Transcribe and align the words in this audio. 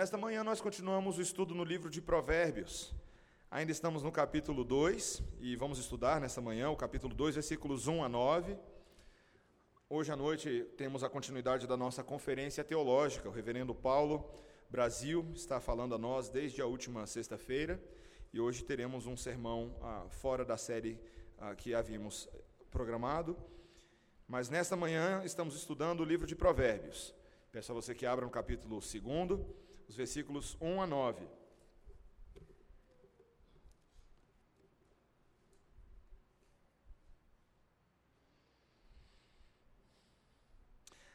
Esta 0.00 0.16
manhã 0.16 0.44
nós 0.44 0.60
continuamos 0.60 1.18
o 1.18 1.20
estudo 1.20 1.56
no 1.56 1.64
livro 1.64 1.90
de 1.90 2.00
Provérbios. 2.00 2.94
Ainda 3.50 3.72
estamos 3.72 4.00
no 4.00 4.12
capítulo 4.12 4.62
2 4.62 5.20
e 5.40 5.56
vamos 5.56 5.76
estudar 5.76 6.20
nesta 6.20 6.40
manhã 6.40 6.70
o 6.70 6.76
capítulo 6.76 7.12
2, 7.12 7.34
versículos 7.34 7.88
1 7.88 8.04
a 8.04 8.08
9. 8.08 8.56
Hoje 9.90 10.12
à 10.12 10.16
noite 10.16 10.64
temos 10.76 11.02
a 11.02 11.10
continuidade 11.10 11.66
da 11.66 11.76
nossa 11.76 12.04
conferência 12.04 12.62
teológica. 12.62 13.28
O 13.28 13.32
reverendo 13.32 13.74
Paulo 13.74 14.30
Brasil 14.70 15.28
está 15.34 15.58
falando 15.58 15.96
a 15.96 15.98
nós 15.98 16.28
desde 16.28 16.62
a 16.62 16.66
última 16.66 17.04
sexta-feira 17.04 17.82
e 18.32 18.38
hoje 18.38 18.62
teremos 18.62 19.04
um 19.04 19.16
sermão 19.16 19.74
ah, 19.82 20.06
fora 20.10 20.44
da 20.44 20.56
série 20.56 20.96
ah, 21.38 21.56
que 21.56 21.74
havíamos 21.74 22.28
programado. 22.70 23.36
Mas 24.28 24.48
nesta 24.48 24.76
manhã 24.76 25.22
estamos 25.24 25.56
estudando 25.56 26.02
o 26.02 26.04
livro 26.04 26.24
de 26.24 26.36
Provérbios. 26.36 27.12
Peço 27.50 27.72
a 27.72 27.74
você 27.74 27.96
que 27.96 28.06
abra 28.06 28.24
no 28.24 28.30
capítulo 28.30 28.76
2 28.76 28.94
os 29.88 29.96
versículos 29.96 30.56
1 30.60 30.82
a 30.82 30.86
9. 30.86 31.26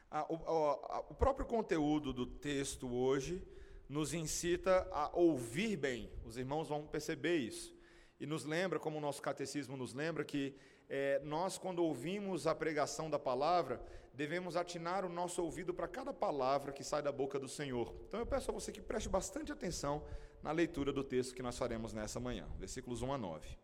Ah, 0.09 0.25
o, 0.29 0.35
o, 0.35 1.11
o 1.11 1.15
próprio 1.15 1.45
conteúdo 1.45 2.11
do 2.11 2.25
texto 2.25 2.91
hoje 2.91 3.41
nos 3.87 4.13
incita 4.13 4.87
a 4.91 5.09
ouvir 5.15 5.77
bem. 5.77 6.11
Os 6.25 6.37
irmãos 6.37 6.67
vão 6.67 6.85
perceber 6.85 7.37
isso. 7.37 7.73
E 8.19 8.25
nos 8.25 8.45
lembra, 8.45 8.79
como 8.79 8.97
o 8.97 9.01
nosso 9.01 9.21
catecismo 9.21 9.75
nos 9.75 9.93
lembra, 9.93 10.23
que 10.23 10.55
é, 10.89 11.19
nós, 11.23 11.57
quando 11.57 11.83
ouvimos 11.83 12.45
a 12.45 12.53
pregação 12.53 13.09
da 13.09 13.17
palavra, 13.17 13.81
devemos 14.13 14.55
atinar 14.55 15.05
o 15.05 15.09
nosso 15.09 15.41
ouvido 15.41 15.73
para 15.73 15.87
cada 15.87 16.13
palavra 16.13 16.71
que 16.71 16.83
sai 16.83 17.01
da 17.01 17.11
boca 17.11 17.39
do 17.39 17.47
Senhor. 17.47 17.93
Então 18.07 18.19
eu 18.19 18.25
peço 18.25 18.51
a 18.51 18.53
você 18.53 18.71
que 18.71 18.81
preste 18.81 19.09
bastante 19.09 19.51
atenção 19.51 20.03
na 20.41 20.51
leitura 20.51 20.93
do 20.93 21.03
texto 21.03 21.33
que 21.33 21.41
nós 21.41 21.57
faremos 21.57 21.93
nessa 21.93 22.19
manhã, 22.19 22.47
versículos 22.59 23.01
1 23.01 23.13
a 23.13 23.17
9. 23.17 23.57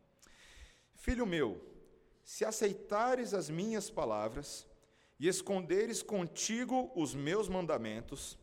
Filho 0.95 1.25
meu, 1.25 1.61
se 2.23 2.45
aceitares 2.45 3.33
as 3.33 3.49
minhas 3.49 3.89
palavras 3.89 4.67
e 5.19 5.27
esconderes 5.27 6.01
contigo 6.01 6.91
os 6.95 7.13
meus 7.13 7.47
mandamentos, 7.47 8.37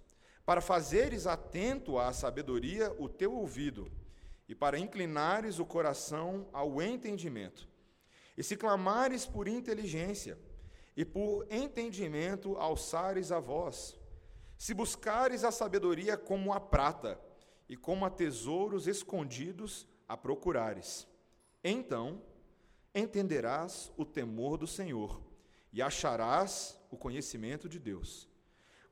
para 0.45 0.61
fazeres 0.61 1.27
atento 1.27 1.99
à 1.99 2.13
sabedoria 2.13 2.95
o 2.99 3.09
teu 3.09 3.33
ouvido, 3.33 3.91
e 4.49 4.55
para 4.55 4.79
inclinares 4.79 5.59
o 5.59 5.67
coração 5.67 6.49
ao 6.53 6.81
entendimento, 6.81 7.69
e 8.37 8.43
se 8.43 8.57
clamares 8.57 9.27
por 9.27 9.49
inteligência, 9.49 10.39
e 10.97 11.05
por 11.05 11.47
entendimento 11.51 12.57
alçares 12.57 13.31
a 13.31 13.39
voz. 13.39 13.99
Se 14.57 14.73
buscares 14.73 15.45
a 15.45 15.51
sabedoria 15.51 16.17
como 16.17 16.53
a 16.53 16.61
prata, 16.61 17.21
e 17.69 17.77
como 17.77 18.05
a 18.05 18.11
tesouros 18.11 18.87
escondidos 18.87 19.87
a 20.09 20.17
procurares. 20.17 21.07
Então 21.63 22.23
entenderás 22.95 23.93
o 23.97 24.05
temor 24.05 24.57
do 24.57 24.67
Senhor 24.67 25.21
e 25.73 25.83
acharás 25.83 26.81
o 26.91 26.97
conhecimento 26.97 27.69
de 27.69 27.79
Deus. 27.79 28.29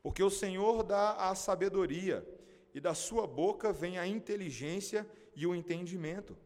Porque 0.03 0.23
o 0.23 0.29
Senhor 0.31 0.83
dá 0.83 1.31
a 1.31 1.35
sabedoria, 1.35 2.27
e 2.75 2.81
da 2.81 2.93
sua 2.93 3.27
boca 3.27 3.73
vem 3.73 3.99
a 3.99 4.07
inteligência 4.07 5.09
e 5.35 5.47
o 5.47 5.55
entendimento. 5.55 6.37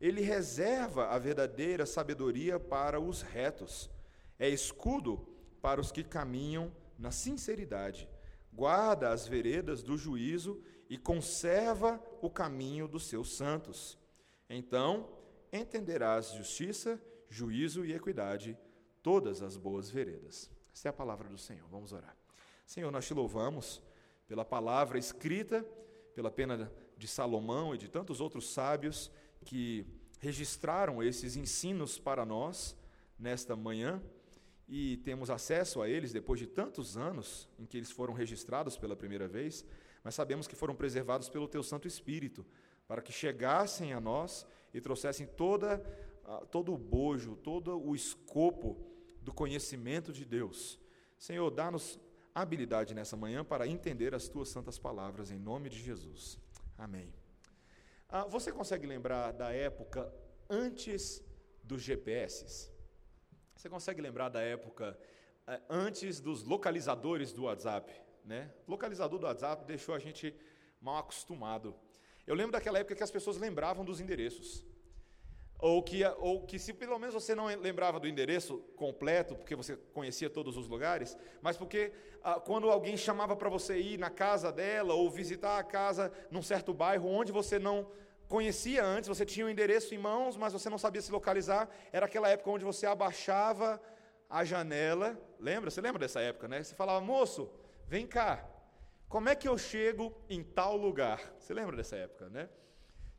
Ele 0.00 0.20
reserva 0.20 1.08
a 1.08 1.18
verdadeira 1.18 1.86
sabedoria 1.86 2.60
para 2.60 3.00
os 3.00 3.22
retos 3.22 3.90
é 4.38 4.48
escudo 4.48 5.26
para 5.60 5.80
os 5.80 5.90
que 5.90 6.04
caminham 6.04 6.72
na 6.98 7.10
sinceridade. 7.10 8.08
Guarda 8.52 9.10
as 9.10 9.26
veredas 9.26 9.82
do 9.82 9.96
juízo 9.96 10.62
e 10.88 10.96
conserva 10.96 12.02
o 12.22 12.30
caminho 12.30 12.86
dos 12.86 13.06
seus 13.06 13.36
santos. 13.36 13.98
Então 14.48 15.08
entenderás 15.52 16.32
justiça, 16.32 17.00
juízo 17.28 17.84
e 17.84 17.92
equidade, 17.92 18.56
todas 19.02 19.42
as 19.42 19.56
boas 19.56 19.90
veredas. 19.90 20.50
Esta 20.72 20.88
é 20.88 20.90
a 20.90 20.92
palavra 20.92 21.28
do 21.28 21.38
Senhor. 21.38 21.66
Vamos 21.70 21.92
orar. 21.92 22.16
Senhor, 22.66 22.90
nós 22.90 23.06
te 23.06 23.14
louvamos 23.14 23.82
pela 24.26 24.44
palavra 24.44 24.98
escrita, 24.98 25.64
pela 26.14 26.30
pena 26.30 26.70
de 26.96 27.06
Salomão 27.06 27.74
e 27.74 27.78
de 27.78 27.88
tantos 27.88 28.20
outros 28.20 28.50
sábios 28.52 29.10
que 29.46 29.86
registraram 30.18 31.02
esses 31.02 31.36
ensinos 31.36 31.98
para 31.98 32.26
nós 32.26 32.76
nesta 33.18 33.54
manhã 33.56 34.02
e 34.68 34.96
temos 34.98 35.30
acesso 35.30 35.80
a 35.80 35.88
eles 35.88 36.12
depois 36.12 36.40
de 36.40 36.46
tantos 36.46 36.96
anos 36.96 37.48
em 37.58 37.64
que 37.64 37.76
eles 37.76 37.90
foram 37.90 38.12
registrados 38.12 38.76
pela 38.76 38.96
primeira 38.96 39.28
vez, 39.28 39.64
mas 40.02 40.14
sabemos 40.14 40.48
que 40.48 40.56
foram 40.56 40.74
preservados 40.74 41.28
pelo 41.28 41.46
Teu 41.48 41.62
Santo 41.62 41.86
Espírito, 41.86 42.44
para 42.88 43.00
que 43.00 43.12
chegassem 43.12 43.92
a 43.92 44.00
nós 44.00 44.44
e 44.74 44.80
trouxessem 44.80 45.26
toda, 45.26 45.78
todo 46.50 46.74
o 46.74 46.78
bojo, 46.78 47.36
todo 47.36 47.80
o 47.80 47.94
escopo 47.94 48.76
do 49.22 49.32
conhecimento 49.32 50.12
de 50.12 50.24
Deus. 50.24 50.78
Senhor, 51.18 51.50
dá-nos 51.50 51.98
habilidade 52.34 52.94
nessa 52.94 53.16
manhã 53.16 53.44
para 53.44 53.66
entender 53.66 54.14
as 54.14 54.28
Tuas 54.28 54.48
santas 54.48 54.78
palavras, 54.78 55.30
em 55.30 55.38
nome 55.38 55.68
de 55.68 55.78
Jesus. 55.78 56.38
Amém. 56.76 57.25
Ah, 58.08 58.24
você 58.24 58.52
consegue 58.52 58.86
lembrar 58.86 59.32
da 59.32 59.52
época 59.52 60.12
antes 60.48 61.24
dos 61.62 61.82
GPSs? 61.82 62.72
Você 63.56 63.68
consegue 63.68 64.00
lembrar 64.00 64.28
da 64.28 64.40
época 64.40 64.96
eh, 65.46 65.60
antes 65.68 66.20
dos 66.20 66.44
localizadores 66.44 67.32
do 67.32 67.44
WhatsApp? 67.44 67.92
Né? 68.24 68.52
O 68.66 68.70
localizador 68.70 69.18
do 69.18 69.26
WhatsApp 69.26 69.64
deixou 69.64 69.94
a 69.94 69.98
gente 69.98 70.32
mal 70.80 70.98
acostumado. 70.98 71.74
Eu 72.24 72.34
lembro 72.36 72.52
daquela 72.52 72.78
época 72.78 72.94
que 72.94 73.02
as 73.02 73.10
pessoas 73.10 73.38
lembravam 73.38 73.84
dos 73.84 73.98
endereços. 74.00 74.64
Ou 75.58 75.82
que, 75.82 76.04
ou 76.18 76.42
que 76.42 76.58
se 76.58 76.74
pelo 76.74 76.98
menos 76.98 77.14
você 77.14 77.34
não 77.34 77.46
lembrava 77.46 77.98
do 77.98 78.06
endereço 78.06 78.58
completo, 78.76 79.34
porque 79.34 79.56
você 79.56 79.76
conhecia 79.94 80.28
todos 80.28 80.56
os 80.56 80.68
lugares, 80.68 81.16
mas 81.40 81.56
porque 81.56 81.92
ah, 82.22 82.38
quando 82.38 82.70
alguém 82.70 82.96
chamava 82.96 83.34
para 83.34 83.48
você 83.48 83.78
ir 83.78 83.98
na 83.98 84.10
casa 84.10 84.52
dela 84.52 84.92
ou 84.94 85.08
visitar 85.10 85.58
a 85.58 85.64
casa 85.64 86.12
num 86.30 86.42
certo 86.42 86.74
bairro 86.74 87.08
onde 87.08 87.32
você 87.32 87.58
não 87.58 87.88
conhecia 88.28 88.84
antes, 88.84 89.08
você 89.08 89.24
tinha 89.24 89.46
o 89.46 89.50
endereço 89.50 89.94
em 89.94 89.98
mãos, 89.98 90.36
mas 90.36 90.52
você 90.52 90.68
não 90.68 90.78
sabia 90.78 91.00
se 91.00 91.12
localizar. 91.12 91.68
Era 91.92 92.06
aquela 92.06 92.28
época 92.28 92.50
onde 92.50 92.64
você 92.64 92.86
abaixava 92.86 93.80
a 94.28 94.44
janela. 94.44 95.18
Lembra? 95.38 95.70
Você 95.70 95.80
lembra 95.80 96.00
dessa 96.00 96.20
época, 96.20 96.48
né? 96.48 96.62
Você 96.62 96.74
falava, 96.74 97.00
moço, 97.00 97.48
vem 97.86 98.06
cá. 98.06 98.44
Como 99.08 99.28
é 99.28 99.34
que 99.34 99.48
eu 99.48 99.56
chego 99.56 100.12
em 100.28 100.42
tal 100.42 100.76
lugar? 100.76 101.20
Você 101.38 101.54
lembra 101.54 101.76
dessa 101.76 101.96
época, 101.96 102.28
né? 102.28 102.48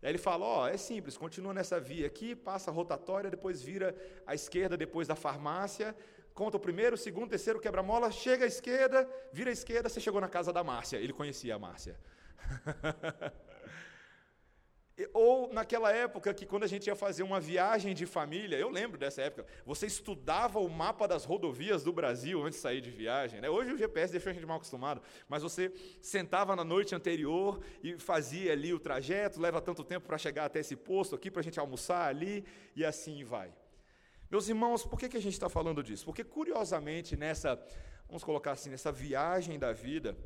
Ele 0.10 0.18
fala: 0.18 0.46
Ó, 0.46 0.64
oh, 0.64 0.68
é 0.68 0.78
simples, 0.78 1.18
continua 1.18 1.54
nessa 1.54 1.80
via 1.80 2.08
aqui, 2.08 2.36
passa 2.36 2.72
a 2.72 2.74
rotatória, 2.74 3.30
depois 3.30 3.62
vira 3.62 3.96
à 4.26 4.34
esquerda, 4.34 4.78
depois 4.78 5.08
da 5.08 5.16
farmácia, 5.16 5.96
conta 6.34 6.58
o 6.58 6.60
primeiro, 6.60 6.96
o 6.96 6.98
segundo, 6.98 7.26
o 7.26 7.30
terceiro 7.30 7.60
quebra-mola, 7.60 8.12
chega 8.12 8.46
à 8.46 8.48
esquerda, 8.48 9.10
vira 9.34 9.50
à 9.50 9.54
esquerda, 9.54 9.90
você 9.90 10.00
chegou 10.00 10.22
na 10.22 10.30
casa 10.30 10.54
da 10.54 10.64
Márcia. 10.64 10.98
Ele 10.98 11.14
conhecia 11.14 11.56
a 11.56 11.60
Márcia. 11.60 11.98
Ou 15.14 15.54
naquela 15.54 15.92
época 15.92 16.34
que 16.34 16.44
quando 16.44 16.64
a 16.64 16.68
gente 16.68 16.88
ia 16.88 16.96
fazer 16.96 17.22
uma 17.22 17.40
viagem 17.40 17.94
de 17.94 18.08
família, 18.08 18.58
eu 18.58 18.68
lembro 18.68 18.98
dessa 18.98 19.22
época, 19.22 19.46
você 19.64 19.86
estudava 19.86 20.60
o 20.60 20.68
mapa 20.68 21.08
das 21.08 21.24
rodovias 21.24 21.84
do 21.84 21.94
Brasil 21.94 22.42
antes 22.42 22.58
de 22.58 22.64
sair 22.64 22.82
de 22.82 22.90
viagem. 22.90 23.40
Né? 23.40 23.48
Hoje 23.48 23.74
o 23.74 23.78
GPS 23.78 24.12
deixou 24.12 24.32
a 24.32 24.34
gente 24.34 24.46
mal 24.46 24.58
acostumado, 24.58 25.00
mas 25.30 25.44
você 25.44 25.72
sentava 26.02 26.56
na 26.56 26.64
noite 26.64 26.96
anterior 26.96 27.62
e 27.84 28.00
fazia 28.00 28.54
ali 28.54 28.74
o 28.74 28.80
trajeto, 28.80 29.40
leva 29.40 29.62
tanto 29.62 29.84
tempo 29.84 30.08
para 30.08 30.18
chegar 30.18 30.46
até 30.46 30.62
esse 30.62 30.76
posto 30.76 31.14
aqui, 31.14 31.30
para 31.30 31.42
a 31.42 31.44
gente 31.44 31.60
almoçar 31.60 32.08
ali, 32.08 32.44
e 32.76 32.84
assim 32.84 33.24
vai. 33.24 33.54
Meus 34.32 34.50
irmãos, 34.50 34.84
por 34.84 35.00
que, 35.00 35.10
que 35.10 35.18
a 35.18 35.22
gente 35.22 35.34
está 35.34 35.48
falando 35.48 35.84
disso? 35.84 36.06
Porque 36.06 36.24
curiosamente 36.24 37.16
nessa, 37.16 37.56
vamos 38.08 38.24
colocar 38.24 38.54
assim, 38.54 38.72
nessa 38.72 38.92
viagem 38.92 39.60
da 39.60 39.72
vida, 39.72 40.18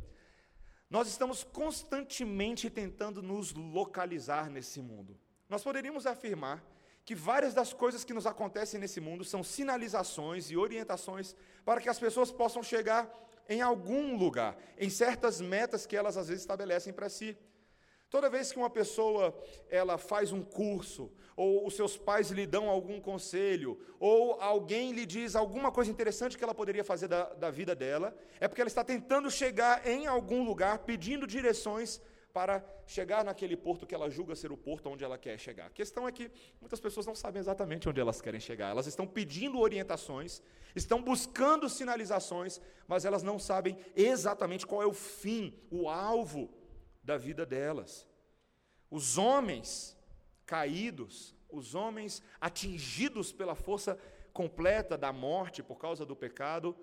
nós 0.91 1.07
estamos 1.07 1.41
constantemente 1.41 2.69
tentando 2.69 3.23
nos 3.23 3.53
localizar 3.53 4.49
nesse 4.49 4.81
mundo. 4.81 5.17
Nós 5.47 5.63
poderíamos 5.63 6.05
afirmar 6.05 6.61
que 7.05 7.15
várias 7.15 7.53
das 7.53 7.71
coisas 7.71 8.03
que 8.03 8.13
nos 8.13 8.27
acontecem 8.27 8.77
nesse 8.77 8.99
mundo 8.99 9.23
são 9.23 9.41
sinalizações 9.41 10.51
e 10.51 10.57
orientações 10.57 11.33
para 11.63 11.79
que 11.79 11.87
as 11.87 11.97
pessoas 11.97 12.29
possam 12.29 12.61
chegar 12.61 13.09
em 13.47 13.61
algum 13.61 14.17
lugar, 14.17 14.57
em 14.77 14.89
certas 14.89 15.39
metas 15.39 15.85
que 15.85 15.95
elas 15.95 16.17
às 16.17 16.27
vezes 16.27 16.43
estabelecem 16.43 16.91
para 16.91 17.07
si. 17.07 17.37
Toda 18.11 18.29
vez 18.29 18.51
que 18.51 18.59
uma 18.59 18.69
pessoa 18.69 19.33
ela 19.69 19.97
faz 19.97 20.33
um 20.33 20.43
curso, 20.43 21.09
ou 21.33 21.65
os 21.65 21.73
seus 21.77 21.95
pais 21.97 22.29
lhe 22.29 22.45
dão 22.45 22.69
algum 22.69 22.99
conselho, 22.99 23.79
ou 23.97 24.33
alguém 24.41 24.91
lhe 24.91 25.05
diz 25.05 25.33
alguma 25.33 25.71
coisa 25.71 25.89
interessante 25.89 26.37
que 26.37 26.43
ela 26.43 26.53
poderia 26.53 26.83
fazer 26.83 27.07
da, 27.07 27.23
da 27.35 27.49
vida 27.49 27.73
dela, 27.73 28.13
é 28.37 28.49
porque 28.49 28.59
ela 28.59 28.67
está 28.67 28.83
tentando 28.83 29.31
chegar 29.31 29.87
em 29.87 30.07
algum 30.07 30.43
lugar, 30.43 30.79
pedindo 30.79 31.25
direções 31.25 32.01
para 32.33 32.61
chegar 32.85 33.23
naquele 33.23 33.55
porto 33.55 33.87
que 33.87 33.95
ela 33.95 34.09
julga 34.09 34.35
ser 34.35 34.51
o 34.51 34.57
porto 34.57 34.89
onde 34.89 35.05
ela 35.05 35.17
quer 35.17 35.39
chegar. 35.39 35.67
A 35.67 35.69
questão 35.69 36.05
é 36.05 36.11
que 36.11 36.29
muitas 36.59 36.81
pessoas 36.81 37.05
não 37.05 37.15
sabem 37.15 37.39
exatamente 37.39 37.87
onde 37.87 38.01
elas 38.01 38.19
querem 38.19 38.41
chegar. 38.41 38.71
Elas 38.71 38.87
estão 38.87 39.07
pedindo 39.07 39.57
orientações, 39.57 40.41
estão 40.75 41.01
buscando 41.01 41.69
sinalizações, 41.69 42.59
mas 42.89 43.05
elas 43.05 43.23
não 43.23 43.39
sabem 43.39 43.77
exatamente 43.95 44.67
qual 44.67 44.83
é 44.83 44.85
o 44.85 44.93
fim, 44.93 45.53
o 45.69 45.87
alvo 45.87 46.49
da 47.03 47.17
vida 47.17 47.45
delas. 47.45 48.07
Os 48.89 49.17
homens 49.17 49.97
caídos, 50.45 51.35
os 51.49 51.75
homens 51.75 52.21
atingidos 52.39 53.31
pela 53.31 53.55
força 53.55 53.97
completa 54.33 54.97
da 54.97 55.11
morte 55.11 55.61
por 55.63 55.77
causa 55.77 56.05
do 56.05 56.15
pecado, 56.15 56.75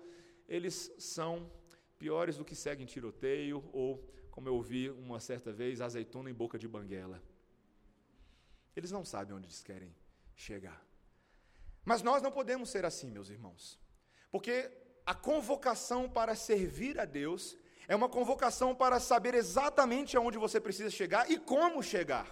eles 0.47 0.91
são 0.97 1.51
piores 1.97 2.37
do 2.37 2.45
que 2.45 2.55
seguem 2.55 2.85
tiroteio 2.85 3.67
ou, 3.73 4.03
como 4.31 4.47
eu 4.47 4.55
ouvi 4.55 4.89
uma 4.89 5.19
certa 5.19 5.51
vez, 5.51 5.81
azeitona 5.81 6.29
em 6.29 6.33
boca 6.33 6.57
de 6.57 6.67
banguela. 6.67 7.21
Eles 8.75 8.91
não 8.91 9.03
sabem 9.03 9.35
onde 9.35 9.47
eles 9.47 9.61
querem 9.61 9.93
chegar. 10.35 10.83
Mas 11.83 12.01
nós 12.01 12.21
não 12.21 12.31
podemos 12.31 12.69
ser 12.69 12.85
assim, 12.85 13.09
meus 13.09 13.29
irmãos, 13.29 13.79
porque 14.31 14.71
a 15.05 15.13
convocação 15.13 16.09
para 16.09 16.35
servir 16.35 16.99
a 16.99 17.05
Deus 17.05 17.57
é 17.89 17.95
uma 17.95 18.07
convocação 18.07 18.75
para 18.75 18.99
saber 18.99 19.33
exatamente 19.33 20.15
aonde 20.15 20.37
você 20.37 20.59
precisa 20.61 20.91
chegar 20.91 21.29
e 21.29 21.39
como 21.39 21.81
chegar. 21.81 22.27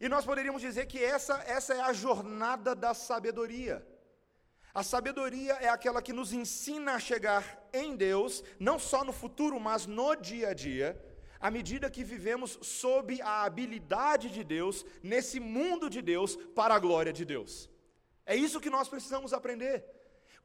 E 0.00 0.08
nós 0.08 0.24
poderíamos 0.24 0.62
dizer 0.62 0.86
que 0.86 0.98
essa, 1.04 1.34
essa 1.46 1.74
é 1.74 1.80
a 1.82 1.92
jornada 1.92 2.74
da 2.74 2.94
sabedoria. 2.94 3.86
A 4.72 4.82
sabedoria 4.82 5.52
é 5.60 5.68
aquela 5.68 6.00
que 6.00 6.12
nos 6.12 6.32
ensina 6.32 6.94
a 6.94 6.98
chegar 6.98 7.68
em 7.70 7.94
Deus, 7.94 8.42
não 8.58 8.78
só 8.78 9.04
no 9.04 9.12
futuro, 9.12 9.60
mas 9.60 9.84
no 9.84 10.14
dia 10.16 10.48
a 10.48 10.54
dia, 10.54 10.98
à 11.38 11.50
medida 11.50 11.90
que 11.90 12.02
vivemos 12.02 12.58
sob 12.62 13.20
a 13.20 13.44
habilidade 13.44 14.30
de 14.30 14.42
Deus, 14.42 14.86
nesse 15.02 15.38
mundo 15.38 15.90
de 15.90 16.00
Deus, 16.00 16.34
para 16.54 16.74
a 16.74 16.78
glória 16.78 17.12
de 17.12 17.26
Deus. 17.26 17.68
É 18.24 18.34
isso 18.34 18.58
que 18.58 18.70
nós 18.70 18.88
precisamos 18.88 19.34
aprender. 19.34 19.84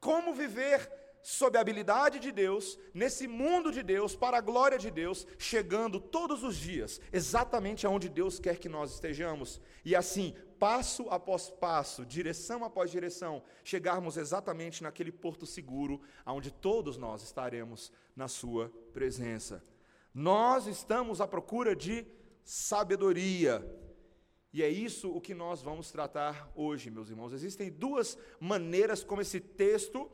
Como 0.01 0.33
viver 0.33 1.00
sob 1.23 1.57
a 1.57 1.61
habilidade 1.61 2.19
de 2.19 2.31
Deus, 2.31 2.77
nesse 2.93 3.27
mundo 3.27 3.71
de 3.71 3.83
Deus, 3.83 4.15
para 4.15 4.37
a 4.37 4.41
glória 4.41 4.77
de 4.77 4.89
Deus, 4.89 5.27
chegando 5.37 5.99
todos 5.99 6.43
os 6.43 6.55
dias, 6.55 6.99
exatamente 7.11 7.85
aonde 7.85 8.09
Deus 8.09 8.39
quer 8.39 8.57
que 8.57 8.69
nós 8.69 8.93
estejamos. 8.93 9.61
E 9.85 9.95
assim, 9.95 10.35
passo 10.59 11.09
após 11.09 11.49
passo, 11.49 12.05
direção 12.05 12.63
após 12.63 12.91
direção, 12.91 13.43
chegarmos 13.63 14.17
exatamente 14.17 14.83
naquele 14.83 15.11
porto 15.11 15.45
seguro, 15.45 16.01
aonde 16.25 16.51
todos 16.51 16.97
nós 16.97 17.23
estaremos 17.23 17.91
na 18.15 18.27
Sua 18.27 18.71
presença. 18.93 19.63
Nós 20.13 20.67
estamos 20.67 21.21
à 21.21 21.27
procura 21.27 21.75
de 21.75 22.05
sabedoria. 22.43 23.65
E 24.53 24.61
é 24.61 24.69
isso 24.69 25.09
o 25.09 25.21
que 25.21 25.33
nós 25.33 25.61
vamos 25.61 25.91
tratar 25.91 26.51
hoje, 26.53 26.91
meus 26.91 27.09
irmãos. 27.09 27.31
Existem 27.31 27.71
duas 27.71 28.17
maneiras 28.39 29.03
como 29.03 29.21
esse 29.21 29.39
texto 29.39 30.11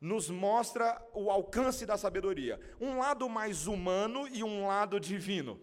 nos 0.00 0.30
mostra 0.30 1.00
o 1.12 1.30
alcance 1.30 1.84
da 1.84 1.98
sabedoria. 1.98 2.58
Um 2.80 2.98
lado 2.98 3.28
mais 3.28 3.66
humano 3.66 4.26
e 4.28 4.42
um 4.42 4.66
lado 4.66 4.98
divino. 4.98 5.60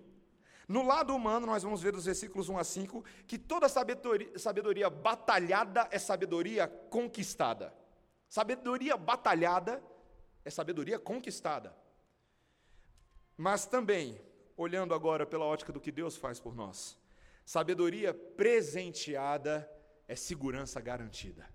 No 0.68 0.86
lado 0.86 1.16
humano, 1.16 1.48
nós 1.48 1.64
vamos 1.64 1.82
ver 1.82 1.94
dos 1.94 2.06
versículos 2.06 2.50
1 2.50 2.58
a 2.58 2.64
5 2.64 3.04
que 3.26 3.38
toda 3.38 3.70
sabedoria, 3.70 4.38
sabedoria 4.38 4.90
batalhada 4.90 5.88
é 5.92 5.98
sabedoria 5.98 6.68
conquistada. 6.68 7.74
Sabedoria 8.30 8.98
batalhada 8.98 9.82
é 10.44 10.50
sabedoria 10.50 11.00
conquistada. 11.00 11.76
Mas 13.38 13.66
também, 13.66 14.22
olhando 14.58 14.94
agora 14.94 15.26
pela 15.26 15.46
ótica 15.46 15.72
do 15.72 15.80
que 15.80 15.92
Deus 15.92 16.18
faz 16.18 16.40
por 16.40 16.54
nós, 16.54 16.98
sabedoria 17.46 18.14
presenteada 18.14 19.70
é 20.08 20.16
segurança 20.16 20.82
garantida. 20.82 21.48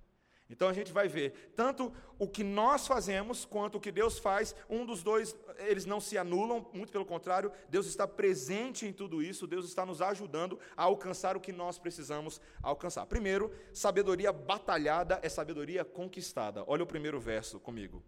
Então 0.53 0.69
a 0.69 0.73
gente 0.75 0.93
vai 0.93 1.09
ver 1.09 1.53
tanto 1.57 1.91
o 2.19 2.29
que 2.29 2.45
nós 2.45 2.87
fazemos 2.87 3.47
quanto 3.47 3.79
o 3.79 3.81
que 3.81 3.91
Deus 3.91 4.19
faz, 4.19 4.55
um 4.69 4.85
dos 4.85 5.03
dois, 5.03 5.35
eles 5.61 5.87
não 5.87 5.99
se 5.99 6.19
anulam, 6.19 6.69
muito 6.75 6.93
pelo 6.93 7.07
contrário, 7.07 7.51
Deus 7.71 7.87
está 7.87 8.07
presente 8.07 8.87
em 8.87 8.93
tudo 8.93 9.23
isso, 9.23 9.47
Deus 9.47 9.65
está 9.65 9.87
nos 9.87 10.03
ajudando 10.03 10.61
a 10.77 10.83
alcançar 10.83 11.39
o 11.39 11.41
que 11.41 11.53
nós 11.53 11.79
precisamos 11.79 12.39
alcançar. 12.63 13.07
Primeiro, 13.07 13.51
sabedoria 13.73 14.31
batalhada 14.31 15.19
é 15.23 15.29
sabedoria 15.31 15.87
conquistada. 15.87 16.63
Olha 16.67 16.83
o 16.83 16.87
primeiro 16.87 17.19
verso 17.19 17.59
comigo. 17.59 18.03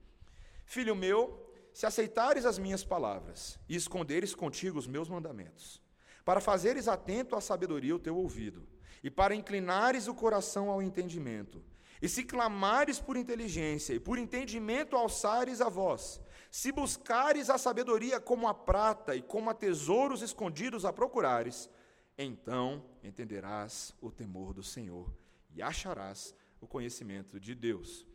Filho 0.67 0.95
meu, 0.95 1.51
se 1.73 1.87
aceitares 1.87 2.45
as 2.45 2.59
minhas 2.59 2.85
palavras 2.85 3.59
e 3.67 3.75
esconderes 3.75 4.35
contigo 4.35 4.79
os 4.79 4.87
meus 4.87 5.09
mandamentos, 5.09 5.83
para 6.27 6.43
fazeres 6.43 6.89
atento 6.89 7.37
à 7.37 7.41
sabedoria 7.41 7.97
o 7.97 7.99
teu 7.99 8.17
ouvido, 8.19 8.69
e 9.03 9.11
para 9.11 9.35
inclinares 9.35 10.09
o 10.09 10.15
coração 10.15 10.71
ao 10.71 10.83
entendimento, 10.83 11.63
e 12.05 12.09
se 12.09 12.23
clamares 12.23 13.01
por 13.01 13.17
inteligência 13.17 13.95
e 13.95 13.99
por 13.99 14.19
entendimento 14.19 14.95
alçares 14.95 15.63
a 15.63 15.71
voz, 15.71 16.21
se 16.51 16.71
buscares 16.71 17.49
a 17.49 17.57
sabedoria 17.57 18.21
como 18.21 18.47
a 18.47 18.53
prata 18.53 19.17
e 19.17 19.23
como 19.23 19.49
a 19.49 19.55
tesouros 19.55 20.21
escondidos 20.21 20.85
a 20.85 20.93
procurares, 20.93 21.71
então 22.19 22.85
entenderás 23.03 23.95
o 24.03 24.11
temor 24.11 24.53
do 24.53 24.63
Senhor 24.63 25.11
e 25.55 25.63
acharás 25.63 26.35
o 26.61 26.67
conhecimento 26.67 27.41
de 27.41 27.55
Deus. 27.55 28.07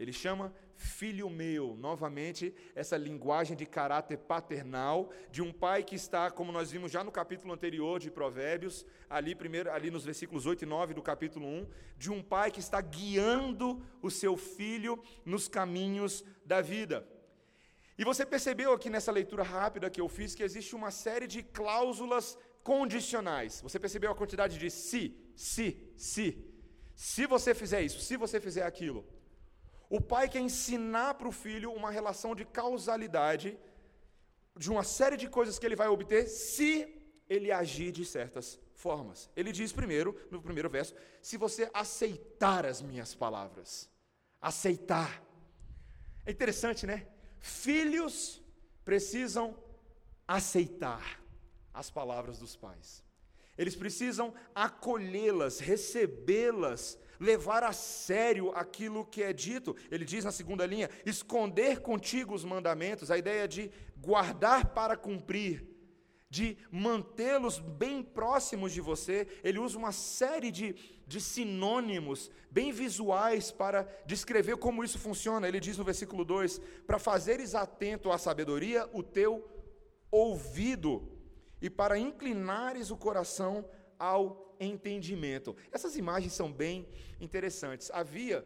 Ele 0.00 0.14
chama 0.14 0.50
filho 0.74 1.28
meu, 1.28 1.76
novamente, 1.76 2.54
essa 2.74 2.96
linguagem 2.96 3.54
de 3.54 3.66
caráter 3.66 4.16
paternal, 4.16 5.10
de 5.30 5.42
um 5.42 5.52
pai 5.52 5.84
que 5.84 5.94
está, 5.94 6.30
como 6.30 6.50
nós 6.50 6.70
vimos 6.70 6.90
já 6.90 7.04
no 7.04 7.12
capítulo 7.12 7.52
anterior 7.52 8.00
de 8.00 8.10
Provérbios, 8.10 8.86
ali, 9.10 9.34
primeiro, 9.34 9.70
ali 9.70 9.90
nos 9.90 10.06
versículos 10.06 10.46
8 10.46 10.62
e 10.62 10.66
9 10.66 10.94
do 10.94 11.02
capítulo 11.02 11.46
1, 11.46 11.66
de 11.98 12.10
um 12.10 12.22
pai 12.22 12.50
que 12.50 12.60
está 12.60 12.80
guiando 12.80 13.84
o 14.00 14.10
seu 14.10 14.38
filho 14.38 15.02
nos 15.22 15.48
caminhos 15.48 16.24
da 16.46 16.62
vida. 16.62 17.06
E 17.98 18.02
você 18.02 18.24
percebeu 18.24 18.72
aqui 18.72 18.88
nessa 18.88 19.12
leitura 19.12 19.42
rápida 19.42 19.90
que 19.90 20.00
eu 20.00 20.08
fiz 20.08 20.34
que 20.34 20.42
existe 20.42 20.74
uma 20.74 20.90
série 20.90 21.26
de 21.26 21.42
cláusulas 21.42 22.38
condicionais. 22.64 23.60
Você 23.60 23.78
percebeu 23.78 24.10
a 24.10 24.14
quantidade 24.14 24.56
de 24.56 24.70
se, 24.70 25.14
se, 25.36 25.76
se. 25.94 26.42
Se 26.94 27.26
você 27.26 27.54
fizer 27.54 27.82
isso, 27.82 28.00
se 28.00 28.16
você 28.16 28.40
fizer 28.40 28.64
aquilo. 28.64 29.06
O 29.90 30.00
pai 30.00 30.28
quer 30.28 30.38
ensinar 30.38 31.14
para 31.14 31.26
o 31.26 31.32
filho 31.32 31.72
uma 31.72 31.90
relação 31.90 32.32
de 32.32 32.44
causalidade 32.44 33.58
de 34.56 34.70
uma 34.70 34.84
série 34.84 35.16
de 35.16 35.28
coisas 35.28 35.58
que 35.58 35.66
ele 35.66 35.74
vai 35.74 35.88
obter 35.88 36.28
se 36.28 36.72
ele 37.28 37.50
agir 37.50 37.90
de 37.90 38.04
certas 38.04 38.60
formas. 38.72 39.28
Ele 39.34 39.50
diz 39.50 39.72
primeiro, 39.72 40.16
no 40.30 40.40
primeiro 40.40 40.70
verso, 40.70 40.94
se 41.20 41.36
você 41.36 41.68
aceitar 41.74 42.64
as 42.64 42.80
minhas 42.80 43.16
palavras. 43.16 43.90
Aceitar. 44.40 45.20
É 46.24 46.30
interessante, 46.30 46.86
né? 46.86 47.08
Filhos 47.40 48.40
precisam 48.84 49.56
aceitar 50.26 51.20
as 51.74 51.90
palavras 51.90 52.38
dos 52.38 52.54
pais. 52.54 53.04
Eles 53.58 53.74
precisam 53.74 54.32
acolhê-las, 54.54 55.58
recebê-las 55.58 56.96
levar 57.20 57.62
a 57.62 57.72
sério 57.72 58.50
aquilo 58.54 59.04
que 59.04 59.22
é 59.22 59.32
dito. 59.32 59.76
Ele 59.90 60.04
diz 60.04 60.24
na 60.24 60.32
segunda 60.32 60.64
linha: 60.64 60.88
esconder 61.04 61.80
contigo 61.80 62.34
os 62.34 62.44
mandamentos, 62.44 63.10
a 63.10 63.18
ideia 63.18 63.46
de 63.46 63.70
guardar 63.98 64.72
para 64.72 64.96
cumprir, 64.96 65.66
de 66.30 66.56
mantê-los 66.70 67.58
bem 67.58 68.02
próximos 68.02 68.72
de 68.72 68.80
você. 68.80 69.28
Ele 69.44 69.58
usa 69.58 69.76
uma 69.76 69.92
série 69.92 70.50
de, 70.50 70.74
de 71.06 71.20
sinônimos 71.20 72.30
bem 72.50 72.72
visuais 72.72 73.50
para 73.52 73.86
descrever 74.06 74.56
como 74.56 74.82
isso 74.82 74.98
funciona. 74.98 75.46
Ele 75.46 75.60
diz 75.60 75.76
no 75.76 75.84
versículo 75.84 76.24
2: 76.24 76.58
para 76.86 76.98
fazeres 76.98 77.54
atento 77.54 78.10
à 78.10 78.16
sabedoria 78.16 78.88
o 78.94 79.02
teu 79.02 79.46
ouvido, 80.10 81.20
e 81.60 81.68
para 81.68 81.98
inclinares 81.98 82.90
o 82.90 82.96
coração 82.96 83.68
ao 84.00 84.56
entendimento. 84.58 85.54
Essas 85.70 85.96
imagens 85.96 86.32
são 86.32 86.50
bem 86.50 86.88
interessantes. 87.20 87.90
Havia 87.92 88.44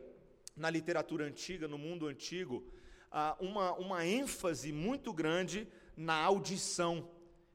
na 0.56 0.68
literatura 0.68 1.25
antiga, 1.25 1.68
no 1.68 1.78
mundo 1.78 2.06
antigo, 2.06 2.64
ah, 3.11 3.37
uma, 3.40 3.73
uma 3.75 4.04
ênfase 4.04 4.73
muito 4.73 5.12
grande 5.12 5.68
na 5.96 6.14
audição, 6.14 7.08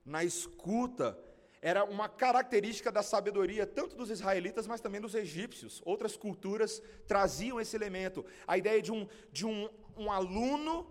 na 0.06 0.24
escuta. 0.24 1.20
Era 1.62 1.84
uma 1.84 2.08
característica 2.08 2.90
da 2.90 3.04
sabedoria, 3.04 3.68
tanto 3.68 3.96
dos 3.96 4.10
israelitas, 4.10 4.66
mas 4.66 4.80
também 4.80 5.02
dos 5.02 5.14
egípcios. 5.14 5.82
Outras 5.86 6.16
culturas 6.16 6.82
traziam 7.06 7.60
esse 7.60 7.76
elemento. 7.76 8.26
A 8.48 8.58
ideia 8.58 8.82
de 8.82 8.94
um, 8.94 9.06
de 9.32 9.46
um, 9.46 9.70
um 9.98 10.10
aluno 10.10 10.90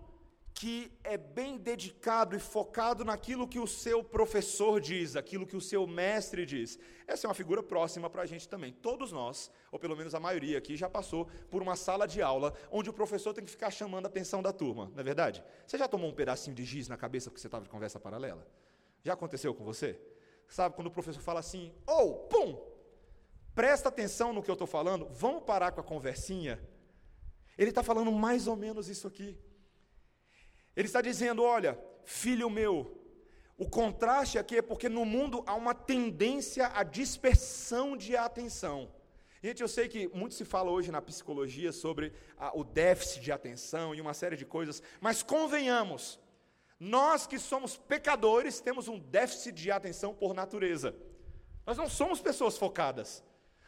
que 0.59 0.91
é 1.05 1.17
bem 1.17 1.57
dedicado 1.57 2.35
e 2.35 2.41
focado 2.41 3.05
naquilo 3.05 3.47
que 3.47 3.61
o 3.61 3.67
seu 3.67 4.03
professor 4.03 4.81
diz, 4.81 5.15
aquilo 5.15 5.47
que 5.47 5.57
o 5.57 5.61
seu 5.61 5.87
mestre 5.87 6.45
diz. 6.45 6.81
Essa 7.07 7.27
é 7.27 7.29
uma 7.29 7.35
figura 7.35 7.63
próxima 7.63 8.11
para 8.11 8.23
a 8.23 8.27
gente 8.27 8.49
também. 8.49 8.73
Todos 8.73 9.13
nós, 9.13 9.53
ou 9.71 9.79
pelo 9.79 9.97
menos 9.97 10.17
a 10.17 10.21
maioria 10.21 10.59
aqui, 10.59 10.77
já 10.77 10.91
passou 10.91 11.29
por 11.49 11.63
uma 11.63 11.77
sala 11.77 12.09
de 12.09 12.21
aula 12.21 12.53
onde 12.73 12.91
o 12.91 12.93
professor 12.93 13.33
tem 13.33 13.45
que 13.45 13.51
ficar 13.53 13.71
chamando 13.71 14.07
a 14.07 14.09
atenção 14.09 14.43
da 14.43 14.53
turma, 14.53 14.91
não 14.93 14.99
é 14.99 15.05
verdade? 15.05 15.45
Você 15.65 15.79
já 15.79 15.87
tomou 15.87 16.11
um 16.11 16.13
pedacinho 16.13 16.57
de 16.57 16.65
giz 16.65 16.89
na 16.89 16.97
cabeça 16.97 17.31
porque 17.31 17.41
você 17.41 17.47
estava 17.47 17.63
de 17.63 17.71
conversa 17.71 18.01
paralela? 18.01 18.45
Já 19.05 19.13
aconteceu 19.13 19.55
com 19.55 19.63
você? 19.63 19.97
Sabe, 20.49 20.75
quando 20.75 20.89
o 20.89 20.91
professor 20.91 21.23
fala 21.23 21.39
assim, 21.39 21.73
ou, 21.87 22.11
oh, 22.11 22.15
pum, 22.27 22.61
presta 23.55 23.91
atenção 23.91 24.33
no 24.33 24.43
que 24.43 24.51
eu 24.51 24.55
estou 24.55 24.67
falando, 24.67 25.07
vamos 25.13 25.45
parar 25.45 25.71
com 25.71 25.81
a 25.81 25.85
conversinha? 25.85 26.61
Ele 27.57 27.69
está 27.71 27.85
falando 27.85 28.11
mais 28.11 28.49
ou 28.49 28.57
menos 28.57 28.89
isso 28.89 29.07
aqui. 29.07 29.39
Ele 30.77 30.87
está 30.87 31.01
dizendo: 31.01 31.43
olha, 31.43 31.79
filho 32.05 32.49
meu, 32.49 32.99
O 33.61 33.69
contraste 33.69 34.39
aqui 34.39 34.59
é 34.59 34.63
porque 34.63 34.89
no 34.89 35.05
mundo 35.05 35.43
há 35.45 35.53
uma 35.53 35.75
tendência 35.75 36.71
à 36.73 36.85
dispersão 36.85 37.97
de 37.97 38.17
atenção. 38.17 38.89
Gente, 39.43 39.63
eu 39.63 39.69
sei 39.69 39.89
que 39.89 40.07
muito 40.15 40.37
se 40.37 40.45
fala 40.45 40.71
hoje 40.71 40.93
na 40.93 41.03
psicologia 41.03 41.73
sobre 41.73 42.13
a, 42.37 42.57
o 42.57 42.63
déficit 42.63 43.21
de 43.21 43.33
atenção 43.33 43.97
e 43.97 44.01
uma 44.01 44.15
série 44.15 44.37
de 44.37 44.45
coisas, 44.45 44.81
mas 45.01 45.25
convenhamos, 45.25 46.21
nós 46.79 47.27
que 47.27 47.37
somos 47.37 47.77
pecadores 47.77 48.61
temos 48.61 48.87
um 48.87 48.97
déficit 48.97 49.53
de 49.53 49.73
atenção 49.73 50.15
por 50.15 50.33
natureza. 50.35 50.95
Nós 51.67 51.77
não 51.77 51.89
somos 51.89 52.21
pessoas 52.21 52.57
focadas, 52.57 53.25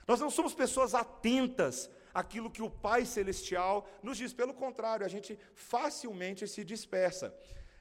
nós 0.06 0.20
não 0.20 0.30
somos 0.30 0.54
pessoas 0.54 0.94
atentas 0.94 1.90
àquilo 2.12 2.50
que 2.50 2.62
o 2.62 2.70
Pai 2.70 3.04
Celestial 3.04 3.88
nos 4.02 4.16
diz, 4.16 4.32
pelo 4.32 4.54
contrário, 4.54 5.04
a 5.04 5.08
gente 5.08 5.38
facilmente 5.54 6.46
se 6.46 6.64
dispersa. 6.64 7.34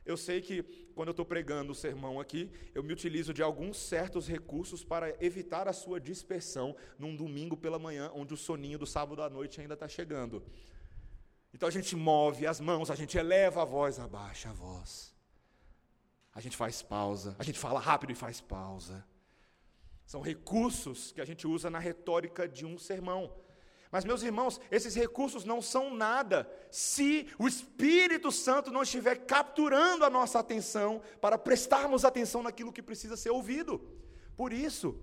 Eu 0.05 0.17
sei 0.17 0.41
que 0.41 0.63
quando 0.95 1.09
eu 1.09 1.11
estou 1.11 1.25
pregando 1.25 1.71
o 1.71 1.75
sermão 1.75 2.19
aqui, 2.19 2.51
eu 2.73 2.81
me 2.81 2.93
utilizo 2.93 3.33
de 3.33 3.43
alguns 3.43 3.77
certos 3.77 4.27
recursos 4.27 4.83
para 4.83 5.15
evitar 5.23 5.67
a 5.67 5.73
sua 5.73 5.99
dispersão 5.99 6.75
num 6.97 7.15
domingo 7.15 7.55
pela 7.55 7.77
manhã, 7.77 8.11
onde 8.15 8.33
o 8.33 8.37
soninho 8.37 8.79
do 8.79 8.87
sábado 8.87 9.21
à 9.21 9.29
noite 9.29 9.61
ainda 9.61 9.75
está 9.75 9.87
chegando. 9.87 10.43
Então 11.53 11.67
a 11.67 11.71
gente 11.71 11.95
move 11.95 12.47
as 12.47 12.59
mãos, 12.59 12.89
a 12.89 12.95
gente 12.95 13.17
eleva 13.17 13.61
a 13.61 13.65
voz, 13.65 13.99
abaixa 13.99 14.49
a 14.49 14.53
voz. 14.53 15.13
A 16.33 16.41
gente 16.41 16.55
faz 16.55 16.81
pausa, 16.81 17.35
a 17.37 17.43
gente 17.43 17.59
fala 17.59 17.79
rápido 17.79 18.11
e 18.11 18.15
faz 18.15 18.39
pausa. 18.39 19.05
São 20.05 20.21
recursos 20.21 21.11
que 21.11 21.21
a 21.21 21.25
gente 21.25 21.45
usa 21.45 21.69
na 21.69 21.79
retórica 21.79 22.47
de 22.47 22.65
um 22.65 22.77
sermão. 22.77 23.31
Mas, 23.91 24.05
meus 24.05 24.21
irmãos, 24.21 24.61
esses 24.69 24.93
recursos 24.93 25.43
não 25.43 25.61
são 25.61 25.93
nada 25.93 26.49
se 26.69 27.27
o 27.39 27.47
Espírito 27.47 28.31
Santo 28.31 28.71
não 28.71 28.83
estiver 28.83 29.25
capturando 29.25 30.05
a 30.05 30.09
nossa 30.09 30.37
atenção 30.37 31.01
para 31.19 31.37
prestarmos 31.37 32.05
atenção 32.05 32.43
naquilo 32.43 32.71
que 32.71 32.83
precisa 32.83 33.17
ser 33.17 33.31
ouvido. 33.31 33.81
Por 34.37 34.53
isso 34.53 34.99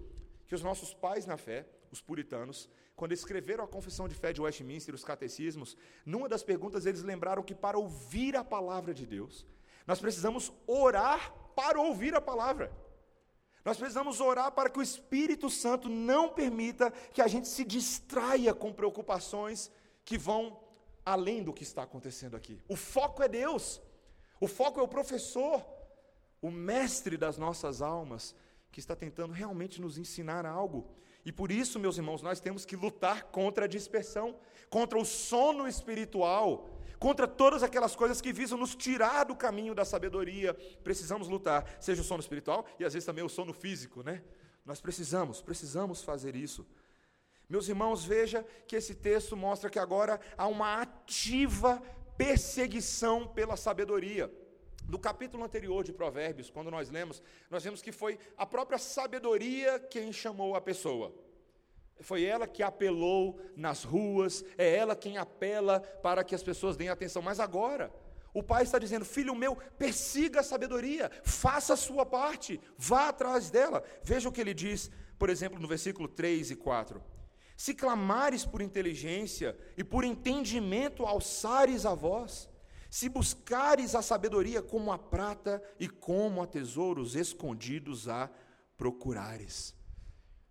que 0.46 0.54
os 0.54 0.62
nossos 0.62 0.94
pais 0.94 1.26
na 1.26 1.36
fé, 1.36 1.66
os 1.90 2.00
puritanos, 2.00 2.70
quando 2.94 3.12
escreveram 3.12 3.64
a 3.64 3.68
Confissão 3.68 4.06
de 4.06 4.14
Fé 4.14 4.32
de 4.32 4.40
Westminster, 4.40 4.94
os 4.94 5.04
catecismos, 5.04 5.76
numa 6.04 6.28
das 6.28 6.44
perguntas 6.44 6.86
eles 6.86 7.02
lembraram 7.02 7.42
que 7.42 7.54
para 7.54 7.76
ouvir 7.76 8.36
a 8.36 8.44
palavra 8.44 8.94
de 8.94 9.04
Deus, 9.04 9.44
nós 9.84 10.00
precisamos 10.00 10.52
orar 10.66 11.34
para 11.56 11.80
ouvir 11.80 12.14
a 12.14 12.20
palavra. 12.20 12.72
Nós 13.66 13.78
precisamos 13.78 14.20
orar 14.20 14.52
para 14.52 14.70
que 14.70 14.78
o 14.78 14.82
Espírito 14.82 15.50
Santo 15.50 15.88
não 15.88 16.28
permita 16.28 16.88
que 17.12 17.20
a 17.20 17.26
gente 17.26 17.48
se 17.48 17.64
distraia 17.64 18.54
com 18.54 18.72
preocupações 18.72 19.72
que 20.04 20.16
vão 20.16 20.56
além 21.04 21.42
do 21.42 21.52
que 21.52 21.64
está 21.64 21.82
acontecendo 21.82 22.36
aqui. 22.36 22.62
O 22.68 22.76
foco 22.76 23.24
é 23.24 23.28
Deus. 23.28 23.82
O 24.40 24.46
foco 24.46 24.78
é 24.78 24.82
o 24.84 24.86
professor, 24.86 25.66
o 26.40 26.48
mestre 26.48 27.16
das 27.16 27.38
nossas 27.38 27.82
almas, 27.82 28.36
que 28.70 28.78
está 28.78 28.94
tentando 28.94 29.32
realmente 29.32 29.80
nos 29.80 29.98
ensinar 29.98 30.46
algo. 30.46 30.88
E 31.24 31.32
por 31.32 31.50
isso, 31.50 31.80
meus 31.80 31.96
irmãos, 31.96 32.22
nós 32.22 32.38
temos 32.38 32.64
que 32.64 32.76
lutar 32.76 33.24
contra 33.32 33.64
a 33.64 33.68
dispersão, 33.68 34.38
contra 34.70 34.96
o 34.96 35.04
sono 35.04 35.66
espiritual, 35.66 36.68
contra 36.98 37.26
todas 37.26 37.62
aquelas 37.62 37.94
coisas 37.94 38.20
que 38.20 38.32
visam 38.32 38.58
nos 38.58 38.74
tirar 38.74 39.24
do 39.24 39.36
caminho 39.36 39.74
da 39.74 39.84
sabedoria. 39.84 40.54
Precisamos 40.82 41.28
lutar, 41.28 41.66
seja 41.80 42.02
o 42.02 42.04
sono 42.04 42.20
espiritual 42.20 42.66
e 42.78 42.84
às 42.84 42.92
vezes 42.92 43.06
também 43.06 43.24
o 43.24 43.28
sono 43.28 43.52
físico, 43.52 44.02
né? 44.02 44.22
Nós 44.64 44.80
precisamos, 44.80 45.40
precisamos 45.40 46.02
fazer 46.02 46.34
isso. 46.34 46.66
Meus 47.48 47.68
irmãos, 47.68 48.04
veja 48.04 48.44
que 48.66 48.74
esse 48.74 48.94
texto 48.94 49.36
mostra 49.36 49.70
que 49.70 49.78
agora 49.78 50.20
há 50.36 50.48
uma 50.48 50.82
ativa 50.82 51.80
perseguição 52.16 53.28
pela 53.28 53.56
sabedoria. 53.56 54.32
No 54.88 54.98
capítulo 54.98 55.44
anterior 55.44 55.84
de 55.84 55.92
Provérbios, 55.92 56.50
quando 56.50 56.70
nós 56.70 56.90
lemos, 56.90 57.22
nós 57.50 57.62
vemos 57.62 57.82
que 57.82 57.92
foi 57.92 58.18
a 58.36 58.46
própria 58.46 58.78
sabedoria 58.78 59.78
quem 59.78 60.12
chamou 60.12 60.54
a 60.56 60.60
pessoa. 60.60 61.12
Foi 62.00 62.24
ela 62.24 62.46
que 62.46 62.62
apelou 62.62 63.40
nas 63.56 63.82
ruas, 63.82 64.44
é 64.58 64.76
ela 64.76 64.94
quem 64.94 65.16
apela 65.16 65.80
para 66.02 66.22
que 66.22 66.34
as 66.34 66.42
pessoas 66.42 66.76
deem 66.76 66.90
atenção. 66.90 67.22
Mas 67.22 67.40
agora, 67.40 67.92
o 68.34 68.42
pai 68.42 68.64
está 68.64 68.78
dizendo: 68.78 69.04
Filho 69.04 69.34
meu, 69.34 69.56
persiga 69.78 70.40
a 70.40 70.44
sabedoria, 70.44 71.10
faça 71.24 71.72
a 71.72 71.76
sua 71.76 72.04
parte, 72.04 72.60
vá 72.76 73.08
atrás 73.08 73.50
dela. 73.50 73.82
Veja 74.02 74.28
o 74.28 74.32
que 74.32 74.40
ele 74.40 74.52
diz, 74.52 74.90
por 75.18 75.30
exemplo, 75.30 75.58
no 75.58 75.66
versículo 75.66 76.06
3 76.06 76.50
e 76.50 76.56
4. 76.56 77.02
Se 77.56 77.74
clamares 77.74 78.44
por 78.44 78.60
inteligência 78.60 79.56
e 79.78 79.82
por 79.82 80.04
entendimento 80.04 81.06
alçares 81.06 81.86
a 81.86 81.94
voz, 81.94 82.50
se 82.90 83.08
buscares 83.08 83.94
a 83.94 84.02
sabedoria 84.02 84.60
como 84.62 84.92
a 84.92 84.98
prata 84.98 85.62
e 85.78 85.88
como 85.88 86.42
a 86.42 86.46
tesouros 86.46 87.16
escondidos 87.16 88.08
a 88.08 88.30
procurares. 88.76 89.75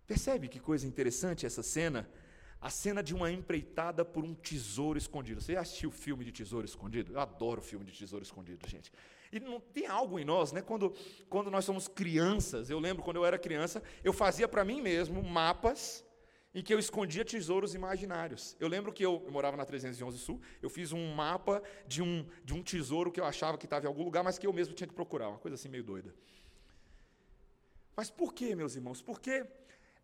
Percebe 0.06 0.48
que 0.48 0.60
coisa 0.60 0.86
interessante 0.86 1.44
essa 1.44 1.62
cena? 1.62 2.08
A 2.60 2.70
cena 2.70 3.02
de 3.02 3.14
uma 3.14 3.30
empreitada 3.30 4.04
por 4.04 4.24
um 4.24 4.34
tesouro 4.34 4.96
escondido. 4.96 5.40
Você 5.40 5.56
assistiu 5.56 5.90
o 5.90 5.92
filme 5.92 6.24
de 6.24 6.32
Tesouro 6.32 6.64
Escondido? 6.64 7.12
Eu 7.12 7.20
adoro 7.20 7.60
filme 7.60 7.84
de 7.84 7.92
Tesouro 7.92 8.24
Escondido, 8.24 8.66
gente. 8.68 8.90
E 9.30 9.38
não 9.38 9.60
tem 9.60 9.86
algo 9.86 10.18
em 10.18 10.24
nós, 10.24 10.52
né? 10.52 10.62
Quando, 10.62 10.94
quando 11.28 11.50
nós 11.50 11.64
somos 11.64 11.86
crianças, 11.86 12.70
eu 12.70 12.78
lembro 12.78 13.02
quando 13.02 13.16
eu 13.16 13.26
era 13.26 13.38
criança, 13.38 13.82
eu 14.02 14.12
fazia 14.12 14.48
para 14.48 14.64
mim 14.64 14.80
mesmo 14.80 15.22
mapas 15.22 16.04
em 16.54 16.62
que 16.62 16.72
eu 16.72 16.78
escondia 16.78 17.22
tesouros 17.22 17.74
imaginários. 17.74 18.56
Eu 18.58 18.68
lembro 18.68 18.90
que 18.90 19.04
eu, 19.04 19.22
eu, 19.26 19.30
morava 19.30 19.58
na 19.58 19.64
311 19.66 20.18
Sul, 20.18 20.40
eu 20.62 20.70
fiz 20.70 20.90
um 20.90 21.14
mapa 21.14 21.62
de 21.86 22.00
um, 22.00 22.26
de 22.42 22.54
um 22.54 22.62
tesouro 22.62 23.12
que 23.12 23.20
eu 23.20 23.26
achava 23.26 23.58
que 23.58 23.66
estava 23.66 23.84
em 23.84 23.88
algum 23.88 24.02
lugar, 24.02 24.24
mas 24.24 24.38
que 24.38 24.46
eu 24.46 24.52
mesmo 24.54 24.72
tinha 24.72 24.88
que 24.88 24.94
procurar, 24.94 25.28
uma 25.28 25.38
coisa 25.38 25.56
assim 25.56 25.68
meio 25.68 25.84
doida. 25.84 26.14
Mas 27.94 28.10
por 28.10 28.32
que, 28.32 28.54
meus 28.54 28.74
irmãos? 28.74 29.02
Porque 29.02 29.46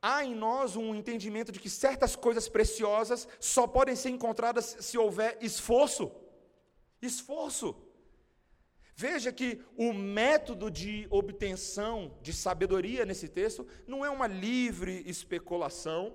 há 0.02 0.24
em 0.24 0.34
nós 0.34 0.74
um 0.74 0.92
entendimento 0.92 1.52
de 1.52 1.60
que 1.60 1.70
certas 1.70 2.16
coisas 2.16 2.48
preciosas 2.48 3.28
só 3.38 3.68
podem 3.68 3.94
ser 3.94 4.10
encontradas 4.10 4.76
se 4.80 4.98
houver 4.98 5.38
esforço. 5.40 6.10
Esforço. 7.00 7.76
Veja 8.94 9.32
que 9.32 9.64
o 9.76 9.92
método 9.92 10.70
de 10.70 11.06
obtenção 11.08 12.18
de 12.20 12.32
sabedoria 12.32 13.06
nesse 13.06 13.28
texto 13.28 13.66
não 13.86 14.04
é 14.04 14.10
uma 14.10 14.26
livre 14.26 15.02
especulação, 15.06 16.14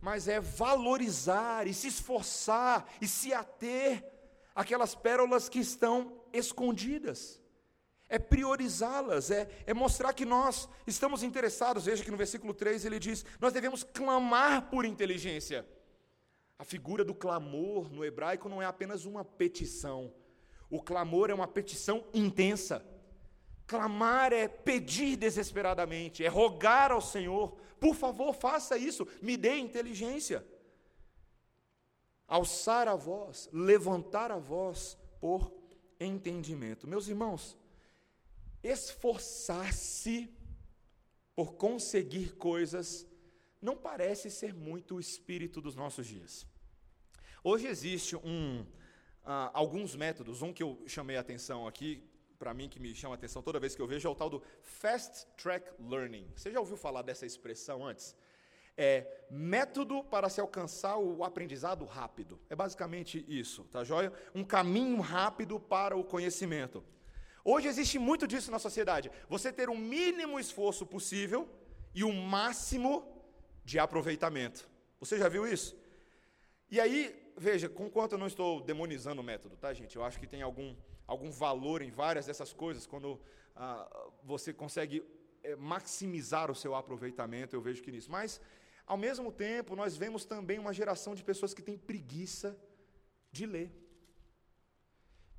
mas 0.00 0.28
é 0.28 0.38
valorizar 0.40 1.66
e 1.66 1.72
se 1.72 1.86
esforçar 1.86 2.86
e 3.00 3.06
se 3.06 3.32
ater 3.32 4.04
aquelas 4.54 4.94
pérolas 4.94 5.48
que 5.48 5.60
estão 5.60 6.20
escondidas 6.32 7.37
é 8.08 8.18
priorizá-las, 8.18 9.30
é, 9.30 9.48
é 9.66 9.74
mostrar 9.74 10.12
que 10.12 10.24
nós 10.24 10.68
estamos 10.86 11.22
interessados. 11.22 11.84
Veja 11.84 12.02
que 12.02 12.10
no 12.10 12.16
versículo 12.16 12.54
3 12.54 12.84
ele 12.84 12.98
diz: 12.98 13.24
Nós 13.40 13.52
devemos 13.52 13.84
clamar 13.84 14.70
por 14.70 14.84
inteligência. 14.84 15.66
A 16.58 16.64
figura 16.64 17.04
do 17.04 17.14
clamor 17.14 17.92
no 17.92 18.04
hebraico 18.04 18.48
não 18.48 18.60
é 18.60 18.64
apenas 18.64 19.04
uma 19.04 19.24
petição, 19.24 20.12
o 20.68 20.82
clamor 20.82 21.30
é 21.30 21.34
uma 21.34 21.46
petição 21.46 22.04
intensa. 22.12 22.84
Clamar 23.66 24.32
é 24.32 24.48
pedir 24.48 25.16
desesperadamente, 25.16 26.24
é 26.24 26.28
rogar 26.28 26.90
ao 26.90 27.02
Senhor, 27.02 27.54
por 27.78 27.94
favor, 27.94 28.34
faça 28.34 28.78
isso, 28.78 29.06
me 29.20 29.36
dê 29.36 29.58
inteligência. 29.58 30.44
Alçar 32.26 32.88
a 32.88 32.96
voz, 32.96 33.48
levantar 33.52 34.32
a 34.32 34.38
voz 34.38 34.96
por 35.20 35.52
entendimento. 36.00 36.88
Meus 36.88 37.08
irmãos, 37.08 37.56
esforçar-se 38.62 40.32
por 41.34 41.54
conseguir 41.54 42.36
coisas 42.36 43.06
não 43.60 43.76
parece 43.76 44.30
ser 44.30 44.54
muito 44.54 44.96
o 44.96 45.00
espírito 45.00 45.60
dos 45.60 45.74
nossos 45.74 46.06
dias. 46.06 46.46
Hoje 47.42 47.66
existe 47.66 48.16
um, 48.16 48.60
uh, 48.60 49.50
alguns 49.52 49.94
métodos, 49.94 50.42
um 50.42 50.52
que 50.52 50.62
eu 50.62 50.82
chamei 50.86 51.16
a 51.16 51.20
atenção 51.20 51.66
aqui, 51.66 52.02
para 52.38 52.54
mim 52.54 52.68
que 52.68 52.80
me 52.80 52.94
chama 52.94 53.14
a 53.14 53.16
atenção 53.16 53.42
toda 53.42 53.58
vez 53.58 53.74
que 53.74 53.82
eu 53.82 53.86
vejo, 53.86 54.06
é 54.06 54.10
o 54.10 54.14
tal 54.14 54.30
do 54.30 54.42
Fast 54.62 55.26
Track 55.36 55.70
Learning. 55.80 56.30
Você 56.36 56.52
já 56.52 56.60
ouviu 56.60 56.76
falar 56.76 57.02
dessa 57.02 57.26
expressão 57.26 57.84
antes? 57.86 58.16
É 58.76 59.24
método 59.28 60.04
para 60.04 60.28
se 60.28 60.40
alcançar 60.40 60.98
o 60.98 61.24
aprendizado 61.24 61.84
rápido. 61.84 62.40
É 62.48 62.54
basicamente 62.54 63.24
isso, 63.26 63.64
tá 63.64 63.82
joia? 63.82 64.12
Um 64.32 64.44
caminho 64.44 65.00
rápido 65.00 65.58
para 65.58 65.96
o 65.96 66.04
conhecimento. 66.04 66.84
Hoje 67.44 67.68
existe 67.68 67.98
muito 67.98 68.26
disso 68.26 68.50
na 68.50 68.58
sociedade. 68.58 69.10
Você 69.28 69.52
ter 69.52 69.68
o 69.68 69.76
mínimo 69.76 70.38
esforço 70.38 70.84
possível 70.86 71.48
e 71.94 72.04
o 72.04 72.12
máximo 72.12 73.06
de 73.64 73.78
aproveitamento. 73.78 74.68
Você 75.00 75.18
já 75.18 75.28
viu 75.28 75.46
isso? 75.46 75.76
E 76.70 76.80
aí, 76.80 77.32
veja, 77.36 77.68
com 77.68 77.88
quanto 77.90 78.12
eu 78.12 78.18
não 78.18 78.26
estou 78.26 78.60
demonizando 78.60 79.20
o 79.20 79.24
método, 79.24 79.56
tá, 79.56 79.72
gente? 79.72 79.96
Eu 79.96 80.04
acho 80.04 80.18
que 80.18 80.26
tem 80.26 80.42
algum, 80.42 80.74
algum 81.06 81.30
valor 81.30 81.80
em 81.82 81.90
várias 81.90 82.26
dessas 82.26 82.52
coisas, 82.52 82.86
quando 82.86 83.20
ah, 83.54 83.88
você 84.22 84.52
consegue 84.52 85.02
é, 85.42 85.56
maximizar 85.56 86.50
o 86.50 86.54
seu 86.54 86.74
aproveitamento, 86.74 87.54
eu 87.54 87.60
vejo 87.60 87.82
que 87.82 87.90
nisso. 87.90 88.10
Mas, 88.10 88.40
ao 88.86 88.96
mesmo 88.96 89.32
tempo, 89.32 89.74
nós 89.74 89.96
vemos 89.96 90.24
também 90.24 90.58
uma 90.58 90.72
geração 90.72 91.14
de 91.14 91.24
pessoas 91.24 91.54
que 91.54 91.62
tem 91.62 91.76
preguiça 91.76 92.58
de 93.32 93.46
ler. 93.46 93.70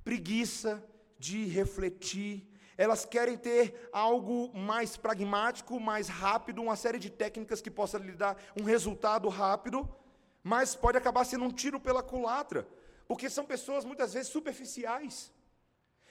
Preguiça 0.02 0.82
de 1.20 1.44
refletir, 1.44 2.48
elas 2.78 3.04
querem 3.04 3.36
ter 3.36 3.90
algo 3.92 4.50
mais 4.56 4.96
pragmático, 4.96 5.78
mais 5.78 6.08
rápido, 6.08 6.62
uma 6.62 6.76
série 6.76 6.98
de 6.98 7.10
técnicas 7.10 7.60
que 7.60 7.70
possa 7.70 7.98
lhe 7.98 8.12
dar 8.12 8.42
um 8.58 8.64
resultado 8.64 9.28
rápido, 9.28 9.86
mas 10.42 10.74
pode 10.74 10.96
acabar 10.96 11.24
sendo 11.24 11.44
um 11.44 11.52
tiro 11.52 11.78
pela 11.78 12.02
culatra, 12.02 12.66
porque 13.06 13.28
são 13.28 13.44
pessoas 13.44 13.84
muitas 13.84 14.14
vezes 14.14 14.32
superficiais. 14.32 15.30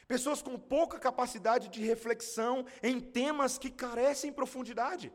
Pessoas 0.08 0.44
com 0.44 0.60
pouca 0.60 1.00
capacidade 1.00 1.70
de 1.70 1.82
reflexão 1.84 2.64
em 2.84 3.00
temas 3.00 3.58
que 3.58 3.72
carecem 3.72 4.32
profundidade. 4.32 5.12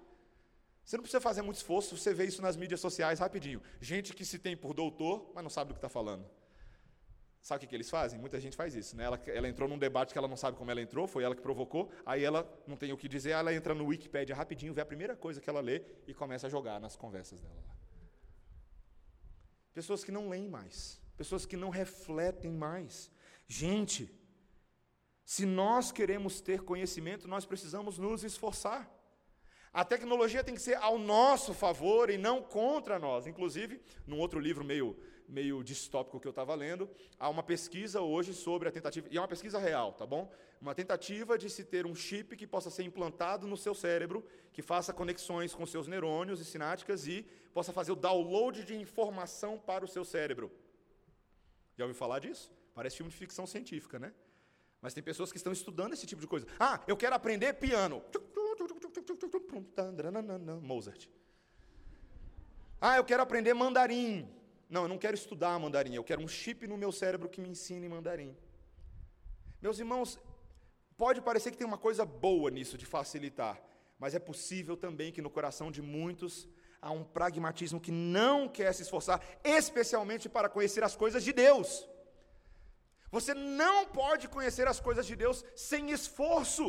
Você 0.85 0.97
não 0.97 1.03
precisa 1.03 1.21
fazer 1.21 1.43
muito 1.43 1.57
esforço, 1.59 1.97
você 1.97 2.13
vê 2.13 2.25
isso 2.27 2.43
nas 2.43 2.57
mídias 2.57 2.81
sociais 2.81 3.21
rapidinho. 3.21 3.63
Gente 3.81 4.13
que 4.13 4.25
se 4.25 4.41
tem 4.41 4.57
por 4.57 4.75
doutor, 4.75 5.31
mas 5.35 5.45
não 5.45 5.51
sabe 5.51 5.69
do 5.69 5.75
que 5.75 5.79
está 5.79 5.89
falando. 5.89 6.29
Sabe 7.45 7.59
o 7.59 7.61
que, 7.61 7.67
que, 7.67 7.77
eles 7.77 7.91
fazem? 7.91 8.19
Muita 8.19 8.41
gente 8.41 8.57
faz 8.57 8.75
isso. 8.75 8.97
Né? 8.97 9.05
Ela, 9.05 9.21
ela, 9.27 9.47
entrou 9.47 9.69
num 9.69 9.77
debate 9.77 10.15
que 10.15 10.19
ela 10.19 10.27
não 10.27 10.37
sabe 10.37 10.57
como 10.57 10.71
ela 10.71 10.81
entrou, 10.81 11.07
foi 11.07 11.25
ela 11.25 11.37
que 11.37 11.43
provocou, 11.43 11.93
aí 12.07 12.25
ela 12.25 12.43
não 12.67 12.75
tem 12.75 12.91
o 12.91 12.97
que 12.97 13.07
dizer, 13.07 13.33
ela 13.33 13.53
entra 13.53 13.75
no 13.75 13.85
Wikipedia 13.85 14.35
rapidinho, 14.35 14.73
vê 14.73 14.81
a 14.81 14.87
primeira 14.87 15.15
coisa 15.15 15.43
que 15.43 15.51
ela 15.51 15.61
lê 15.61 15.83
e 16.07 16.15
começa 16.15 16.47
a 16.47 16.51
jogar 16.51 16.81
nas 16.81 16.97
conversas 16.97 17.43
dela. 17.43 17.63
Pessoas 19.75 20.03
que 20.03 20.11
não 20.11 20.31
leem 20.31 20.49
mais, 20.49 20.99
pessoas 21.19 21.45
que 21.45 21.55
não 21.55 21.69
refletem 21.69 22.51
mais. 22.51 23.11
Gente, 23.47 24.11
se 25.23 25.45
nós 25.45 25.93
queremos 25.93 26.41
ter 26.41 26.63
conhecimento, 26.63 27.29
nós 27.29 27.45
precisamos 27.45 27.99
nos 27.99 28.25
esforçar. 28.25 28.91
A 29.71 29.85
tecnologia 29.85 30.43
tem 30.43 30.55
que 30.55 30.63
ser 30.63 30.77
ao 30.77 30.99
nosso 30.99 31.53
favor 31.53 32.09
e 32.09 32.17
não 32.17 32.41
contra 32.41 32.99
nós. 32.99 33.27
Inclusive, 33.27 33.83
num 34.07 34.19
outro 34.19 34.41
livro 34.41 34.65
meio, 34.65 34.97
meio 35.29 35.63
distópico 35.63 36.21
que 36.21 36.27
eu 36.27 36.31
estava 36.31 36.55
lendo, 36.55 36.89
há 37.19 37.29
uma 37.29 37.43
pesquisa 37.43 38.01
hoje 38.01 38.35
sobre 38.35 38.69
a 38.69 38.73
tentativa, 38.73 39.09
e 39.11 39.17
é 39.17 39.21
uma 39.21 39.29
pesquisa 39.29 39.59
real, 39.59 39.93
tá 39.93 40.07
bom? 40.07 40.31
Uma 40.61 40.75
tentativa 40.75 41.37
de 41.37 41.51
se 41.51 41.65
ter 41.65 41.87
um 41.87 41.95
chip 41.95 42.37
que 42.37 42.47
possa 42.47 42.71
ser 42.71 42.85
implantado 42.85 43.47
no 43.47 43.57
seu 43.57 43.75
cérebro, 43.75 44.25
que 44.53 44.63
faça 44.63 44.93
conexões 44.93 45.55
com 45.55 45.67
seus 45.67 45.87
neurônios 45.87 46.41
e 46.41 46.45
sinápticas 46.45 47.07
e 47.07 47.27
possa 47.53 47.73
fazer 47.73 47.93
o 47.93 47.97
download 47.97 48.65
de 48.65 48.75
informação 48.75 49.59
para 49.59 49.85
o 49.85 49.89
seu 49.89 50.05
cérebro. 50.05 50.51
Já 51.77 51.85
ouviu 51.85 51.99
falar 51.99 52.21
disso? 52.21 52.53
Parece 52.75 52.97
filme 52.97 53.11
de 53.11 53.17
ficção 53.17 53.47
científica, 53.47 53.99
né? 53.99 54.13
Mas 54.81 54.95
tem 54.95 55.03
pessoas 55.03 55.31
que 55.31 55.39
estão 55.39 55.53
estudando 55.53 55.95
esse 55.95 56.07
tipo 56.07 56.21
de 56.21 56.27
coisa. 56.27 56.47
Ah, 56.59 56.83
eu 56.87 56.97
quero 56.97 57.15
aprender 57.15 57.55
piano. 57.55 58.03
Mozart. 60.61 61.09
Ah, 62.81 62.97
eu 62.99 63.05
quero 63.05 63.23
aprender 63.23 63.55
mandarim. 63.55 64.29
Não, 64.69 64.83
eu 64.83 64.89
não 64.89 64.99
quero 64.99 65.15
estudar 65.15 65.59
mandarim, 65.59 65.95
eu 65.95 66.05
quero 66.05 66.23
um 66.23 66.29
chip 66.29 66.67
no 66.67 66.77
meu 66.77 66.91
cérebro 66.91 67.29
que 67.29 67.41
me 67.41 67.49
ensine 67.49 67.89
mandarim. 67.89 68.37
Meus 69.61 69.79
irmãos, 69.79 70.19
pode 70.97 71.21
parecer 71.21 71.51
que 71.51 71.57
tem 71.57 71.67
uma 71.67 71.79
coisa 71.79 72.05
boa 72.05 72.51
nisso 72.51 72.77
de 72.77 72.87
facilitar, 72.87 73.61
mas 73.99 74.15
é 74.15 74.19
possível 74.19 74.77
também 74.77 75.13
que 75.13 75.23
no 75.23 75.31
coração 75.31 75.71
de 75.71 75.83
muitos 75.83 76.49
há 76.81 76.91
um 76.91 77.05
pragmatismo 77.05 77.81
que 77.81 77.91
não 77.91 78.49
quer 78.49 78.73
se 78.75 78.83
esforçar, 78.83 79.23
especialmente 79.43 80.29
para 80.29 80.49
conhecer 80.49 80.85
as 80.85 80.95
coisas 80.95 81.25
de 81.25 81.33
Deus. 81.33 81.89
Você 83.11 83.33
não 83.33 83.87
pode 83.87 84.29
conhecer 84.29 84.67
as 84.69 84.81
coisas 84.81 85.07
de 85.07 85.17
Deus 85.17 85.45
sem 85.55 85.91
esforço. 85.91 86.67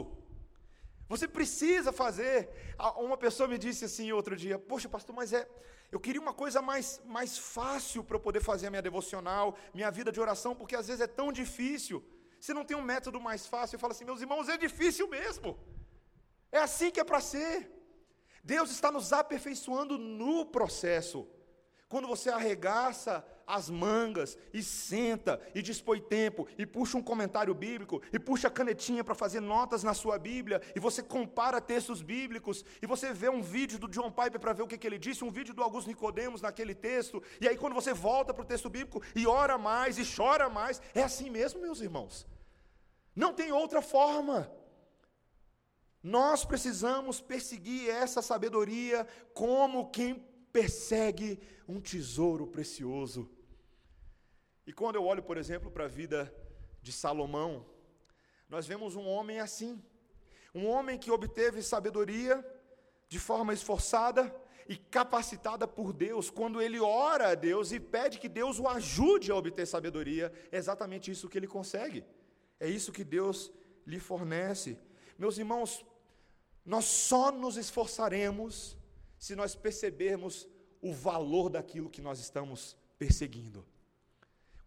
Você 1.08 1.28
precisa 1.28 1.92
fazer. 1.92 2.50
Uma 2.98 3.18
pessoa 3.18 3.48
me 3.48 3.58
disse 3.58 3.86
assim 3.86 4.12
outro 4.12 4.36
dia: 4.36 4.58
Poxa, 4.58 4.88
pastor, 4.88 5.16
mas 5.16 5.34
é. 5.34 5.48
Eu 5.92 6.00
queria 6.00 6.22
uma 6.22 6.34
coisa 6.34 6.62
mais, 6.62 7.02
mais 7.06 7.38
fácil 7.38 8.04
para 8.04 8.18
eu 8.18 8.20
poder 8.20 8.42
fazer 8.42 8.68
a 8.68 8.70
minha 8.70 8.82
devocional, 8.82 9.58
minha 9.74 9.92
vida 9.92 10.12
de 10.12 10.20
oração, 10.20 10.56
porque 10.56 10.76
às 10.76 10.88
vezes 10.88 11.02
é 11.02 11.08
tão 11.08 11.32
difícil. 11.32 12.04
Você 12.40 12.54
não 12.54 12.66
tem 12.66 12.78
um 12.78 12.82
método 12.82 13.20
mais 13.20 13.48
fácil. 13.48 13.76
Eu 13.76 13.80
falo 13.80 13.94
assim: 13.94 14.06
Meus 14.06 14.22
irmãos, 14.22 14.50
é 14.50 14.58
difícil 14.58 15.08
mesmo. 15.08 15.58
É 16.52 16.60
assim 16.60 16.92
que 16.92 17.00
é 17.00 17.04
para 17.04 17.20
ser. 17.20 17.72
Deus 18.44 18.70
está 18.70 18.92
nos 18.92 19.12
aperfeiçoando 19.12 19.98
no 19.98 20.46
processo. 20.46 21.28
Quando 21.90 22.08
você 22.08 22.30
arregaça 22.30 23.26
as 23.48 23.70
mangas 23.70 24.38
e 24.54 24.64
senta 24.64 25.40
e 25.54 25.62
dispõe 25.62 26.02
tempo 26.02 26.48
e 26.58 26.66
puxa 26.66 26.98
um 26.98 27.04
comentário 27.04 27.54
bíblico 27.54 28.02
e 28.12 28.20
puxa 28.20 28.48
a 28.48 28.52
canetinha 28.52 29.04
para 29.04 29.14
fazer 29.16 29.40
notas 29.40 29.84
na 29.84 29.94
sua 29.94 30.18
Bíblia 30.18 30.62
e 30.76 30.80
você 30.80 31.04
compara 31.04 31.62
textos 31.62 32.02
bíblicos 32.02 32.66
e 32.82 32.88
você 32.88 33.14
vê 33.14 33.30
um 33.30 33.42
vídeo 33.42 33.78
do 33.78 33.88
John 33.88 34.12
Piper 34.12 34.40
para 34.40 34.54
ver 34.54 34.64
o 34.64 34.68
que, 34.68 34.78
que 34.78 34.88
ele 34.88 34.98
disse, 34.98 35.24
um 35.24 35.32
vídeo 35.32 35.54
do 35.54 35.62
Augusto 35.64 35.88
Nicodemos 35.88 36.42
naquele 36.42 36.74
texto 36.74 37.22
e 37.40 37.48
aí 37.48 37.58
quando 37.58 37.74
você 37.74 37.94
volta 37.94 38.34
para 38.34 38.44
o 38.44 38.48
texto 38.48 38.70
bíblico 38.70 39.02
e 39.16 39.28
ora 39.28 39.58
mais 39.58 39.98
e 39.98 40.04
chora 40.16 40.50
mais, 40.50 40.82
é 40.94 41.04
assim 41.04 41.30
mesmo, 41.30 41.62
meus 41.62 41.82
irmãos. 41.82 42.28
Não 43.16 43.34
tem 43.34 43.52
outra 43.52 43.82
forma. 43.82 44.52
Nós 46.04 46.46
precisamos 46.46 47.20
perseguir 47.20 47.90
essa 47.90 48.22
sabedoria 48.22 49.08
como 49.34 49.90
quem 49.90 50.24
persegue 50.56 51.38
um 51.68 51.82
tesouro 51.82 52.48
precioso. 52.48 53.30
E 54.66 54.72
quando 54.72 54.96
eu 54.96 55.04
olho, 55.04 55.22
por 55.22 55.36
exemplo, 55.36 55.70
para 55.70 55.84
a 55.84 55.94
vida 56.02 56.34
de 56.82 56.94
Salomão, 56.94 57.66
nós 58.48 58.66
vemos 58.66 58.96
um 58.96 59.06
homem 59.06 59.42
assim, 59.42 59.84
um 60.54 60.66
homem 60.66 60.98
que 60.98 61.12
obteve 61.12 61.62
sabedoria 61.62 62.34
de 63.10 63.20
forma 63.20 63.54
esforçada 63.54 64.34
e 64.70 64.78
capacitada 64.78 65.68
por 65.68 65.92
Deus, 65.92 66.30
quando 66.30 66.62
ele 66.62 66.80
ora 66.80 67.32
a 67.32 67.36
Deus 67.36 67.74
e 67.74 67.80
pede 67.80 68.18
que 68.18 68.30
Deus 68.30 68.58
o 68.58 68.70
ajude 68.70 69.34
a 69.34 69.36
obter 69.36 69.68
sabedoria, 69.68 70.32
é 70.54 70.58
exatamente 70.58 71.12
isso 71.12 71.28
que 71.28 71.38
ele 71.38 71.48
consegue, 71.48 72.06
é 72.62 72.70
isso 72.70 72.94
que 72.94 73.04
Deus 73.04 73.52
lhe 73.86 74.00
fornece. 74.00 74.80
Meus 75.20 75.38
irmãos, 75.38 75.86
nós 76.66 76.86
só 76.86 77.30
nos 77.30 77.58
esforçaremos 77.58 78.78
se 79.26 79.36
nós 79.36 79.56
percebermos 79.56 80.48
o 80.80 80.94
valor 80.94 81.50
daquilo 81.50 81.90
que 81.90 82.00
nós 82.00 82.20
estamos 82.20 82.78
perseguindo. 83.00 83.66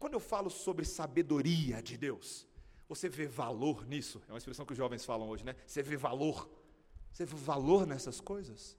Quando 0.01 0.15
eu 0.15 0.21
falo 0.33 0.51
sobre 0.51 0.85
sabedoria 0.85 1.81
de 1.81 1.97
Deus, 1.97 2.45
você 2.89 3.09
vê 3.09 3.25
valor 3.29 3.87
nisso? 3.87 4.21
É 4.27 4.33
uma 4.33 4.39
expressão 4.39 4.67
que 4.67 4.73
os 4.73 4.79
jovens 4.85 5.05
falam 5.05 5.29
hoje, 5.29 5.45
né? 5.45 5.55
Você 5.65 5.81
vê 5.81 5.97
valor. 5.97 6.51
Você 7.13 7.25
vê 7.25 7.37
valor 7.37 7.87
nessas 7.87 8.21
coisas? 8.21 8.77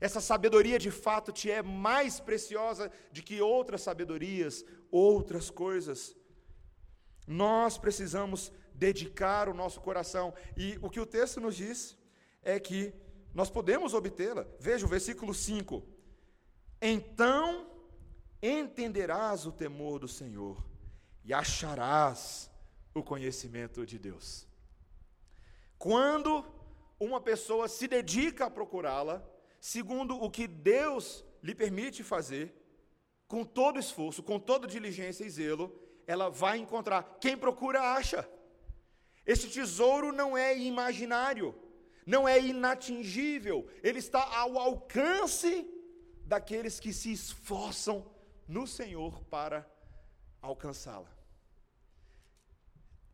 Essa 0.00 0.18
sabedoria 0.18 0.78
de 0.78 0.90
fato 0.90 1.30
te 1.30 1.50
é 1.50 1.60
mais 1.62 2.18
preciosa 2.18 2.90
de 3.12 3.22
que 3.22 3.38
outras 3.38 3.82
sabedorias, 3.82 4.64
outras 4.90 5.50
coisas. 5.50 6.16
Nós 7.26 7.76
precisamos 7.76 8.50
dedicar 8.72 9.46
o 9.46 9.52
nosso 9.52 9.78
coração. 9.82 10.32
E 10.56 10.78
o 10.80 10.88
que 10.88 11.00
o 11.00 11.04
texto 11.04 11.38
nos 11.38 11.54
diz 11.54 11.98
é 12.42 12.58
que 12.58 12.94
nós 13.34 13.50
podemos 13.50 13.94
obtê-la. 13.94 14.46
Veja 14.58 14.86
o 14.86 14.88
versículo 14.88 15.32
5. 15.32 15.82
Então 16.80 17.70
entenderás 18.42 19.46
o 19.46 19.52
temor 19.52 20.00
do 20.00 20.08
Senhor 20.08 20.62
e 21.24 21.32
acharás 21.32 22.50
o 22.94 23.02
conhecimento 23.02 23.86
de 23.86 23.98
Deus. 23.98 24.46
Quando 25.78 26.44
uma 26.98 27.20
pessoa 27.20 27.68
se 27.68 27.86
dedica 27.88 28.46
a 28.46 28.50
procurá-la, 28.50 29.24
segundo 29.60 30.16
o 30.16 30.30
que 30.30 30.46
Deus 30.46 31.24
lhe 31.42 31.54
permite 31.54 32.02
fazer, 32.02 32.54
com 33.26 33.44
todo 33.44 33.78
esforço, 33.78 34.22
com 34.22 34.38
toda 34.38 34.66
diligência 34.66 35.24
e 35.24 35.30
zelo, 35.30 35.74
ela 36.06 36.28
vai 36.28 36.58
encontrar. 36.58 37.18
Quem 37.20 37.36
procura, 37.36 37.80
acha. 37.94 38.28
Esse 39.24 39.48
tesouro 39.48 40.12
não 40.12 40.36
é 40.36 40.56
imaginário, 40.56 41.54
não 42.06 42.28
é 42.28 42.40
inatingível, 42.40 43.68
ele 43.82 43.98
está 43.98 44.22
ao 44.36 44.58
alcance 44.58 45.68
daqueles 46.24 46.80
que 46.80 46.92
se 46.92 47.12
esforçam 47.12 48.06
no 48.46 48.66
Senhor 48.66 49.22
para 49.24 49.68
alcançá-la. 50.40 51.10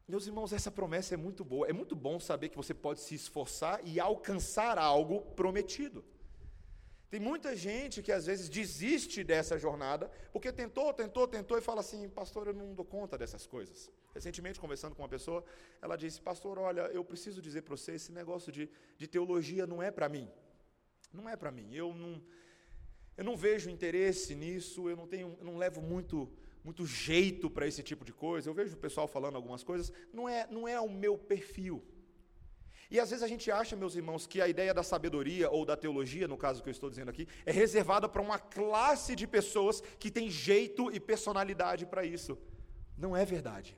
Meus 0.06 0.26
irmãos, 0.26 0.54
essa 0.54 0.70
promessa 0.70 1.12
é 1.12 1.16
muito 1.18 1.44
boa. 1.44 1.68
É 1.68 1.72
muito 1.72 1.94
bom 1.94 2.18
saber 2.18 2.48
que 2.48 2.56
você 2.56 2.72
pode 2.72 3.00
se 3.00 3.14
esforçar 3.14 3.86
e 3.86 4.00
alcançar 4.00 4.78
algo 4.78 5.20
prometido. 5.32 6.02
Tem 7.10 7.20
muita 7.20 7.54
gente 7.54 8.02
que 8.02 8.12
às 8.12 8.24
vezes 8.24 8.48
desiste 8.48 9.22
dessa 9.22 9.58
jornada, 9.58 10.10
porque 10.32 10.50
tentou, 10.50 10.92
tentou, 10.94 11.28
tentou 11.28 11.58
e 11.58 11.60
fala 11.60 11.80
assim: 11.80 12.08
Pastor, 12.08 12.46
eu 12.46 12.54
não 12.54 12.74
dou 12.74 12.84
conta 12.84 13.18
dessas 13.18 13.46
coisas. 13.46 13.90
Recentemente, 14.18 14.58
conversando 14.58 14.94
com 14.96 15.02
uma 15.02 15.08
pessoa, 15.16 15.44
ela 15.80 15.96
disse: 16.02 16.20
Pastor, 16.20 16.58
olha, 16.58 16.82
eu 16.98 17.04
preciso 17.04 17.40
dizer 17.40 17.62
para 17.62 17.76
você: 17.76 17.92
esse 17.92 18.10
negócio 18.10 18.50
de, 18.50 18.68
de 19.00 19.06
teologia 19.06 19.64
não 19.64 19.80
é 19.80 19.90
para 19.92 20.08
mim. 20.08 20.28
Não 21.12 21.28
é 21.28 21.36
para 21.36 21.52
mim. 21.52 21.68
Eu 21.72 21.94
não, 21.94 22.20
eu 23.16 23.24
não 23.28 23.36
vejo 23.36 23.70
interesse 23.70 24.34
nisso, 24.34 24.90
eu 24.90 24.96
não 24.96 25.06
tenho, 25.06 25.36
eu 25.38 25.44
não 25.44 25.56
levo 25.56 25.80
muito 25.80 26.28
muito 26.64 26.84
jeito 26.84 27.48
para 27.48 27.66
esse 27.66 27.82
tipo 27.90 28.04
de 28.04 28.12
coisa. 28.12 28.50
Eu 28.50 28.54
vejo 28.54 28.74
o 28.74 28.84
pessoal 28.86 29.06
falando 29.06 29.36
algumas 29.36 29.62
coisas, 29.62 29.92
não 30.12 30.28
é, 30.28 30.46
não 30.50 30.66
é 30.66 30.78
o 30.80 30.90
meu 30.90 31.16
perfil. 31.16 31.76
E 32.90 32.98
às 32.98 33.10
vezes 33.10 33.22
a 33.22 33.28
gente 33.28 33.50
acha, 33.50 33.76
meus 33.76 33.94
irmãos, 33.94 34.26
que 34.26 34.40
a 34.40 34.48
ideia 34.48 34.74
da 34.74 34.82
sabedoria 34.82 35.48
ou 35.48 35.64
da 35.64 35.76
teologia, 35.76 36.26
no 36.26 36.36
caso 36.36 36.62
que 36.62 36.68
eu 36.68 36.72
estou 36.72 36.90
dizendo 36.90 37.10
aqui, 37.10 37.28
é 37.46 37.52
reservada 37.52 38.08
para 38.08 38.20
uma 38.20 38.38
classe 38.38 39.14
de 39.14 39.26
pessoas 39.26 39.80
que 39.98 40.10
tem 40.10 40.28
jeito 40.28 40.90
e 40.90 40.98
personalidade 40.98 41.86
para 41.86 42.04
isso. 42.04 42.36
Não 42.96 43.16
é 43.16 43.24
verdade. 43.24 43.76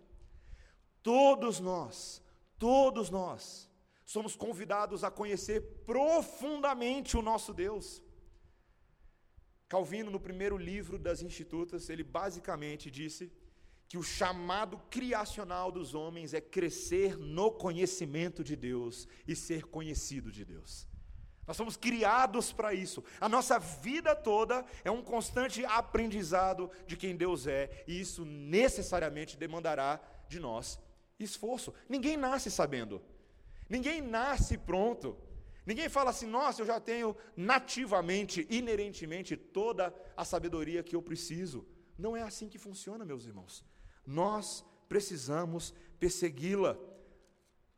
Todos 1.03 1.61
nós, 1.61 2.23
todos 2.59 3.11
nós 3.11 3.71
somos 4.05 4.35
convidados 4.35 5.05
a 5.05 5.11
conhecer 5.11 5.61
profundamente 5.87 7.17
o 7.17 7.23
nosso 7.23 7.55
Deus. 7.55 8.03
Calvino, 9.69 10.11
no 10.11 10.19
primeiro 10.19 10.59
livro 10.59 10.99
das 10.99 11.23
Institutas, 11.23 11.89
ele 11.89 12.03
basicamente 12.03 12.91
disse 12.91 13.33
que 13.89 13.97
o 13.97 14.03
chamado 14.03 14.79
criacional 14.91 15.71
dos 15.71 15.95
homens 15.95 16.35
é 16.35 16.41
crescer 16.41 17.17
no 17.17 17.53
conhecimento 17.53 18.43
de 18.43 18.57
Deus 18.57 19.07
e 19.27 19.37
ser 19.37 19.65
conhecido 19.65 20.31
de 20.31 20.45
Deus. 20.45 20.89
Nós 21.47 21.57
somos 21.57 21.77
criados 21.77 22.53
para 22.53 22.75
isso. 22.75 23.03
A 23.21 23.29
nossa 23.29 23.59
vida 23.59 24.15
toda 24.15 24.65
é 24.85 24.91
um 24.91 25.03
constante 25.03 25.65
aprendizado 25.65 26.71
de 26.87 26.97
quem 26.97 27.17
Deus 27.17 27.47
é, 27.47 27.85
e 27.87 28.01
isso 28.01 28.25
necessariamente 28.25 29.37
demandará 29.37 30.01
de 30.29 30.39
nós 30.39 30.79
esforço. 31.25 31.73
Ninguém 31.89 32.17
nasce 32.17 32.51
sabendo. 32.51 33.03
Ninguém 33.69 34.01
nasce 34.01 34.59
pronto. 34.59 35.17
Ninguém 35.65 35.89
fala 35.89 36.11
assim, 36.11 36.27
nossa, 36.27 36.63
eu 36.63 36.67
já 36.67 36.81
tenho 36.81 37.17
nativamente, 37.37 38.47
inerentemente, 38.51 39.37
toda 39.37 39.95
a 40.17 40.25
sabedoria 40.25 40.83
que 40.83 40.97
eu 40.97 41.03
preciso. 41.03 41.67
Não 41.99 42.17
é 42.17 42.23
assim 42.23 42.49
que 42.49 42.59
funciona, 42.59 43.05
meus 43.05 43.27
irmãos. 43.27 43.65
Nós 44.07 44.65
precisamos 44.89 45.75
persegui-la. 45.99 46.77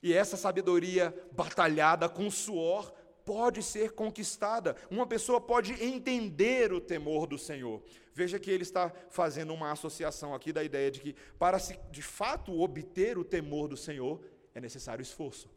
E 0.02 0.12
essa 0.12 0.36
sabedoria 0.36 1.14
batalhada 1.32 2.08
com 2.08 2.30
suor 2.30 2.92
pode 3.24 3.62
ser 3.62 3.92
conquistada. 3.92 4.76
Uma 4.90 5.06
pessoa 5.06 5.40
pode 5.40 5.72
entender 5.84 6.72
o 6.72 6.80
temor 6.80 7.26
do 7.26 7.38
Senhor. 7.38 7.82
Veja 8.14 8.38
que 8.38 8.50
ele 8.50 8.62
está 8.62 8.92
fazendo 9.08 9.54
uma 9.54 9.72
associação 9.72 10.34
aqui 10.34 10.52
da 10.52 10.62
ideia 10.62 10.90
de 10.90 11.00
que, 11.00 11.14
para 11.38 11.58
se 11.58 11.78
de 11.90 12.02
fato 12.02 12.60
obter 12.60 13.16
o 13.16 13.24
temor 13.24 13.68
do 13.68 13.76
Senhor, 13.76 14.20
é 14.54 14.60
necessário 14.60 15.02
esforço. 15.02 15.50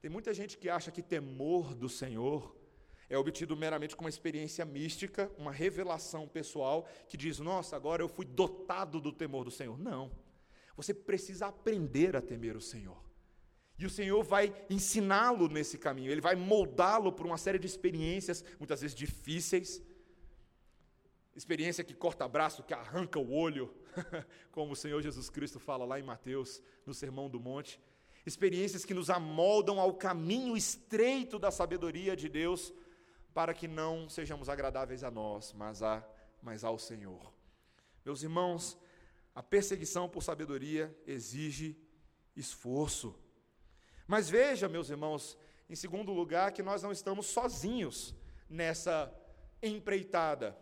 Tem 0.00 0.10
muita 0.10 0.34
gente 0.34 0.58
que 0.58 0.68
acha 0.68 0.90
que 0.90 1.02
temor 1.02 1.74
do 1.74 1.88
Senhor 1.88 2.54
é 3.08 3.16
obtido 3.16 3.56
meramente 3.56 3.94
com 3.94 4.04
uma 4.04 4.10
experiência 4.10 4.64
mística, 4.64 5.30
uma 5.38 5.52
revelação 5.52 6.26
pessoal, 6.26 6.88
que 7.08 7.16
diz: 7.16 7.38
Nossa, 7.38 7.76
agora 7.76 8.02
eu 8.02 8.08
fui 8.08 8.24
dotado 8.24 9.00
do 9.00 9.12
temor 9.12 9.44
do 9.44 9.50
Senhor. 9.50 9.78
Não. 9.78 10.10
Você 10.76 10.94
precisa 10.94 11.46
aprender 11.46 12.16
a 12.16 12.22
temer 12.22 12.56
o 12.56 12.60
Senhor. 12.60 13.02
E 13.78 13.86
o 13.86 13.90
Senhor 13.90 14.22
vai 14.22 14.54
ensiná-lo 14.70 15.48
nesse 15.48 15.76
caminho, 15.76 16.10
ele 16.10 16.20
vai 16.20 16.34
moldá-lo 16.34 17.12
por 17.12 17.26
uma 17.26 17.36
série 17.38 17.58
de 17.58 17.66
experiências, 17.66 18.44
muitas 18.58 18.80
vezes 18.80 18.96
difíceis. 18.96 19.82
Experiência 21.34 21.82
que 21.82 21.94
corta 21.94 22.28
braço, 22.28 22.62
que 22.62 22.74
arranca 22.74 23.18
o 23.18 23.32
olho, 23.32 23.74
como 24.52 24.72
o 24.72 24.76
Senhor 24.76 25.00
Jesus 25.00 25.30
Cristo 25.30 25.58
fala 25.58 25.84
lá 25.84 25.98
em 25.98 26.02
Mateus, 26.02 26.62
no 26.84 26.92
Sermão 26.92 27.30
do 27.30 27.40
Monte. 27.40 27.80
Experiências 28.26 28.84
que 28.84 28.92
nos 28.92 29.08
amoldam 29.08 29.80
ao 29.80 29.94
caminho 29.94 30.56
estreito 30.56 31.38
da 31.38 31.50
sabedoria 31.50 32.14
de 32.14 32.28
Deus, 32.28 32.72
para 33.32 33.54
que 33.54 33.66
não 33.66 34.08
sejamos 34.08 34.48
agradáveis 34.48 35.02
a 35.02 35.10
nós, 35.10 35.52
mas, 35.54 35.82
a, 35.82 36.06
mas 36.42 36.64
ao 36.64 36.78
Senhor. 36.78 37.32
Meus 38.04 38.22
irmãos, 38.22 38.78
a 39.34 39.42
perseguição 39.42 40.08
por 40.08 40.22
sabedoria 40.22 40.94
exige 41.06 41.76
esforço. 42.36 43.18
Mas 44.06 44.28
veja, 44.28 44.68
meus 44.68 44.90
irmãos, 44.90 45.38
em 45.68 45.74
segundo 45.74 46.12
lugar, 46.12 46.52
que 46.52 46.62
nós 46.62 46.82
não 46.82 46.92
estamos 46.92 47.26
sozinhos 47.26 48.14
nessa 48.48 49.10
empreitada. 49.62 50.56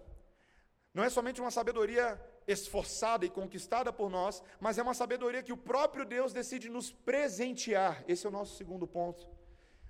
Não 0.92 1.05
é 1.05 1.11
somente 1.11 1.40
uma 1.40 1.50
sabedoria 1.50 2.20
esforçada 2.46 3.24
e 3.24 3.31
conquistada 3.31 3.92
por 3.92 4.11
nós, 4.11 4.42
mas 4.59 4.79
é 4.79 4.83
uma 4.83 4.94
sabedoria 4.94 5.42
que 5.42 5.53
o 5.53 5.57
próprio 5.57 6.05
Deus 6.05 6.33
decide 6.33 6.68
nos 6.68 6.90
presentear. 6.90 8.05
Esse 8.09 8.26
é 8.26 8.29
o 8.29 8.33
nosso 8.33 8.57
segundo 8.57 8.87
ponto. 8.87 9.29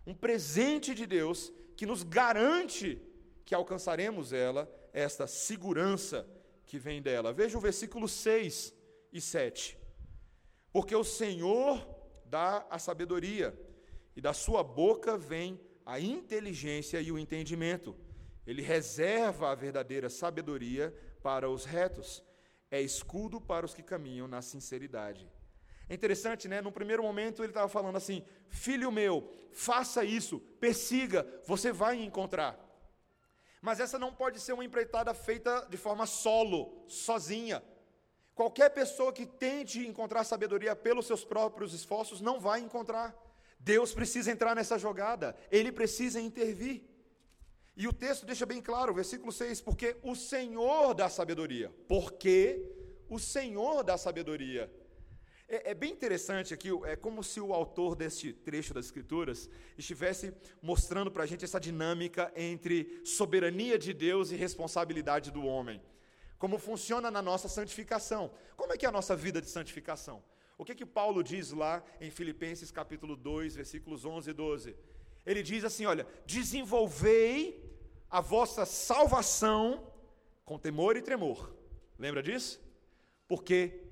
Um 0.07 0.15
presente 0.15 0.95
de 0.95 1.07
Deus 1.07 1.53
que 1.77 1.87
nos 1.87 2.03
garante 2.03 3.01
que 3.45 3.55
alcançaremos 3.55 4.33
ela, 4.33 4.71
esta 4.93 5.27
segurança 5.27 6.29
que 6.67 6.79
vem 6.79 7.01
dela. 7.01 7.33
Veja 7.33 7.57
o 7.57 7.61
versículo 7.61 8.07
6 8.07 8.75
e 9.13 9.21
7. 9.21 9.79
Porque 10.73 10.95
o 10.95 11.03
Senhor 11.03 11.85
dá 12.25 12.65
a 12.71 12.79
sabedoria, 12.79 13.59
e 14.15 14.21
da 14.21 14.33
sua 14.33 14.63
boca 14.63 15.17
vem 15.17 15.61
a 15.85 15.99
inteligência 15.99 17.01
e 17.01 17.11
o 17.11 17.19
entendimento. 17.19 17.97
Ele 18.51 18.63
reserva 18.63 19.53
a 19.53 19.55
verdadeira 19.55 20.11
sabedoria 20.11 20.93
para 21.23 21.49
os 21.49 21.65
retos, 21.65 22.21
é 22.69 22.81
escudo 22.81 23.41
para 23.41 23.65
os 23.65 23.73
que 23.73 23.81
caminham 23.81 24.27
na 24.27 24.43
sinceridade. 24.43 25.31
É 25.89 25.95
interessante, 25.95 26.49
né? 26.49 26.61
No 26.61 26.73
primeiro 26.73 27.01
momento 27.01 27.45
ele 27.45 27.53
estava 27.53 27.69
falando 27.69 27.95
assim: 27.95 28.25
Filho 28.49 28.91
meu, 28.91 29.33
faça 29.53 30.05
isso, 30.05 30.41
persiga, 30.59 31.25
você 31.47 31.71
vai 31.71 32.03
encontrar. 32.03 32.59
Mas 33.63 33.79
essa 33.79 34.01
não 34.01 34.13
pode 34.13 34.41
ser 34.41 34.53
uma 34.53 34.65
empreitada 34.65 35.15
feita 35.15 35.69
de 35.71 35.77
forma 35.77 36.05
solo, 36.05 36.85
sozinha. 36.89 37.63
Qualquer 38.35 38.71
pessoa 38.71 39.13
que 39.13 39.27
tente 39.27 39.87
encontrar 39.87 40.25
sabedoria 40.25 40.75
pelos 40.75 41.07
seus 41.07 41.25
próprios 41.25 41.73
esforços 41.73 42.21
não 42.21 42.41
vai 42.41 42.59
encontrar. 42.59 43.15
Deus 43.61 43.95
precisa 43.95 44.33
entrar 44.33 44.57
nessa 44.57 44.77
jogada, 44.77 45.37
ele 45.53 45.71
precisa 45.71 46.21
intervir. 46.21 46.90
E 47.77 47.87
o 47.89 47.93
texto 47.93 48.27
deixa 48.27 48.45
bem 48.45 48.61
claro, 48.61 48.93
versículo 48.95 49.33
6, 49.33 49.61
porque 49.61 49.97
o 50.03 50.15
Senhor 50.15 50.95
dá 50.95 51.09
sabedoria. 51.09 51.73
Porque 51.89 52.63
o 53.09 53.19
Senhor 53.19 53.83
dá 53.83 53.97
sabedoria. 53.97 54.71
É, 55.49 55.73
é, 55.73 55.75
bem 55.75 55.91
interessante 55.91 56.55
aqui, 56.55 56.69
é 56.85 56.95
como 56.95 57.25
se 57.25 57.41
o 57.41 57.53
autor 57.53 57.97
deste 57.97 58.33
trecho 58.33 58.73
das 58.73 58.85
Escrituras 58.85 59.51
estivesse 59.77 60.33
mostrando 60.63 61.11
para 61.11 61.25
a 61.25 61.27
gente 61.27 61.45
essa 61.45 61.59
dinâmica 61.59 62.33
entre 62.37 63.01
soberania 63.05 63.77
de 63.77 63.93
Deus 63.93 64.31
e 64.31 64.37
responsabilidade 64.37 65.33
do 65.33 65.45
homem. 65.45 65.83
Como 66.39 66.57
funciona 66.57 67.11
na 67.11 67.21
nossa 67.21 67.49
santificação. 67.49 68.31
Como 68.57 68.73
é 68.73 68.77
que 68.77 68.87
é 68.87 68.89
a 68.89 68.93
nossa 68.93 69.17
vida 69.17 69.43
de 69.43 69.51
santificação? 69.51 70.23
O 70.57 70.65
que 70.65 70.75
que 70.75 70.87
Paulo 70.87 71.21
diz 71.21 71.51
lá 71.51 71.83
em 72.01 72.11
Filipenses 72.11 72.71
capítulo 72.71 73.17
2, 73.17 73.57
versículos 73.57 74.05
11 74.05 74.31
e 74.31 74.33
12? 74.33 74.77
Ele 75.25 75.43
diz 75.43 75.65
assim, 75.65 75.87
olha, 75.87 76.07
desenvolvei 76.27 77.63
a 78.11 78.21
vossa 78.21 78.65
salvação 78.67 79.87
com 80.45 80.59
temor 80.59 80.97
e 80.97 81.03
tremor. 81.03 81.55
Lembra 81.99 82.23
disso? 82.23 82.61
Porque 83.29 83.85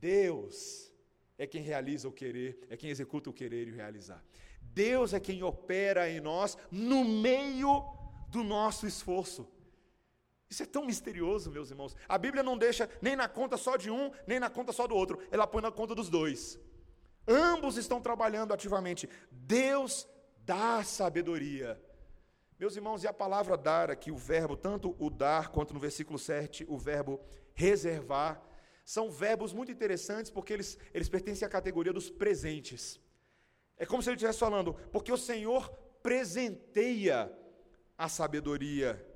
Deus 0.00 0.92
é 1.36 1.46
quem 1.46 1.62
realiza 1.62 2.08
o 2.08 2.12
querer, 2.12 2.66
é 2.70 2.76
quem 2.76 2.90
executa 2.90 3.28
o 3.28 3.32
querer 3.32 3.68
e 3.68 3.72
o 3.72 3.74
realizar. 3.74 4.24
Deus 4.60 5.12
é 5.12 5.20
quem 5.20 5.42
opera 5.42 6.08
em 6.08 6.20
nós 6.20 6.56
no 6.70 7.04
meio 7.04 7.84
do 8.28 8.42
nosso 8.42 8.86
esforço. 8.86 9.46
Isso 10.48 10.62
é 10.62 10.66
tão 10.66 10.86
misterioso, 10.86 11.50
meus 11.50 11.70
irmãos. 11.70 11.94
A 12.08 12.16
Bíblia 12.16 12.42
não 12.42 12.56
deixa 12.56 12.88
nem 13.02 13.14
na 13.14 13.28
conta 13.28 13.56
só 13.56 13.76
de 13.76 13.90
um, 13.90 14.10
nem 14.26 14.40
na 14.40 14.48
conta 14.48 14.72
só 14.72 14.86
do 14.86 14.94
outro. 14.94 15.18
Ela 15.30 15.46
põe 15.46 15.60
na 15.60 15.70
conta 15.70 15.94
dos 15.94 16.08
dois. 16.08 16.58
Ambos 17.26 17.76
estão 17.76 18.00
trabalhando 18.00 18.54
ativamente. 18.54 19.08
Deus 19.30 20.08
dá 20.48 20.82
sabedoria. 20.82 21.78
Meus 22.58 22.74
irmãos, 22.74 23.04
e 23.04 23.06
a 23.06 23.12
palavra 23.12 23.54
dar 23.54 23.90
aqui, 23.90 24.10
o 24.10 24.16
verbo, 24.16 24.56
tanto 24.56 24.96
o 24.98 25.10
dar 25.10 25.50
quanto 25.50 25.74
no 25.74 25.78
versículo 25.78 26.18
7, 26.18 26.64
o 26.66 26.78
verbo 26.78 27.20
reservar, 27.52 28.42
são 28.82 29.10
verbos 29.10 29.52
muito 29.52 29.70
interessantes 29.70 30.30
porque 30.30 30.54
eles, 30.54 30.78
eles 30.94 31.10
pertencem 31.10 31.44
à 31.44 31.50
categoria 31.50 31.92
dos 31.92 32.08
presentes. 32.08 32.98
É 33.76 33.84
como 33.84 34.02
se 34.02 34.08
ele 34.08 34.16
estivesse 34.16 34.38
falando, 34.38 34.72
porque 34.90 35.12
o 35.12 35.18
Senhor 35.18 35.68
presenteia 36.02 37.30
a 37.98 38.08
sabedoria. 38.08 39.06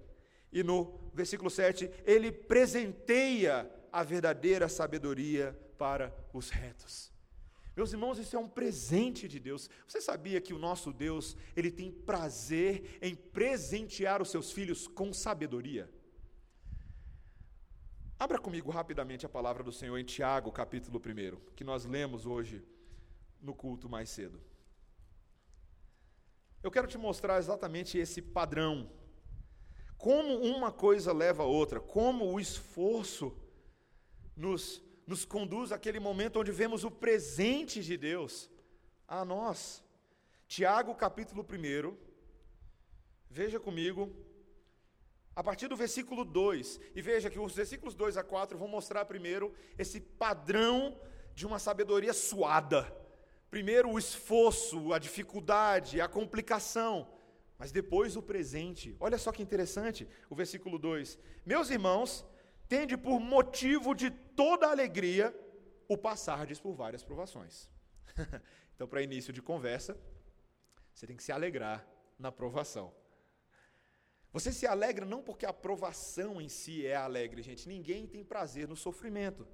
E 0.53 0.63
no 0.63 1.11
versículo 1.15 1.49
7, 1.49 1.91
ele 2.05 2.31
presenteia 2.31 3.69
a 3.91 4.03
verdadeira 4.03 4.69
sabedoria 4.69 5.59
para 5.79 6.15
os 6.35 6.51
retos. 6.51 7.12
Meus 7.77 7.93
irmãos, 7.93 8.19
isso 8.19 8.37
é 8.37 8.39
um 8.39 8.49
presente 8.49 9.27
de 9.27 9.41
Deus. 9.41 9.71
Você 9.89 10.01
sabia 10.01 10.41
que 10.41 10.53
o 10.53 10.59
nosso 10.59 10.93
Deus, 10.93 11.37
ele 11.57 11.71
tem 11.71 11.91
prazer 11.91 12.99
em 13.01 13.15
presentear 13.15 14.21
os 14.21 14.31
seus 14.31 14.53
filhos 14.53 14.87
com 14.87 15.13
sabedoria? 15.13 15.91
Abra 18.19 18.39
comigo 18.39 18.71
rapidamente 18.71 19.27
a 19.27 19.29
palavra 19.29 19.63
do 19.65 19.73
Senhor 19.73 19.99
em 19.99 20.05
Tiago, 20.05 20.53
capítulo 20.53 21.01
1, 21.01 21.55
que 21.57 21.65
nós 21.65 21.85
lemos 21.85 22.27
hoje 22.27 22.63
no 23.41 23.55
culto 23.55 23.89
mais 23.89 24.11
cedo. 24.11 24.41
Eu 26.63 26.71
quero 26.71 26.87
te 26.87 26.97
mostrar 26.97 27.39
exatamente 27.39 27.99
esse 27.99 28.23
padrão. 28.23 28.89
Como 29.97 30.37
uma 30.37 30.71
coisa 30.71 31.13
leva 31.13 31.43
a 31.43 31.47
outra, 31.47 31.81
como 31.81 32.27
o 32.33 32.39
esforço 32.39 33.37
nos, 34.37 34.81
nos 35.13 35.27
conduz 35.27 35.73
àquele 35.73 36.01
momento 36.01 36.41
onde 36.41 36.51
vemos 36.51 36.85
o 36.85 36.91
presente 36.91 37.83
de 37.83 37.99
Deus 37.99 38.51
a 39.07 39.27
nós. 39.27 39.85
Tiago, 40.49 40.95
capítulo 40.95 41.45
1, 41.45 41.95
veja 43.29 43.61
comigo, 43.61 44.11
a 45.37 45.43
partir 45.45 45.69
do 45.69 45.77
versículo 45.77 46.25
2, 46.25 46.81
e 46.95 47.03
veja 47.03 47.29
que 47.29 47.39
os 47.39 47.55
versículos 47.55 47.95
2 47.95 48.17
a 48.17 48.25
4 48.25 48.57
vão 48.57 48.69
mostrar 48.69 49.05
primeiro 49.05 49.55
esse 49.79 50.01
padrão 50.01 50.99
de 51.35 51.47
uma 51.47 51.59
sabedoria 51.59 52.15
suada, 52.15 52.91
Primeiro 53.51 53.91
o 53.91 53.99
esforço, 53.99 54.95
a 54.95 54.99
dificuldade, 54.99 56.01
a 56.01 56.09
complicação, 56.09 57.07
mas 57.59 57.71
depois 57.71 58.17
o 58.17 58.23
presente. 58.23 58.97
Olha 58.99 59.19
só 59.19 59.31
que 59.31 59.43
interessante 59.43 60.09
o 60.31 60.35
versículo 60.35 60.79
2: 60.79 61.19
Meus 61.45 61.69
irmãos, 61.69 62.25
tende 62.73 62.97
por 62.97 63.21
motivo 63.21 63.95
de 63.95 64.11
toda 64.11 64.67
alegria 64.67 65.27
o 65.87 65.99
passardes 65.99 66.59
por 66.59 66.73
várias 66.73 67.03
provações. 67.05 67.69
então, 68.75 68.89
para 68.89 69.03
início 69.03 69.31
de 69.31 69.43
conversa, 69.43 69.95
você 70.95 71.07
tem 71.07 71.15
que 71.15 71.23
se 71.23 71.31
alegrar 71.31 71.87
na 72.19 72.33
provação. 72.33 72.91
Você 74.33 74.51
se 74.51 74.67
alegra 74.67 75.05
não 75.05 75.23
porque 75.23 75.45
a 75.45 75.53
provação 75.53 76.41
em 76.41 76.49
si 76.49 76.87
é 76.87 76.97
alegre, 76.97 77.43
gente. 77.43 77.69
Ninguém 77.69 78.07
tem 78.07 78.25
prazer 78.25 78.67
no 78.67 78.75
sofrimento. 78.75 79.47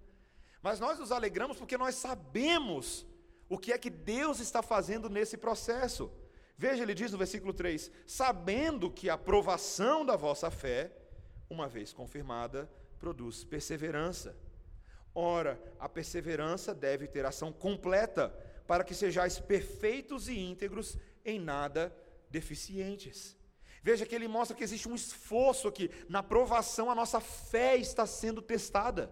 Mas 0.63 0.79
nós 0.79 0.97
nos 1.01 1.11
alegramos 1.11 1.57
porque 1.57 1.77
nós 1.77 1.97
sabemos 1.97 3.05
o 3.49 3.59
que 3.59 3.73
é 3.73 3.79
que 3.79 3.91
Deus 3.91 4.39
está 4.39 4.63
fazendo 4.63 5.11
nesse 5.11 5.37
processo. 5.37 6.09
Veja, 6.57 6.85
ele 6.85 6.95
diz 6.95 7.11
no 7.11 7.19
versículo 7.19 7.53
3: 7.53 7.91
Sabendo 8.07 8.89
que 8.89 9.11
a 9.11 9.19
provação 9.19 10.07
da 10.07 10.15
vossa 10.15 10.53
fé, 10.53 10.93
uma 11.51 11.67
vez 11.67 11.93
confirmada, 11.93 12.71
produz 12.99 13.45
perseverança. 13.45 14.37
Ora, 15.15 15.61
a 15.79 15.89
perseverança 15.89 16.75
deve 16.75 17.07
ter 17.07 17.25
ação 17.25 17.53
completa, 17.53 18.29
para 18.67 18.85
que 18.85 18.95
sejais 18.95 19.39
perfeitos 19.41 20.29
e 20.29 20.39
íntegros, 20.39 20.97
em 21.25 21.39
nada 21.41 21.95
deficientes. 22.31 23.37
Veja 23.83 24.05
que 24.05 24.15
ele 24.15 24.29
mostra 24.29 24.57
que 24.57 24.65
existe 24.65 24.89
um 24.89 24.95
esforço 24.95 25.67
aqui. 25.67 25.91
Na 26.09 26.23
provação, 26.23 26.91
a 26.91 26.95
nossa 26.95 27.21
fé 27.21 27.77
está 27.77 28.07
sendo 28.07 28.43
testada, 28.43 29.11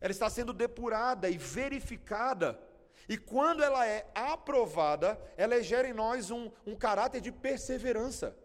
ela 0.00 0.10
está 0.10 0.28
sendo 0.28 0.52
depurada 0.52 1.28
e 1.28 1.38
verificada 1.38 2.60
e 3.08 3.16
quando 3.16 3.62
ela 3.62 3.86
é 3.86 4.06
aprovada, 4.14 5.18
ela 5.36 5.62
gera 5.62 5.88
em 5.88 5.94
nós 5.94 6.30
um, 6.30 6.50
um 6.66 6.76
caráter 6.76 7.20
de 7.22 7.32
perseverança. 7.32 8.36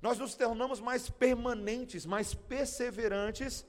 Nós 0.00 0.18
nos 0.18 0.34
tornamos 0.34 0.80
mais 0.80 1.10
permanentes, 1.10 2.06
mais 2.06 2.34
perseverantes 2.34 3.66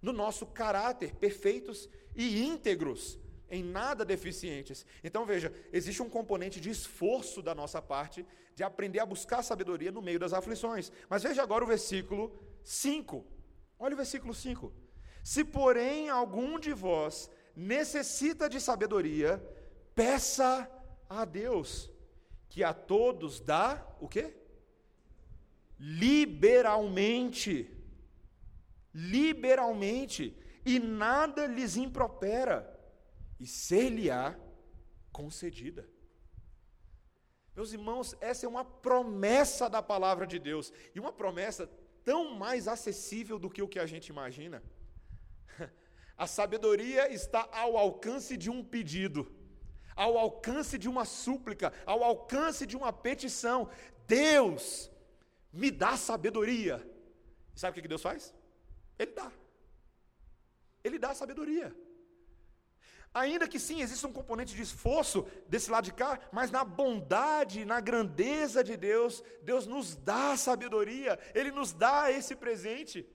no 0.00 0.12
nosso 0.12 0.46
caráter, 0.46 1.14
perfeitos 1.14 1.88
e 2.14 2.44
íntegros, 2.44 3.18
em 3.50 3.62
nada 3.62 4.04
deficientes. 4.04 4.86
Então 5.02 5.24
veja, 5.26 5.52
existe 5.72 6.02
um 6.02 6.08
componente 6.08 6.60
de 6.60 6.70
esforço 6.70 7.42
da 7.42 7.54
nossa 7.54 7.80
parte 7.82 8.26
de 8.54 8.62
aprender 8.62 9.00
a 9.00 9.06
buscar 9.06 9.42
sabedoria 9.42 9.90
no 9.90 10.02
meio 10.02 10.18
das 10.18 10.32
aflições. 10.32 10.92
Mas 11.08 11.22
veja 11.22 11.42
agora 11.42 11.64
o 11.64 11.66
versículo 11.66 12.32
5. 12.62 13.24
Olha 13.78 13.94
o 13.94 13.96
versículo 13.96 14.34
5. 14.34 14.72
Se 15.24 15.44
porém 15.44 16.08
algum 16.08 16.58
de 16.58 16.72
vós 16.72 17.30
necessita 17.56 18.48
de 18.48 18.60
sabedoria, 18.60 19.42
Peça 19.94 20.70
a 21.08 21.24
Deus 21.24 21.90
que 22.48 22.64
a 22.64 22.72
todos 22.72 23.40
dá 23.40 23.86
o 24.00 24.08
quê? 24.08 24.34
Liberalmente. 25.78 27.70
Liberalmente. 28.94 30.36
E 30.64 30.78
nada 30.78 31.46
lhes 31.46 31.76
impropera. 31.76 32.68
E 33.38 33.46
ser-lhe-á 33.46 34.38
concedida. 35.10 35.88
Meus 37.54 37.72
irmãos, 37.72 38.16
essa 38.20 38.46
é 38.46 38.48
uma 38.48 38.64
promessa 38.64 39.68
da 39.68 39.82
palavra 39.82 40.26
de 40.26 40.38
Deus. 40.38 40.72
E 40.94 41.00
uma 41.00 41.12
promessa 41.12 41.66
tão 42.04 42.34
mais 42.34 42.66
acessível 42.66 43.38
do 43.38 43.50
que 43.50 43.62
o 43.62 43.68
que 43.68 43.78
a 43.78 43.86
gente 43.86 44.08
imagina. 44.08 44.62
A 46.16 46.26
sabedoria 46.26 47.12
está 47.12 47.48
ao 47.52 47.76
alcance 47.76 48.36
de 48.36 48.48
um 48.50 48.62
pedido 48.62 49.42
ao 49.94 50.18
alcance 50.18 50.78
de 50.78 50.88
uma 50.88 51.04
súplica, 51.04 51.72
ao 51.86 52.02
alcance 52.02 52.66
de 52.66 52.76
uma 52.76 52.92
petição. 52.92 53.68
Deus, 54.06 54.90
me 55.52 55.70
dá 55.70 55.96
sabedoria. 55.96 56.76
sabe 57.54 57.78
o 57.78 57.82
que 57.82 57.88
Deus 57.88 58.02
faz? 58.02 58.34
Ele 58.98 59.12
dá. 59.12 59.30
Ele 60.82 60.98
dá 60.98 61.14
sabedoria. 61.14 61.74
Ainda 63.14 63.46
que 63.46 63.58
sim, 63.58 63.82
exista 63.82 64.08
um 64.08 64.12
componente 64.12 64.54
de 64.54 64.62
esforço 64.62 65.26
desse 65.46 65.70
lado 65.70 65.84
de 65.84 65.92
cá, 65.92 66.18
mas 66.32 66.50
na 66.50 66.64
bondade, 66.64 67.64
na 67.64 67.78
grandeza 67.78 68.64
de 68.64 68.74
Deus, 68.74 69.22
Deus 69.42 69.66
nos 69.66 69.94
dá 69.94 70.34
sabedoria, 70.36 71.18
Ele 71.34 71.50
nos 71.50 71.72
dá 71.72 72.10
esse 72.10 72.34
presente. 72.34 73.06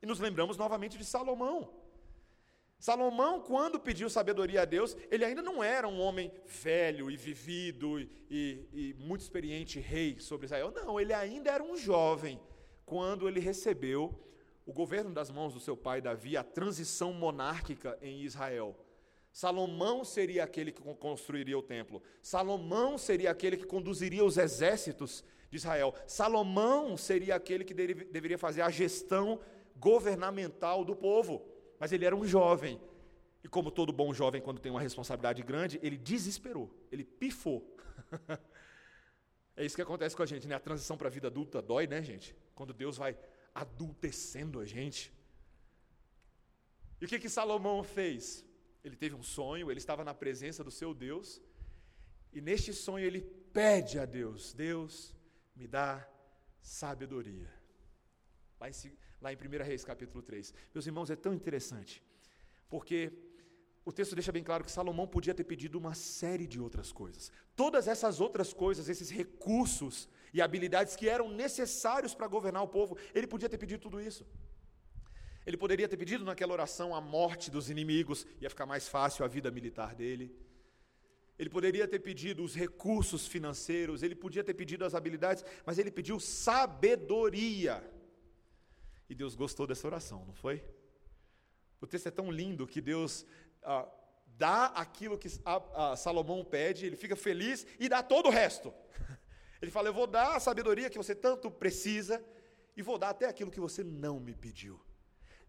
E 0.00 0.06
nos 0.06 0.20
lembramos 0.20 0.56
novamente 0.56 0.96
de 0.96 1.04
Salomão. 1.04 1.75
Salomão, 2.78 3.40
quando 3.40 3.80
pediu 3.80 4.08
sabedoria 4.10 4.62
a 4.62 4.64
Deus, 4.64 4.96
ele 5.10 5.24
ainda 5.24 5.42
não 5.42 5.64
era 5.64 5.88
um 5.88 5.98
homem 5.98 6.30
velho 6.46 7.10
e 7.10 7.16
vivido 7.16 7.98
e, 7.98 8.10
e, 8.30 8.68
e, 8.72 8.94
muito 8.98 9.22
experiente 9.22 9.80
rei 9.80 10.18
sobre 10.20 10.44
Israel. 10.44 10.70
Não, 10.70 11.00
ele 11.00 11.14
ainda 11.14 11.50
era 11.50 11.62
um 11.62 11.76
jovem 11.76 12.38
quando 12.84 13.28
ele 13.28 13.40
recebeu 13.40 14.14
o 14.66 14.72
governo 14.72 15.12
das 15.12 15.30
mãos 15.30 15.54
do 15.54 15.60
seu 15.60 15.76
pai 15.76 16.00
Davi, 16.00 16.36
a 16.36 16.44
transição 16.44 17.12
monárquica 17.12 17.98
em 18.02 18.22
Israel. 18.22 18.76
Salomão 19.32 20.04
seria 20.04 20.44
aquele 20.44 20.72
que 20.72 20.82
construiria 20.82 21.58
o 21.58 21.62
templo. 21.62 22.02
Salomão 22.22 22.98
seria 22.98 23.30
aquele 23.30 23.56
que 23.56 23.66
conduziria 23.66 24.24
os 24.24 24.38
exércitos 24.38 25.24
de 25.50 25.56
Israel. 25.56 25.94
Salomão 26.06 26.96
seria 26.96 27.36
aquele 27.36 27.64
que 27.64 27.74
deveria 27.74 28.38
fazer 28.38 28.62
a 28.62 28.70
gestão 28.70 29.40
governamental 29.78 30.84
do 30.84 30.96
povo 30.96 31.55
mas 31.78 31.92
ele 31.92 32.04
era 32.04 32.14
um 32.14 32.24
jovem. 32.24 32.80
E 33.42 33.48
como 33.48 33.70
todo 33.70 33.92
bom 33.92 34.12
jovem, 34.12 34.40
quando 34.40 34.60
tem 34.60 34.72
uma 34.72 34.80
responsabilidade 34.80 35.42
grande, 35.42 35.78
ele 35.82 35.96
desesperou, 35.96 36.70
ele 36.90 37.04
pifou. 37.04 37.76
é 39.56 39.64
isso 39.64 39.76
que 39.76 39.82
acontece 39.82 40.16
com 40.16 40.22
a 40.22 40.26
gente, 40.26 40.48
né? 40.48 40.54
A 40.54 40.60
transição 40.60 40.96
para 40.96 41.08
a 41.08 41.10
vida 41.10 41.28
adulta 41.28 41.62
dói, 41.62 41.86
né, 41.86 42.02
gente? 42.02 42.34
Quando 42.54 42.72
Deus 42.72 42.96
vai 42.96 43.16
adultecendo 43.54 44.60
a 44.60 44.64
gente. 44.64 45.12
E 47.00 47.04
o 47.04 47.08
que 47.08 47.18
que 47.18 47.28
Salomão 47.28 47.82
fez? 47.82 48.44
Ele 48.82 48.96
teve 48.96 49.14
um 49.14 49.22
sonho, 49.22 49.70
ele 49.70 49.78
estava 49.78 50.04
na 50.04 50.14
presença 50.14 50.62
do 50.62 50.70
seu 50.70 50.94
Deus, 50.94 51.40
e 52.32 52.40
neste 52.40 52.72
sonho 52.72 53.04
ele 53.04 53.20
pede 53.52 53.98
a 53.98 54.04
Deus: 54.04 54.52
Deus, 54.52 55.14
me 55.54 55.66
dá 55.66 56.06
sabedoria. 56.60 57.52
Lá 58.60 58.68
em, 58.68 58.72
lá 59.20 59.32
em 59.32 59.36
1 59.36 59.64
Reis 59.64 59.84
capítulo 59.84 60.22
3. 60.22 60.52
Meus 60.74 60.86
irmãos, 60.86 61.10
é 61.10 61.16
tão 61.16 61.32
interessante, 61.34 62.02
porque 62.68 63.12
o 63.84 63.92
texto 63.92 64.16
deixa 64.16 64.32
bem 64.32 64.42
claro 64.42 64.64
que 64.64 64.72
Salomão 64.72 65.06
podia 65.06 65.32
ter 65.32 65.44
pedido 65.44 65.78
uma 65.78 65.94
série 65.94 66.46
de 66.46 66.60
outras 66.60 66.90
coisas. 66.90 67.30
Todas 67.54 67.86
essas 67.86 68.20
outras 68.20 68.52
coisas, 68.52 68.88
esses 68.88 69.10
recursos 69.10 70.08
e 70.34 70.42
habilidades 70.42 70.96
que 70.96 71.08
eram 71.08 71.30
necessários 71.30 72.12
para 72.12 72.26
governar 72.26 72.62
o 72.64 72.68
povo, 72.68 72.98
ele 73.14 73.28
podia 73.28 73.48
ter 73.48 73.58
pedido 73.58 73.80
tudo 73.80 74.00
isso. 74.00 74.26
Ele 75.46 75.56
poderia 75.56 75.88
ter 75.88 75.96
pedido 75.96 76.24
naquela 76.24 76.52
oração 76.52 76.92
a 76.92 77.00
morte 77.00 77.48
dos 77.48 77.70
inimigos, 77.70 78.26
ia 78.40 78.50
ficar 78.50 78.66
mais 78.66 78.88
fácil 78.88 79.24
a 79.24 79.28
vida 79.28 79.52
militar 79.52 79.94
dele. 79.94 80.34
Ele 81.38 81.48
poderia 81.48 81.86
ter 81.86 82.00
pedido 82.00 82.42
os 82.42 82.56
recursos 82.56 83.28
financeiros, 83.28 84.02
ele 84.02 84.16
podia 84.16 84.42
ter 84.42 84.54
pedido 84.54 84.84
as 84.84 84.96
habilidades, 84.96 85.44
mas 85.64 85.78
ele 85.78 85.92
pediu 85.92 86.18
sabedoria. 86.18 87.84
E 89.08 89.14
Deus 89.14 89.34
gostou 89.34 89.66
dessa 89.66 89.86
oração, 89.86 90.24
não 90.24 90.34
foi? 90.34 90.62
O 91.80 91.86
texto 91.86 92.06
é 92.06 92.10
tão 92.10 92.30
lindo 92.30 92.66
que 92.66 92.80
Deus 92.80 93.26
ah, 93.62 93.88
dá 94.26 94.66
aquilo 94.66 95.18
que 95.18 95.28
a, 95.44 95.92
a 95.92 95.96
Salomão 95.96 96.44
pede, 96.44 96.86
ele 96.86 96.96
fica 96.96 97.16
feliz 97.16 97.66
e 97.78 97.88
dá 97.88 98.02
todo 98.02 98.26
o 98.26 98.30
resto. 98.30 98.72
Ele 99.60 99.70
fala: 99.70 99.88
Eu 99.88 99.94
vou 99.94 100.06
dar 100.06 100.36
a 100.36 100.40
sabedoria 100.40 100.90
que 100.90 100.98
você 100.98 101.14
tanto 101.14 101.50
precisa 101.50 102.22
e 102.76 102.82
vou 102.82 102.98
dar 102.98 103.08
até 103.08 103.26
aquilo 103.26 103.50
que 103.50 103.58
você 103.58 103.82
não 103.82 104.20
me 104.20 104.34
pediu. 104.34 104.78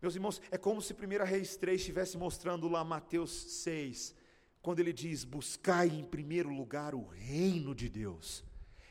Meus 0.02 0.16
irmãos, 0.16 0.42
é 0.50 0.58
como 0.58 0.82
se 0.82 0.94
1 0.94 1.26
Reis 1.26 1.58
3 1.58 1.80
estivesse 1.80 2.18
mostrando 2.18 2.70
lá 2.70 2.84
Mateus 2.86 3.32
6, 3.64 4.16
quando 4.62 4.80
ele 4.80 4.94
diz: 4.94 5.26
Buscai 5.26 5.88
em 5.88 6.06
primeiro 6.06 6.50
lugar 6.50 6.96
o 6.96 7.06
reino 7.06 7.76
de 7.76 7.90
Deus 7.90 8.46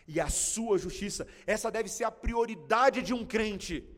e 0.06 0.20
a 0.20 0.28
sua 0.28 0.78
justiça. 0.78 1.26
Essa 1.46 1.70
deve 1.70 1.88
ser 1.88 2.04
a 2.04 2.10
prioridade 2.10 3.02
de 3.02 3.14
um 3.14 3.24
crente. 3.24 3.88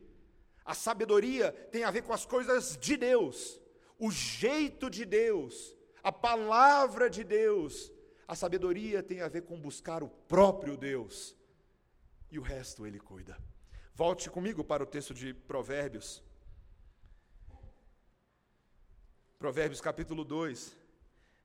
A 0.69 0.75
sabedoria 0.75 1.51
tem 1.71 1.83
a 1.83 1.89
ver 1.89 2.03
com 2.03 2.13
as 2.13 2.27
coisas 2.27 2.77
de 2.77 2.95
Deus, 2.95 3.59
o 3.97 4.11
jeito 4.11 4.87
de 4.87 5.03
Deus, 5.03 5.75
a 6.03 6.11
palavra 6.11 7.09
de 7.09 7.23
Deus. 7.23 7.91
A 8.27 8.35
sabedoria 8.35 9.01
tem 9.01 9.21
a 9.21 9.27
ver 9.27 9.41
com 9.41 9.59
buscar 9.59 10.03
o 10.03 10.07
próprio 10.07 10.77
Deus. 10.77 11.35
E 12.29 12.37
o 12.37 12.43
resto 12.43 12.85
ele 12.85 12.99
cuida. 12.99 13.35
Volte 13.95 14.29
comigo 14.29 14.63
para 14.63 14.83
o 14.83 14.85
texto 14.85 15.11
de 15.11 15.33
Provérbios. 15.33 16.21
Provérbios 19.39 19.81
capítulo 19.81 20.23
2. 20.23 20.77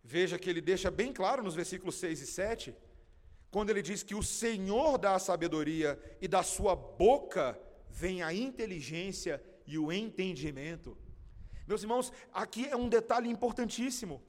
Veja 0.02 0.38
que 0.38 0.50
ele 0.50 0.60
deixa 0.60 0.90
bem 0.90 1.14
claro 1.14 1.42
nos 1.42 1.54
versículos 1.54 1.94
6 1.94 2.20
e 2.20 2.26
7, 2.26 2.76
quando 3.50 3.70
ele 3.70 3.80
diz 3.80 4.02
que 4.02 4.14
o 4.14 4.22
Senhor 4.22 4.98
dá 4.98 5.14
a 5.14 5.18
sabedoria 5.18 5.98
e 6.20 6.28
da 6.28 6.42
sua 6.42 6.76
boca 6.76 7.58
vem 7.94 8.22
a 8.22 8.34
inteligência 8.34 9.40
e 9.64 9.78
o 9.78 9.92
entendimento. 9.92 10.98
Meus 11.66 11.82
irmãos, 11.82 12.12
aqui 12.32 12.66
é 12.66 12.76
um 12.76 12.88
detalhe 12.88 13.30
importantíssimo, 13.30 14.20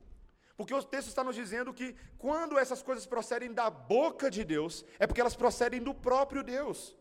Porque 0.56 0.74
o 0.74 0.82
texto 0.82 1.10
está 1.10 1.22
nos 1.22 1.36
dizendo 1.36 1.74
que 1.74 1.96
quando 2.18 2.58
essas 2.58 2.82
coisas 2.82 3.06
procedem 3.06 3.52
da 3.52 3.70
boca 3.70 4.32
de 4.32 4.44
Deus, 4.46 4.86
é 4.98 5.06
porque 5.06 5.20
elas 5.20 5.36
procedem 5.36 5.82
do 5.82 5.94
próprio 5.94 6.42
Deus. 6.44 6.96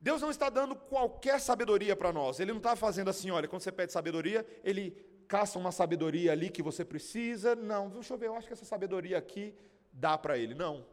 Deus 0.00 0.20
não 0.20 0.30
está 0.30 0.48
dando 0.50 0.74
qualquer 0.74 1.38
sabedoria 1.38 1.94
para 1.94 2.12
nós. 2.12 2.40
Ele 2.40 2.50
não 2.50 2.58
está 2.58 2.74
fazendo 2.74 3.10
assim, 3.10 3.30
olha, 3.30 3.46
quando 3.46 3.62
você 3.62 3.70
pede 3.70 3.92
sabedoria, 3.92 4.44
ele 4.64 4.90
caça 5.28 5.56
uma 5.56 5.70
sabedoria 5.70 6.32
ali 6.32 6.50
que 6.50 6.62
você 6.62 6.84
precisa. 6.84 7.54
Não, 7.54 7.88
deixa 7.90 8.14
eu 8.14 8.18
ver, 8.18 8.26
eu 8.26 8.34
acho 8.34 8.48
que 8.48 8.54
essa 8.54 8.64
sabedoria 8.64 9.16
aqui 9.16 9.54
dá 9.92 10.18
para 10.18 10.36
ele. 10.36 10.54
Não. 10.54 10.84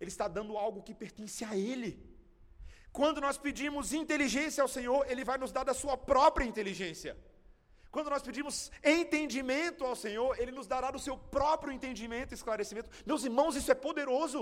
Ele 0.00 0.10
está 0.10 0.28
dando 0.28 0.56
algo 0.56 0.80
que 0.80 0.94
pertence 0.94 1.44
a 1.44 1.56
ele. 1.56 2.13
Quando 2.98 3.20
nós 3.26 3.36
pedimos 3.36 3.92
inteligência 3.92 4.62
ao 4.62 4.68
Senhor, 4.68 5.00
ele 5.10 5.24
vai 5.30 5.36
nos 5.42 5.52
dar 5.56 5.64
da 5.68 5.74
sua 5.74 5.96
própria 5.96 6.44
inteligência. 6.50 7.12
Quando 7.94 8.08
nós 8.08 8.22
pedimos 8.28 8.70
entendimento 8.84 9.82
ao 9.84 9.96
Senhor, 9.96 10.30
ele 10.40 10.52
nos 10.58 10.68
dará 10.72 10.92
do 10.92 11.00
seu 11.06 11.16
próprio 11.36 11.72
entendimento 11.72 12.30
e 12.32 12.36
esclarecimento. 12.36 12.88
Meus 13.04 13.24
irmãos, 13.24 13.56
isso 13.56 13.72
é 13.72 13.74
poderoso. 13.74 14.40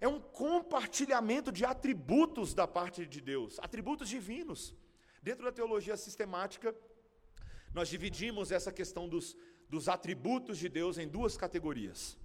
É 0.00 0.08
um 0.08 0.20
compartilhamento 0.20 1.52
de 1.52 1.64
atributos 1.64 2.52
da 2.52 2.66
parte 2.66 3.06
de 3.06 3.20
Deus, 3.20 3.60
atributos 3.60 4.08
divinos. 4.08 4.74
Dentro 5.22 5.44
da 5.44 5.52
teologia 5.52 5.96
sistemática, 5.96 6.74
nós 7.72 7.88
dividimos 7.88 8.50
essa 8.50 8.72
questão 8.72 9.08
dos, 9.08 9.36
dos 9.68 9.88
atributos 9.88 10.58
de 10.58 10.68
Deus 10.68 10.98
em 10.98 11.06
duas 11.06 11.36
categorias. 11.36 12.18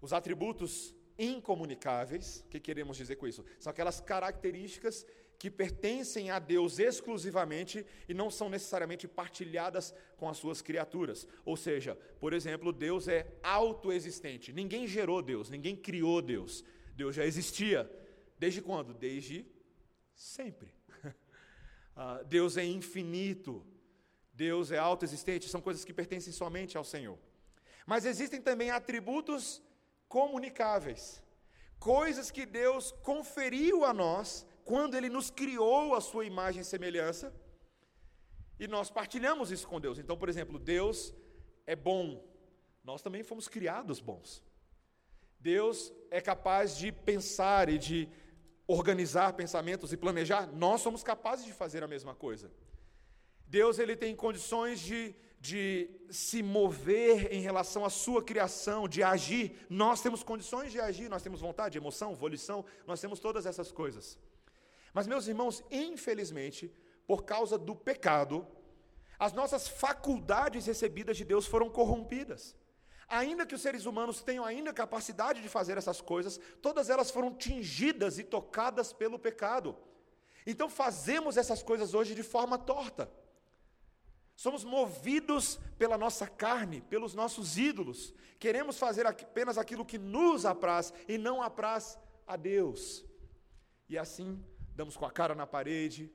Os 0.00 0.12
atributos 0.12 0.94
incomunicáveis, 1.18 2.44
o 2.46 2.48
que 2.48 2.60
queremos 2.60 2.96
dizer 2.96 3.16
com 3.16 3.26
isso? 3.26 3.44
São 3.58 3.70
aquelas 3.70 4.00
características 4.00 5.06
que 5.38 5.50
pertencem 5.50 6.30
a 6.30 6.38
Deus 6.38 6.78
exclusivamente 6.78 7.84
e 8.08 8.14
não 8.14 8.30
são 8.30 8.48
necessariamente 8.48 9.06
partilhadas 9.06 9.94
com 10.16 10.28
as 10.28 10.38
suas 10.38 10.62
criaturas. 10.62 11.26
Ou 11.44 11.56
seja, 11.56 11.96
por 12.18 12.32
exemplo, 12.32 12.72
Deus 12.72 13.08
é 13.08 13.26
autoexistente. 13.42 14.52
Ninguém 14.52 14.86
gerou 14.86 15.20
Deus, 15.20 15.50
ninguém 15.50 15.76
criou 15.76 16.22
Deus. 16.22 16.64
Deus 16.96 17.14
já 17.14 17.24
existia. 17.26 17.90
Desde 18.38 18.62
quando? 18.62 18.94
Desde 18.94 19.46
sempre. 20.14 20.74
Ah, 21.96 22.24
Deus 22.24 22.56
é 22.56 22.64
infinito. 22.64 23.64
Deus 24.32 24.72
é 24.72 24.78
autoexistente. 24.78 25.48
São 25.48 25.60
coisas 25.60 25.84
que 25.84 25.94
pertencem 25.94 26.32
somente 26.32 26.76
ao 26.76 26.82
Senhor. 26.82 27.16
Mas 27.86 28.04
existem 28.04 28.42
também 28.42 28.68
atributos 28.72 29.62
comunicáveis. 30.08 31.22
Coisas 31.78 32.30
que 32.30 32.46
Deus 32.46 32.92
conferiu 33.02 33.84
a 33.84 33.92
nós 33.92 34.46
quando 34.64 34.96
Ele 34.96 35.08
nos 35.08 35.30
criou 35.30 35.94
a 35.94 36.00
sua 36.00 36.24
imagem 36.24 36.62
e 36.62 36.64
semelhança. 36.64 37.32
E 38.58 38.66
nós 38.66 38.90
partilhamos 38.90 39.50
isso 39.50 39.66
com 39.66 39.80
Deus. 39.80 39.98
Então, 39.98 40.16
por 40.16 40.28
exemplo, 40.28 40.58
Deus 40.58 41.14
é 41.66 41.76
bom. 41.76 42.24
Nós 42.82 43.02
também 43.02 43.22
fomos 43.22 43.48
criados 43.48 44.00
bons. 44.00 44.42
Deus 45.40 45.92
é 46.10 46.20
capaz 46.20 46.76
de 46.76 46.90
pensar 46.90 47.68
e 47.68 47.78
de 47.78 48.08
organizar 48.66 49.34
pensamentos 49.34 49.92
e 49.92 49.96
planejar, 49.96 50.46
nós 50.46 50.80
somos 50.80 51.02
capazes 51.02 51.44
de 51.44 51.52
fazer 51.52 51.82
a 51.82 51.88
mesma 51.88 52.14
coisa. 52.14 52.50
Deus 53.46 53.78
ele 53.78 53.94
tem 53.94 54.16
condições 54.16 54.80
de, 54.80 55.14
de 55.44 55.90
se 56.08 56.42
mover 56.42 57.30
em 57.30 57.42
relação 57.42 57.84
à 57.84 57.90
sua 57.90 58.24
criação, 58.24 58.88
de 58.88 59.02
agir. 59.02 59.54
Nós 59.68 60.00
temos 60.00 60.22
condições 60.22 60.72
de 60.72 60.80
agir, 60.80 61.10
nós 61.10 61.22
temos 61.22 61.42
vontade, 61.42 61.76
emoção, 61.76 62.14
volição, 62.14 62.64
nós 62.86 62.98
temos 62.98 63.20
todas 63.20 63.44
essas 63.44 63.70
coisas. 63.70 64.18
Mas, 64.94 65.06
meus 65.06 65.28
irmãos, 65.28 65.62
infelizmente, 65.70 66.72
por 67.06 67.24
causa 67.24 67.58
do 67.58 67.76
pecado, 67.76 68.46
as 69.18 69.34
nossas 69.34 69.68
faculdades 69.68 70.64
recebidas 70.64 71.18
de 71.18 71.26
Deus 71.26 71.44
foram 71.44 71.68
corrompidas. 71.68 72.56
Ainda 73.06 73.44
que 73.44 73.54
os 73.54 73.60
seres 73.60 73.84
humanos 73.84 74.22
tenham 74.22 74.46
ainda 74.46 74.72
capacidade 74.72 75.42
de 75.42 75.48
fazer 75.50 75.76
essas 75.76 76.00
coisas, 76.00 76.40
todas 76.62 76.88
elas 76.88 77.10
foram 77.10 77.34
tingidas 77.34 78.18
e 78.18 78.24
tocadas 78.24 78.94
pelo 78.94 79.18
pecado. 79.18 79.76
Então 80.46 80.70
fazemos 80.70 81.36
essas 81.36 81.62
coisas 81.62 81.92
hoje 81.92 82.14
de 82.14 82.22
forma 82.22 82.56
torta. 82.56 83.12
Somos 84.36 84.64
movidos 84.64 85.58
pela 85.78 85.96
nossa 85.96 86.26
carne, 86.26 86.80
pelos 86.82 87.14
nossos 87.14 87.56
ídolos. 87.56 88.12
Queremos 88.38 88.78
fazer 88.78 89.06
apenas 89.06 89.56
aquilo 89.56 89.84
que 89.84 89.98
nos 89.98 90.44
apraz 90.44 90.92
e 91.08 91.16
não 91.16 91.42
apraz 91.42 91.98
a 92.26 92.36
Deus. 92.36 93.04
E 93.88 93.96
assim, 93.96 94.44
damos 94.74 94.96
com 94.96 95.06
a 95.06 95.10
cara 95.10 95.34
na 95.34 95.46
parede, 95.46 96.12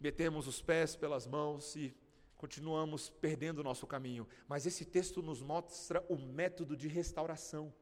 metemos 0.00 0.46
os 0.46 0.60
pés 0.60 0.96
pelas 0.96 1.26
mãos 1.26 1.76
e 1.76 1.96
continuamos 2.36 3.08
perdendo 3.08 3.60
o 3.60 3.64
nosso 3.64 3.86
caminho. 3.86 4.26
Mas 4.48 4.66
esse 4.66 4.84
texto 4.84 5.22
nos 5.22 5.40
mostra 5.40 6.04
o 6.08 6.16
método 6.16 6.76
de 6.76 6.88
restauração. 6.88 7.72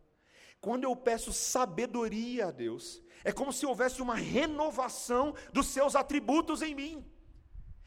Quando 0.61 0.85
eu 0.85 0.95
peço 0.95 1.33
sabedoria 1.33 2.47
a 2.47 2.51
Deus, 2.53 3.03
é 3.25 3.33
como 3.33 3.53
se 3.53 3.67
houvesse 3.67 4.01
uma 4.01 4.15
renovação 4.15 5.35
dos 5.53 5.67
seus 5.67 5.97
atributos 5.97 6.63
em 6.63 6.75
mim. 6.75 7.12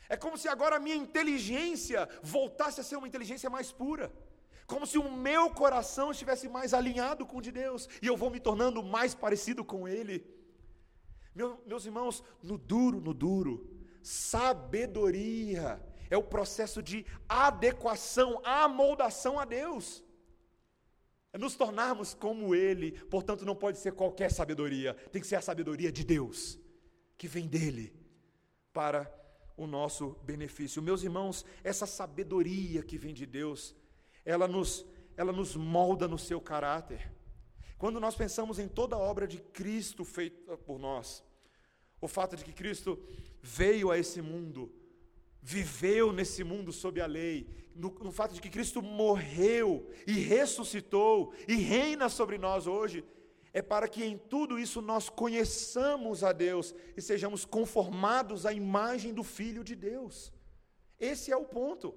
É 0.07 0.15
como 0.15 0.37
se 0.37 0.47
agora 0.47 0.75
a 0.75 0.79
minha 0.79 0.95
inteligência 0.95 2.07
voltasse 2.21 2.79
a 2.79 2.83
ser 2.83 2.95
uma 2.95 3.07
inteligência 3.07 3.49
mais 3.49 3.71
pura. 3.71 4.11
Como 4.67 4.85
se 4.85 4.97
o 4.97 5.11
meu 5.11 5.49
coração 5.49 6.11
estivesse 6.11 6.47
mais 6.49 6.73
alinhado 6.73 7.25
com 7.25 7.37
o 7.37 7.41
de 7.41 7.51
Deus. 7.51 7.87
E 8.01 8.07
eu 8.07 8.17
vou 8.17 8.29
me 8.29 8.39
tornando 8.39 8.81
mais 8.83 9.13
parecido 9.13 9.63
com 9.63 9.87
Ele. 9.87 10.25
Meu, 11.33 11.61
meus 11.65 11.85
irmãos, 11.85 12.23
no 12.41 12.57
duro, 12.57 12.99
no 13.01 13.13
duro, 13.13 13.69
sabedoria 14.01 15.81
é 16.09 16.17
o 16.17 16.23
processo 16.23 16.81
de 16.81 17.05
adequação, 17.27 18.41
amoldação 18.43 19.39
a 19.39 19.45
Deus. 19.45 20.03
É 21.33 21.37
nos 21.37 21.55
tornarmos 21.55 22.13
como 22.13 22.55
Ele, 22.55 22.93
portanto, 23.09 23.45
não 23.45 23.55
pode 23.55 23.77
ser 23.77 23.91
qualquer 23.93 24.31
sabedoria, 24.31 24.93
tem 25.11 25.21
que 25.21 25.27
ser 25.27 25.35
a 25.35 25.41
sabedoria 25.41 25.91
de 25.91 26.03
Deus, 26.05 26.57
que 27.17 27.27
vem 27.27 27.47
dEle, 27.47 27.93
para 28.71 29.11
o 29.57 29.65
nosso 29.65 30.17
benefício. 30.23 30.81
Meus 30.81 31.03
irmãos, 31.03 31.45
essa 31.63 31.85
sabedoria 31.85 32.83
que 32.83 32.97
vem 32.97 33.13
de 33.13 33.25
Deus, 33.25 33.75
ela 34.23 34.47
nos, 34.47 34.85
ela 35.15 35.31
nos 35.31 35.55
molda 35.55 36.07
no 36.07 36.17
seu 36.17 36.41
caráter. 36.41 37.11
Quando 37.77 37.99
nós 37.99 38.15
pensamos 38.15 38.59
em 38.59 38.67
toda 38.67 38.95
a 38.95 38.99
obra 38.99 39.27
de 39.27 39.39
Cristo 39.39 40.03
feita 40.03 40.57
por 40.57 40.79
nós, 40.79 41.23
o 42.01 42.07
fato 42.07 42.35
de 42.35 42.43
que 42.43 42.53
Cristo 42.53 42.99
veio 43.41 43.91
a 43.91 43.97
esse 43.97 44.21
mundo, 44.21 44.71
viveu 45.41 46.11
nesse 46.11 46.43
mundo 46.43 46.71
sob 46.71 46.99
a 47.01 47.05
lei, 47.05 47.47
no, 47.75 47.89
no, 48.01 48.11
fato 48.11 48.33
de 48.33 48.41
que 48.41 48.49
Cristo 48.49 48.81
morreu 48.81 49.89
e 50.07 50.13
ressuscitou 50.13 51.33
e 51.47 51.55
reina 51.55 52.07
sobre 52.09 52.37
nós 52.37 52.67
hoje, 52.67 53.03
é 53.55 53.61
para 53.61 53.87
que 53.87 54.03
em 54.03 54.17
tudo 54.17 54.59
isso 54.59 54.81
nós 54.81 55.07
conheçamos 55.07 56.25
a 56.25 56.33
Deus 56.33 56.75
e 56.97 57.01
sejamos 57.01 57.45
conformados 57.45 58.45
à 58.45 58.51
imagem 58.51 59.13
do 59.13 59.23
Filho 59.23 59.63
de 59.63 59.77
Deus. 59.77 60.33
Esse 60.99 61.31
é 61.31 61.37
o 61.37 61.45
ponto. 61.45 61.95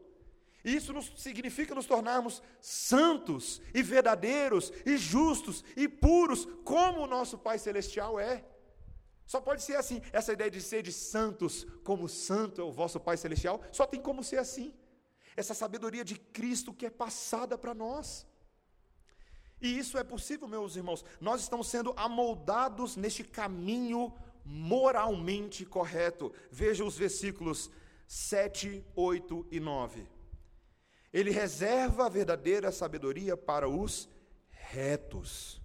Isso 0.64 0.92
nos, 0.92 1.12
significa 1.16 1.74
nos 1.74 1.84
tornarmos 1.84 2.40
santos 2.60 3.60
e 3.74 3.82
verdadeiros 3.82 4.72
e 4.86 4.96
justos 4.96 5.64
e 5.76 5.88
puros, 5.88 6.46
como 6.64 7.00
o 7.00 7.08
nosso 7.08 7.36
Pai 7.36 7.58
Celestial 7.58 8.20
é. 8.20 8.44
Só 9.26 9.40
pode 9.40 9.64
ser 9.64 9.74
assim. 9.74 10.00
Essa 10.12 10.32
ideia 10.32 10.52
de 10.52 10.62
ser 10.62 10.84
de 10.84 10.92
santos, 10.92 11.66
como 11.82 12.08
santo 12.08 12.60
é 12.60 12.64
o 12.64 12.70
vosso 12.70 13.00
Pai 13.00 13.16
Celestial, 13.16 13.60
só 13.72 13.84
tem 13.84 14.00
como 14.00 14.22
ser 14.22 14.38
assim. 14.38 14.72
Essa 15.36 15.54
sabedoria 15.54 16.04
de 16.04 16.16
Cristo 16.20 16.72
que 16.72 16.86
é 16.86 16.90
passada 16.90 17.58
para 17.58 17.74
nós. 17.74 18.27
E 19.60 19.78
isso 19.78 19.98
é 19.98 20.04
possível, 20.04 20.46
meus 20.46 20.76
irmãos. 20.76 21.04
Nós 21.20 21.42
estamos 21.42 21.68
sendo 21.68 21.92
amoldados 21.96 22.96
neste 22.96 23.24
caminho 23.24 24.12
moralmente 24.44 25.64
correto. 25.64 26.32
Veja 26.50 26.84
os 26.84 26.96
versículos 26.96 27.70
7, 28.06 28.84
8 28.94 29.46
e 29.50 29.60
9. 29.60 30.06
Ele 31.12 31.30
reserva 31.30 32.06
a 32.06 32.08
verdadeira 32.08 32.70
sabedoria 32.70 33.36
para 33.36 33.68
os 33.68 34.09
retos. 34.50 35.61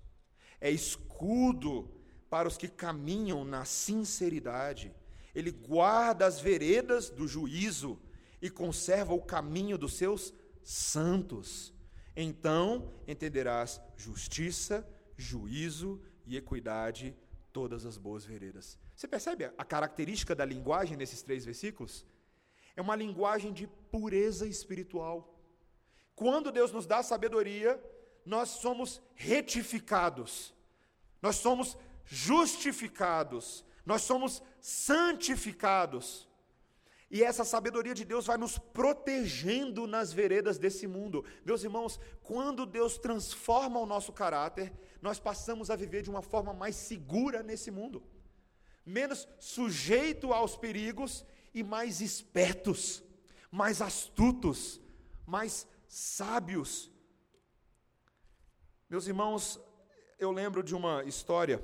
É 0.60 0.70
escudo 0.70 1.90
para 2.30 2.48
os 2.48 2.58
que 2.58 2.68
caminham 2.68 3.44
na 3.44 3.66
sinceridade. 3.66 4.94
Ele 5.36 5.52
guarda 5.52 6.26
as 6.26 6.40
veredas 6.40 7.10
do 7.10 7.28
juízo 7.28 8.00
e 8.42 8.50
conserva 8.50 9.14
o 9.14 9.22
caminho 9.22 9.78
dos 9.78 9.94
seus 9.94 10.34
santos. 10.64 11.73
Então 12.16 12.94
entenderás 13.08 13.82
justiça, 13.98 14.88
juízo 15.18 16.02
e 16.26 16.38
equidade, 16.38 17.16
todas 17.52 17.86
as 17.86 17.98
boas 17.98 18.26
veredas. 18.26 18.78
Você 18.96 19.08
percebe 19.08 19.46
a 19.58 19.66
característica 19.66 20.36
da 20.36 20.46
linguagem 20.46 20.98
nesses 20.98 21.22
três 21.22 21.46
versículos? 21.46 22.06
É 22.76 22.82
uma 22.82 22.96
linguagem 22.96 23.54
de 23.54 23.68
pureza 23.68 24.48
espiritual. 24.48 25.40
Quando 26.16 26.52
Deus 26.52 26.72
nos 26.72 26.86
dá 26.86 27.02
sabedoria, 27.04 27.82
nós 28.26 28.50
somos 28.50 29.02
retificados, 29.16 30.54
nós 31.22 31.36
somos 31.38 31.78
justificados, 32.06 33.66
nós 33.86 34.02
somos 34.02 34.42
santificados. 34.60 36.28
E 37.14 37.24
essa 37.24 37.46
sabedoria 37.46 37.94
de 37.94 38.04
Deus 38.04 38.26
vai 38.26 38.38
nos 38.40 38.58
protegendo 38.58 39.86
nas 39.86 40.12
veredas 40.12 40.58
desse 40.58 40.88
mundo. 40.88 41.24
Meus 41.46 41.64
irmãos, 41.64 42.00
quando 42.24 42.66
Deus 42.66 42.98
transforma 42.98 43.80
o 43.80 43.86
nosso 43.86 44.12
caráter, 44.12 44.74
nós 45.00 45.20
passamos 45.20 45.70
a 45.70 45.76
viver 45.76 46.02
de 46.02 46.10
uma 46.10 46.24
forma 46.24 46.54
mais 46.56 46.76
segura 46.76 47.44
nesse 47.44 47.70
mundo, 47.70 48.02
menos 48.84 49.28
sujeito 49.40 50.34
aos 50.34 50.58
perigos 50.58 51.24
e 51.54 51.62
mais 51.62 52.02
espertos, 52.02 53.04
mais 53.52 53.80
astutos, 53.80 54.82
mais 55.24 55.68
sábios. 55.88 56.92
Meus 58.90 59.06
irmãos, 59.06 59.62
eu 60.18 60.32
lembro 60.32 60.64
de 60.64 60.74
uma 60.74 61.04
história 61.04 61.64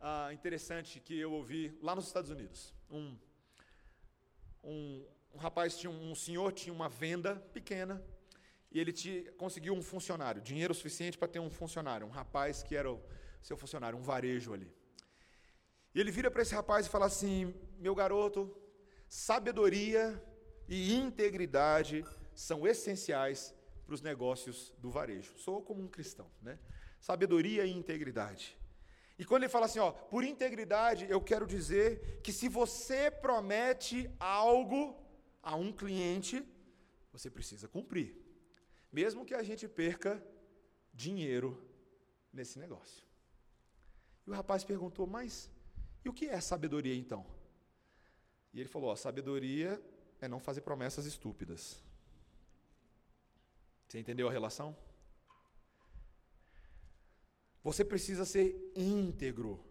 ah, 0.00 0.32
interessante 0.32 0.98
que 0.98 1.18
eu 1.18 1.30
ouvi 1.30 1.78
lá 1.82 1.94
nos 1.94 2.06
Estados 2.06 2.30
Unidos. 2.30 2.74
Um 2.90 3.27
um, 4.62 5.04
um 5.34 5.38
rapaz 5.38 5.76
tinha 5.76 5.90
um, 5.90 6.14
senhor 6.14 6.52
tinha 6.52 6.72
uma 6.72 6.88
venda 6.88 7.36
pequena 7.52 8.02
e 8.70 8.78
ele 8.78 8.92
te, 8.92 9.30
conseguiu 9.38 9.74
um 9.74 9.82
funcionário, 9.82 10.42
dinheiro 10.42 10.74
suficiente 10.74 11.16
para 11.16 11.28
ter 11.28 11.38
um 11.38 11.50
funcionário, 11.50 12.06
um 12.06 12.10
rapaz 12.10 12.62
que 12.62 12.76
era 12.76 12.90
o 12.90 13.00
seu 13.40 13.56
funcionário, 13.56 13.98
um 13.98 14.02
varejo 14.02 14.52
ali. 14.52 14.70
E 15.94 16.00
ele 16.00 16.10
vira 16.10 16.30
para 16.30 16.42
esse 16.42 16.54
rapaz 16.54 16.86
e 16.86 16.90
fala 16.90 17.06
assim: 17.06 17.54
meu 17.78 17.94
garoto, 17.94 18.54
sabedoria 19.08 20.22
e 20.68 20.94
integridade 20.94 22.04
são 22.34 22.66
essenciais 22.66 23.54
para 23.86 23.94
os 23.94 24.02
negócios 24.02 24.74
do 24.78 24.90
varejo. 24.90 25.32
Sou 25.38 25.62
como 25.62 25.82
um 25.82 25.88
cristão, 25.88 26.30
né? 26.42 26.58
Sabedoria 27.00 27.64
e 27.64 27.72
integridade. 27.72 28.57
E 29.18 29.24
quando 29.24 29.42
ele 29.42 29.50
fala 29.50 29.66
assim, 29.66 29.80
ó, 29.80 29.90
por 29.90 30.22
integridade, 30.22 31.06
eu 31.10 31.20
quero 31.20 31.46
dizer 31.46 32.20
que 32.22 32.32
se 32.32 32.48
você 32.48 33.10
promete 33.10 34.08
algo 34.20 34.96
a 35.42 35.56
um 35.56 35.72
cliente, 35.72 36.46
você 37.12 37.28
precisa 37.28 37.66
cumprir. 37.66 38.16
Mesmo 38.92 39.26
que 39.26 39.34
a 39.34 39.42
gente 39.42 39.66
perca 39.66 40.24
dinheiro 40.94 41.60
nesse 42.32 42.58
negócio. 42.58 43.04
E 44.26 44.30
o 44.30 44.34
rapaz 44.34 44.62
perguntou, 44.62 45.06
mas 45.06 45.50
e 46.04 46.08
o 46.08 46.12
que 46.12 46.26
é 46.26 46.40
sabedoria 46.40 46.94
então? 46.94 47.26
E 48.52 48.60
ele 48.60 48.68
falou: 48.68 48.90
ó, 48.90 48.96
sabedoria 48.96 49.82
é 50.20 50.28
não 50.28 50.40
fazer 50.40 50.62
promessas 50.62 51.06
estúpidas. 51.06 51.82
Você 53.86 53.98
entendeu 53.98 54.28
a 54.28 54.32
relação? 54.32 54.76
Você 57.68 57.84
precisa 57.84 58.24
ser 58.24 58.72
íntegro 58.74 59.62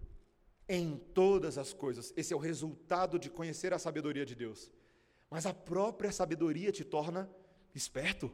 em 0.70 0.98
todas 1.16 1.58
as 1.58 1.74
coisas. 1.74 2.14
Esse 2.16 2.32
é 2.32 2.36
o 2.36 2.39
resultado 2.39 3.18
de 3.18 3.28
conhecer 3.28 3.74
a 3.74 3.80
sabedoria 3.80 4.24
de 4.24 4.36
Deus. 4.36 4.72
Mas 5.32 5.48
a 5.48 5.54
própria 5.54 6.12
sabedoria 6.12 6.72
te 6.72 6.84
torna 6.84 7.28
esperto, 7.74 8.32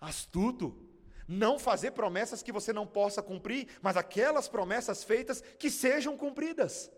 astuto. 0.00 0.80
Não 1.26 1.58
fazer 1.58 1.90
promessas 1.90 2.40
que 2.40 2.52
você 2.52 2.72
não 2.72 2.86
possa 2.86 3.20
cumprir, 3.20 3.66
mas 3.82 3.96
aquelas 3.96 4.46
promessas 4.46 5.02
feitas 5.02 5.42
que 5.58 5.72
sejam 5.72 6.16
cumpridas. 6.16 6.88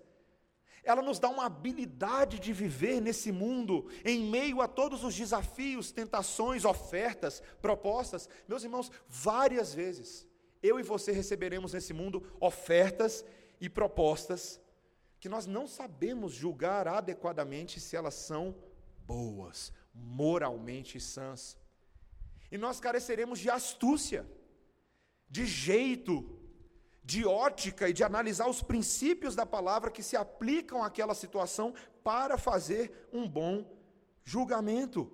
Ela 0.85 1.01
nos 1.01 1.19
dá 1.19 1.31
uma 1.31 1.47
habilidade 1.47 2.39
de 2.39 2.53
viver 2.53 3.01
nesse 3.01 3.33
mundo, 3.33 3.89
em 4.05 4.21
meio 4.21 4.61
a 4.61 4.69
todos 4.69 5.03
os 5.03 5.15
desafios, 5.15 5.93
tentações, 5.93 6.67
ofertas, 6.67 7.43
propostas. 7.63 8.29
Meus 8.47 8.65
irmãos, 8.65 8.93
várias 9.09 9.73
vezes 9.73 10.26
eu 10.67 10.79
e 10.81 10.83
você 10.83 11.13
receberemos 11.13 11.73
nesse 11.73 11.93
mundo 11.93 12.27
ofertas 12.41 13.25
e 13.61 13.69
propostas 13.69 14.61
que 15.19 15.29
nós 15.29 15.47
não 15.47 15.67
sabemos 15.67 16.33
julgar 16.33 16.87
adequadamente 16.87 17.81
se 17.81 17.97
elas 17.97 18.15
são 18.15 18.55
boas, 19.07 19.73
moralmente 19.95 21.01
sãs. 21.01 21.57
E 22.51 22.59
nós 22.59 22.79
careceremos 22.81 23.39
de 23.39 23.51
astúcia, 23.51 24.27
de 25.29 25.47
jeito, 25.47 26.39
de 27.03 27.25
ótica 27.25 27.89
e 27.89 27.93
de 27.93 28.05
analisar 28.05 28.49
os 28.49 28.63
princípios 28.63 29.35
da 29.35 29.47
palavra 29.47 29.91
que 29.91 30.03
se 30.03 30.17
aplicam 30.17 30.83
àquela 30.83 31.15
situação 31.15 31.75
para 32.03 32.37
fazer 32.37 33.09
um 33.13 33.29
bom 33.29 33.65
julgamento. 34.25 35.11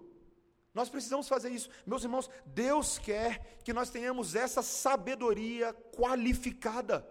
Nós 0.75 0.89
precisamos 0.89 1.29
fazer 1.29 1.51
isso. 1.51 1.69
Meus 1.87 2.03
irmãos, 2.03 2.31
Deus 2.47 2.99
quer 2.99 3.59
que 3.63 3.73
nós 3.73 3.91
tenhamos 3.91 4.35
essa 4.35 4.63
sabedoria 4.63 5.75
qualificada. 5.95 7.07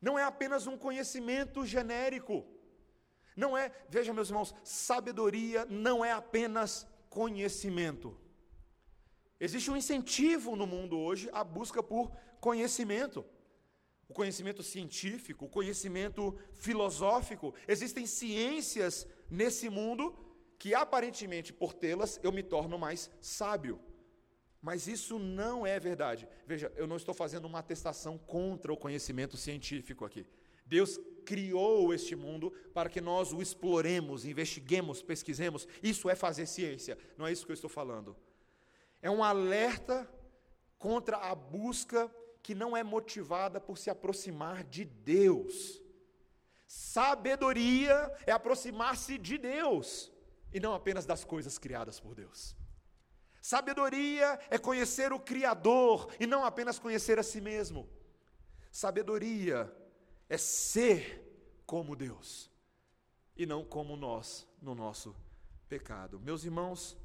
Não 0.00 0.18
é 0.18 0.24
apenas 0.24 0.66
um 0.66 0.76
conhecimento 0.76 1.66
genérico. 1.66 2.46
Não 3.36 3.56
é, 3.56 3.70
veja 3.88 4.14
meus 4.14 4.28
irmãos, 4.28 4.54
sabedoria 4.62 5.66
não 5.66 6.04
é 6.04 6.12
apenas 6.12 6.86
conhecimento. 7.10 8.16
Existe 9.38 9.70
um 9.70 9.76
incentivo 9.76 10.56
no 10.56 10.66
mundo 10.66 10.98
hoje 10.98 11.28
à 11.32 11.44
busca 11.44 11.82
por 11.82 12.10
conhecimento. 12.40 13.24
O 14.08 14.14
conhecimento 14.14 14.62
científico, 14.62 15.46
o 15.46 15.48
conhecimento 15.48 16.38
filosófico. 16.52 17.54
Existem 17.66 18.06
ciências 18.06 19.06
nesse 19.30 19.68
mundo 19.68 20.16
que 20.58 20.74
aparentemente 20.74 21.52
por 21.52 21.72
tê-las 21.72 22.18
eu 22.22 22.32
me 22.32 22.42
torno 22.42 22.78
mais 22.78 23.10
sábio. 23.20 23.80
Mas 24.60 24.88
isso 24.88 25.18
não 25.18 25.66
é 25.66 25.78
verdade. 25.78 26.26
Veja, 26.46 26.72
eu 26.74 26.86
não 26.86 26.96
estou 26.96 27.14
fazendo 27.14 27.44
uma 27.44 27.58
atestação 27.58 28.16
contra 28.16 28.72
o 28.72 28.76
conhecimento 28.76 29.36
científico 29.36 30.06
aqui. 30.06 30.26
Deus 30.64 30.98
criou 31.26 31.92
este 31.92 32.16
mundo 32.16 32.50
para 32.72 32.88
que 32.88 33.00
nós 33.00 33.32
o 33.32 33.42
exploremos, 33.42 34.24
investiguemos, 34.24 35.02
pesquisemos. 35.02 35.68
Isso 35.82 36.08
é 36.08 36.14
fazer 36.14 36.46
ciência, 36.46 36.96
não 37.18 37.26
é 37.26 37.32
isso 37.32 37.44
que 37.44 37.52
eu 37.52 37.54
estou 37.54 37.68
falando. 37.68 38.16
É 39.02 39.10
um 39.10 39.22
alerta 39.22 40.08
contra 40.78 41.18
a 41.18 41.34
busca 41.34 42.10
que 42.42 42.54
não 42.54 42.74
é 42.74 42.82
motivada 42.82 43.60
por 43.60 43.76
se 43.76 43.90
aproximar 43.90 44.64
de 44.64 44.86
Deus. 44.86 45.82
Sabedoria 46.66 48.10
é 48.26 48.32
aproximar-se 48.32 49.18
de 49.18 49.36
Deus 49.36 50.13
e 50.54 50.60
não 50.60 50.72
apenas 50.72 51.04
das 51.04 51.24
coisas 51.24 51.58
criadas 51.58 51.98
por 51.98 52.14
Deus. 52.14 52.56
Sabedoria 53.42 54.38
é 54.48 54.56
conhecer 54.56 55.12
o 55.12 55.18
Criador 55.20 56.10
e 56.18 56.26
não 56.26 56.44
apenas 56.44 56.78
conhecer 56.78 57.18
a 57.18 57.22
si 57.22 57.40
mesmo. 57.40 57.86
Sabedoria 58.70 59.70
é 60.28 60.38
ser 60.38 61.62
como 61.66 61.94
Deus 61.94 62.50
e 63.36 63.44
não 63.44 63.64
como 63.64 63.96
nós 63.96 64.46
no 64.62 64.74
nosso 64.74 65.14
pecado. 65.68 66.20
Meus 66.20 66.44
irmãos, 66.44 66.96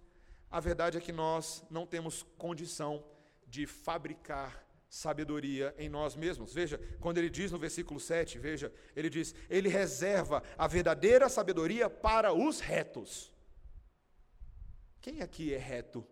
a 0.50 0.60
verdade 0.60 0.98
é 0.98 1.02
que 1.02 1.12
nós 1.12 1.64
não 1.70 1.86
temos 1.86 2.24
condição 2.38 3.04
de 3.48 3.66
fabricar 3.66 4.66
sabedoria 4.90 5.74
em 5.78 5.90
nós 5.90 6.16
mesmos. 6.16 6.54
Veja, 6.54 6.80
quando 7.00 7.18
ele 7.18 7.30
diz 7.30 7.52
no 7.52 7.60
versículo 7.60 8.00
7, 8.00 8.40
veja, 8.40 8.74
ele 8.96 9.10
diz: 9.10 9.36
Ele 9.50 9.70
reserva 9.70 10.44
a 10.58 10.68
verdadeira 10.68 11.28
sabedoria 11.30 11.90
para 11.90 12.34
os 12.34 12.60
retos. 12.60 13.32
Quem 15.02 15.22
aqui 15.22 15.54
é 15.54 15.58
reto 15.58 16.06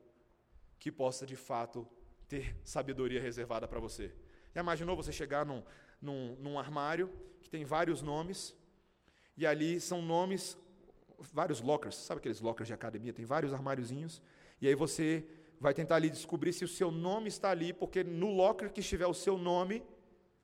que 0.79 0.91
possa 0.91 1.25
de 1.25 1.35
fato 1.35 1.87
ter 2.27 2.55
sabedoria 2.63 3.21
reservada 3.21 3.67
para 3.67 3.79
você? 3.79 4.13
Já 4.53 4.61
imaginou 4.61 4.95
você 4.95 5.11
chegar 5.11 5.45
num, 5.45 5.61
num, 6.01 6.35
num 6.37 6.57
armário 6.57 7.11
que 7.41 7.49
tem 7.49 7.65
vários 7.65 8.01
nomes, 8.01 8.55
e 9.35 9.45
ali 9.45 9.79
são 9.79 10.01
nomes, 10.01 10.57
vários 11.19 11.61
lockers, 11.61 11.95
sabe 11.95 12.19
aqueles 12.19 12.41
lockers 12.41 12.67
de 12.67 12.73
academia? 12.73 13.13
Tem 13.13 13.25
vários 13.25 13.53
armáriozinhos, 13.53 14.21
e 14.59 14.67
aí 14.67 14.73
você 14.75 15.27
vai 15.59 15.73
tentar 15.73 15.95
ali 15.95 16.09
descobrir 16.09 16.53
se 16.53 16.63
o 16.63 16.67
seu 16.67 16.89
nome 16.89 17.27
está 17.27 17.51
ali, 17.51 17.73
porque 17.73 18.03
no 18.03 18.31
locker 18.31 18.71
que 18.71 18.79
estiver 18.79 19.05
o 19.05 19.13
seu 19.13 19.37
nome, 19.37 19.83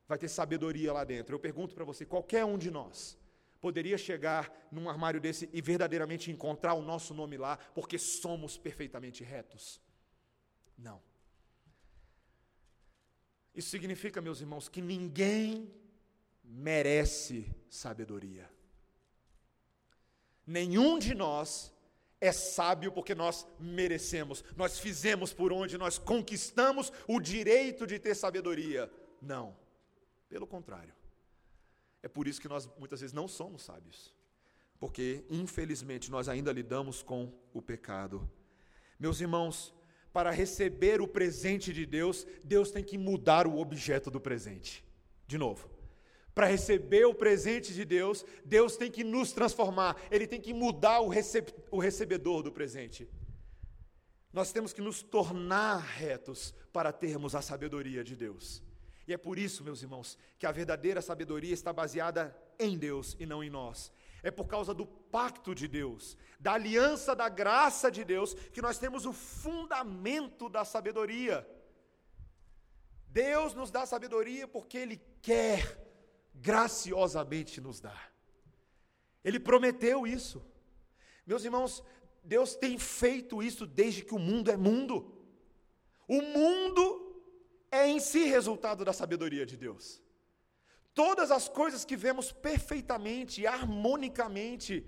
vai 0.08 0.18
ter 0.18 0.28
sabedoria 0.28 0.92
lá 0.92 1.04
dentro. 1.04 1.36
Eu 1.36 1.40
pergunto 1.40 1.74
para 1.74 1.86
você, 1.86 2.06
qualquer 2.06 2.46
um 2.46 2.58
de 2.58 2.70
nós, 2.70 3.18
poderia 3.64 3.98
chegar 3.98 4.52
num 4.70 4.90
armário 4.90 5.22
desse 5.22 5.50
e 5.54 5.62
verdadeiramente 5.62 6.30
encontrar 6.30 6.74
o 6.74 6.82
nosso 6.82 7.14
nome 7.14 7.38
lá, 7.38 7.56
porque 7.74 7.98
somos 7.98 8.58
perfeitamente 8.58 9.24
retos? 9.24 9.80
Não. 10.78 11.02
Isso 13.56 13.70
significa, 13.70 14.20
meus 14.20 14.42
irmãos, 14.42 14.68
que 14.68 14.82
ninguém 14.82 15.74
merece 16.44 17.50
sabedoria. 17.70 18.52
Nenhum 20.46 21.00
de 21.00 21.16
nós 21.16 21.74
é 22.20 22.34
sábio 22.34 22.92
porque 22.92 23.16
nós 23.16 23.48
merecemos, 23.58 24.44
nós 24.58 24.78
fizemos 24.78 25.32
por 25.32 25.54
onde 25.54 25.78
nós 25.78 25.98
conquistamos 25.98 26.92
o 27.08 27.18
direito 27.18 27.88
de 27.88 27.98
ter 27.98 28.14
sabedoria. 28.14 28.92
Não, 29.22 29.56
pelo 30.28 30.46
contrário. 30.46 30.94
É 32.04 32.08
por 32.10 32.28
isso 32.28 32.42
que 32.42 32.50
nós 32.50 32.70
muitas 32.78 33.00
vezes 33.00 33.14
não 33.14 33.28
somos 33.28 33.64
sábios. 33.64 34.14
Porque, 34.78 35.24
infelizmente, 35.30 36.12
nós 36.12 36.28
ainda 36.28 36.52
lidamos 36.52 37.02
com 37.02 37.34
o 37.54 37.62
pecado. 37.62 38.30
Meus 39.00 39.22
irmãos, 39.22 39.74
para 40.12 40.30
receber 40.30 41.02
o 41.02 41.08
presente 41.08 41.74
de 41.74 41.86
Deus, 41.86 42.28
Deus 42.44 42.70
tem 42.70 42.84
que 42.84 42.98
mudar 42.98 43.48
o 43.48 43.58
objeto 43.58 44.12
do 44.12 44.20
presente. 44.20 44.86
De 45.26 45.38
novo, 45.38 45.72
Para 46.36 46.48
receber 46.48 47.06
o 47.06 47.14
presente 47.14 47.74
de 47.74 47.86
Deus, 47.86 48.26
Deus 48.44 48.76
tem 48.76 48.90
que 48.90 49.04
nos 49.04 49.32
transformar, 49.32 49.96
Ele 50.10 50.26
tem 50.26 50.42
que 50.42 50.52
mudar 50.52 51.00
o, 51.00 51.08
receb 51.08 51.54
o 51.70 51.80
recebedor 51.80 52.42
do 52.42 52.52
presente. 52.52 53.08
Nós 54.32 54.52
temos 54.52 54.74
que 54.74 54.82
nos 54.82 55.04
tornar 55.04 55.78
retos 55.78 56.52
para 56.74 56.92
termos 56.92 57.36
a 57.36 57.42
sabedoria 57.42 58.04
de 58.04 58.16
Deus. 58.16 58.64
E 59.08 59.14
é 59.14 59.18
por 59.18 59.38
isso, 59.38 59.64
meus 59.64 59.82
irmãos, 59.82 60.18
que 60.40 60.46
a 60.46 60.52
verdadeira 60.52 61.02
sabedoria 61.02 61.54
está 61.54 61.74
baseada 61.74 62.36
em 62.58 62.78
Deus 62.78 63.16
e 63.20 63.26
não 63.26 63.44
em 63.44 63.50
nós. 63.50 63.92
É 64.22 64.32
por 64.32 64.48
causa 64.48 64.74
do 64.74 64.86
pacto 64.86 65.54
de 65.54 65.68
Deus, 65.68 66.18
da 66.40 66.54
aliança 66.54 67.14
da 67.14 67.28
graça 67.28 67.92
de 67.92 68.06
Deus, 68.06 68.34
que 68.34 68.62
nós 68.62 68.78
temos 68.80 69.06
o 69.06 69.12
fundamento 69.12 70.48
da 70.48 70.64
sabedoria. 70.64 71.46
Deus 73.10 73.54
nos 73.54 73.70
dá 73.70 73.86
sabedoria 73.86 74.48
porque 74.48 74.78
Ele 74.78 75.02
quer 75.22 75.78
graciosamente 76.34 77.60
nos 77.60 77.82
dar. 77.82 78.14
Ele 79.24 79.40
prometeu 79.40 80.08
isso. 80.08 80.44
Meus 81.26 81.44
irmãos, 81.44 81.84
Deus 82.24 82.56
tem 82.56 82.78
feito 82.78 83.44
isso 83.44 83.68
desde 83.68 84.04
que 84.04 84.16
o 84.16 84.20
mundo 84.20 84.50
é 84.50 84.56
mundo. 84.56 85.14
O 86.08 86.22
mundo 86.22 87.03
é 87.74 87.88
em 87.88 88.00
si 88.00 88.26
resultado 88.26 88.86
da 88.86 88.94
sabedoria 88.94 89.46
de 89.46 89.58
Deus. 89.58 90.02
Todas 90.94 91.32
as 91.32 91.50
coisas 91.50 91.84
que 91.84 91.98
vemos 91.98 92.32
perfeitamente, 92.32 93.48
harmonicamente, 93.48 94.86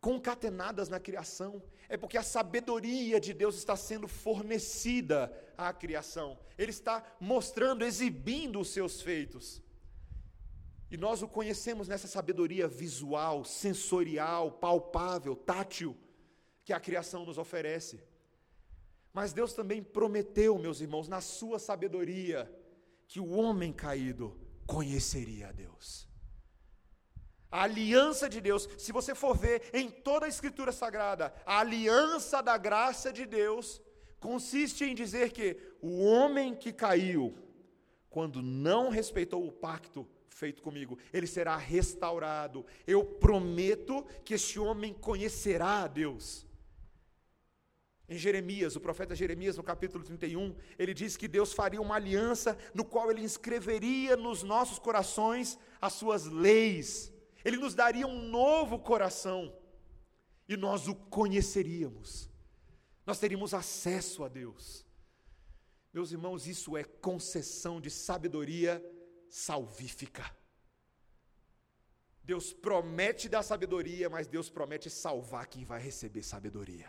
concatenadas 0.00 0.88
na 0.88 0.98
criação, 0.98 1.62
é 1.88 1.96
porque 1.98 2.16
a 2.16 2.22
sabedoria 2.22 3.20
de 3.20 3.34
Deus 3.34 3.54
está 3.56 3.76
sendo 3.76 4.08
fornecida 4.08 5.30
à 5.58 5.72
criação. 5.74 6.38
Ele 6.56 6.70
está 6.70 7.04
mostrando, 7.20 7.84
exibindo 7.84 8.58
os 8.60 8.70
seus 8.70 9.02
feitos. 9.02 9.62
E 10.90 10.96
nós 10.96 11.22
o 11.22 11.28
conhecemos 11.28 11.86
nessa 11.86 12.08
sabedoria 12.08 12.66
visual, 12.66 13.44
sensorial, 13.44 14.52
palpável, 14.52 15.36
tátil, 15.36 15.94
que 16.64 16.72
a 16.72 16.80
criação 16.80 17.26
nos 17.26 17.36
oferece. 17.36 18.02
Mas 19.14 19.32
Deus 19.32 19.52
também 19.52 19.80
prometeu, 19.80 20.58
meus 20.58 20.80
irmãos, 20.80 21.06
na 21.06 21.20
sua 21.20 21.60
sabedoria, 21.60 22.52
que 23.06 23.20
o 23.20 23.30
homem 23.30 23.72
caído 23.72 24.36
conheceria 24.66 25.48
a 25.48 25.52
Deus. 25.52 26.08
A 27.48 27.62
aliança 27.62 28.28
de 28.28 28.40
Deus, 28.40 28.68
se 28.76 28.90
você 28.90 29.14
for 29.14 29.36
ver 29.36 29.70
em 29.72 29.88
toda 29.88 30.26
a 30.26 30.28
Escritura 30.28 30.72
Sagrada, 30.72 31.32
a 31.46 31.60
aliança 31.60 32.42
da 32.42 32.58
graça 32.58 33.12
de 33.12 33.24
Deus 33.24 33.80
consiste 34.18 34.84
em 34.84 34.96
dizer 34.96 35.30
que 35.30 35.56
o 35.80 36.02
homem 36.02 36.52
que 36.52 36.72
caiu, 36.72 37.38
quando 38.10 38.42
não 38.42 38.88
respeitou 38.88 39.46
o 39.46 39.52
pacto 39.52 40.04
feito 40.28 40.60
comigo, 40.60 40.98
ele 41.12 41.28
será 41.28 41.56
restaurado. 41.56 42.66
Eu 42.84 43.04
prometo 43.04 44.04
que 44.24 44.34
este 44.34 44.58
homem 44.58 44.92
conhecerá 44.92 45.84
a 45.84 45.86
Deus. 45.86 46.44
Em 48.08 48.18
Jeremias, 48.18 48.76
o 48.76 48.80
profeta 48.80 49.14
Jeremias, 49.14 49.56
no 49.56 49.62
capítulo 49.62 50.04
31, 50.04 50.54
ele 50.78 50.92
diz 50.92 51.16
que 51.16 51.26
Deus 51.26 51.54
faria 51.54 51.80
uma 51.80 51.94
aliança 51.94 52.56
no 52.74 52.84
qual 52.84 53.10
ele 53.10 53.22
inscreveria 53.22 54.14
nos 54.16 54.42
nossos 54.42 54.78
corações 54.78 55.58
as 55.80 55.94
suas 55.94 56.26
leis. 56.26 57.12
Ele 57.44 57.56
nos 57.56 57.74
daria 57.74 58.06
um 58.06 58.28
novo 58.28 58.78
coração 58.78 59.56
e 60.46 60.56
nós 60.56 60.86
o 60.86 60.94
conheceríamos. 60.94 62.30
Nós 63.06 63.18
teríamos 63.18 63.54
acesso 63.54 64.22
a 64.22 64.28
Deus. 64.28 64.84
Meus 65.92 66.12
irmãos, 66.12 66.46
isso 66.46 66.76
é 66.76 66.84
concessão 66.84 67.80
de 67.80 67.88
sabedoria 67.88 68.84
salvífica. 69.30 70.24
Deus 72.22 72.52
promete 72.52 73.28
dar 73.28 73.42
sabedoria, 73.42 74.10
mas 74.10 74.26
Deus 74.26 74.50
promete 74.50 74.90
salvar 74.90 75.46
quem 75.46 75.64
vai 75.64 75.80
receber 75.80 76.22
sabedoria. 76.22 76.88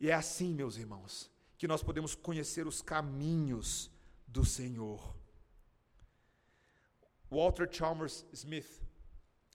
E 0.00 0.08
é 0.08 0.14
assim, 0.14 0.54
meus 0.54 0.78
irmãos, 0.78 1.30
que 1.58 1.68
nós 1.68 1.82
podemos 1.82 2.14
conhecer 2.14 2.66
os 2.66 2.80
caminhos 2.80 3.90
do 4.26 4.46
Senhor. 4.46 5.14
Walter 7.30 7.68
Chalmers 7.70 8.24
Smith, 8.32 8.80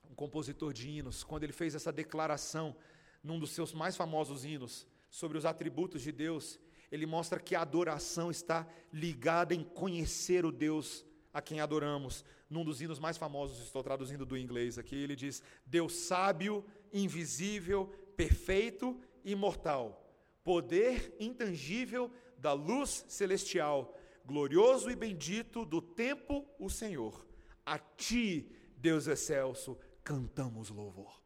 um 0.07 0.13
compositor 0.13 0.71
de 0.71 0.87
hinos, 0.87 1.23
quando 1.23 1.43
ele 1.43 1.51
fez 1.51 1.73
essa 1.73 1.91
declaração 1.91 2.75
num 3.23 3.39
dos 3.39 3.51
seus 3.51 3.73
mais 3.73 3.97
famosos 3.97 4.45
hinos 4.45 4.87
sobre 5.09 5.35
os 5.35 5.45
atributos 5.45 6.03
de 6.03 6.11
Deus, 6.11 6.59
ele 6.91 7.07
mostra 7.07 7.39
que 7.39 7.55
a 7.55 7.61
adoração 7.61 8.29
está 8.29 8.67
ligada 8.93 9.55
em 9.55 9.63
conhecer 9.63 10.45
o 10.45 10.51
Deus 10.51 11.03
a 11.33 11.41
quem 11.41 11.59
adoramos. 11.59 12.23
Num 12.47 12.63
dos 12.63 12.81
hinos 12.81 12.99
mais 12.99 13.17
famosos, 13.17 13.65
estou 13.65 13.81
traduzindo 13.81 14.27
do 14.27 14.37
inglês 14.37 14.77
aqui, 14.77 14.95
ele 14.95 15.15
diz: 15.15 15.41
Deus 15.65 15.95
sábio, 15.95 16.63
invisível, 16.93 17.87
perfeito, 18.15 19.01
imortal 19.23 20.04
poder 20.45 21.15
intangível 21.19 22.09
da 22.37 22.53
luz 22.53 23.03
celestial, 23.09 23.97
glorioso 24.23 24.91
e 24.91 24.95
bendito 24.95 25.65
do 25.65 25.81
tempo 25.81 26.47
o 26.59 26.69
Senhor. 26.69 27.27
A 27.65 27.79
ti, 27.79 28.55
Deus 28.77 29.07
excelso, 29.07 29.75
cantamos 30.03 30.69
louvor. 30.69 31.19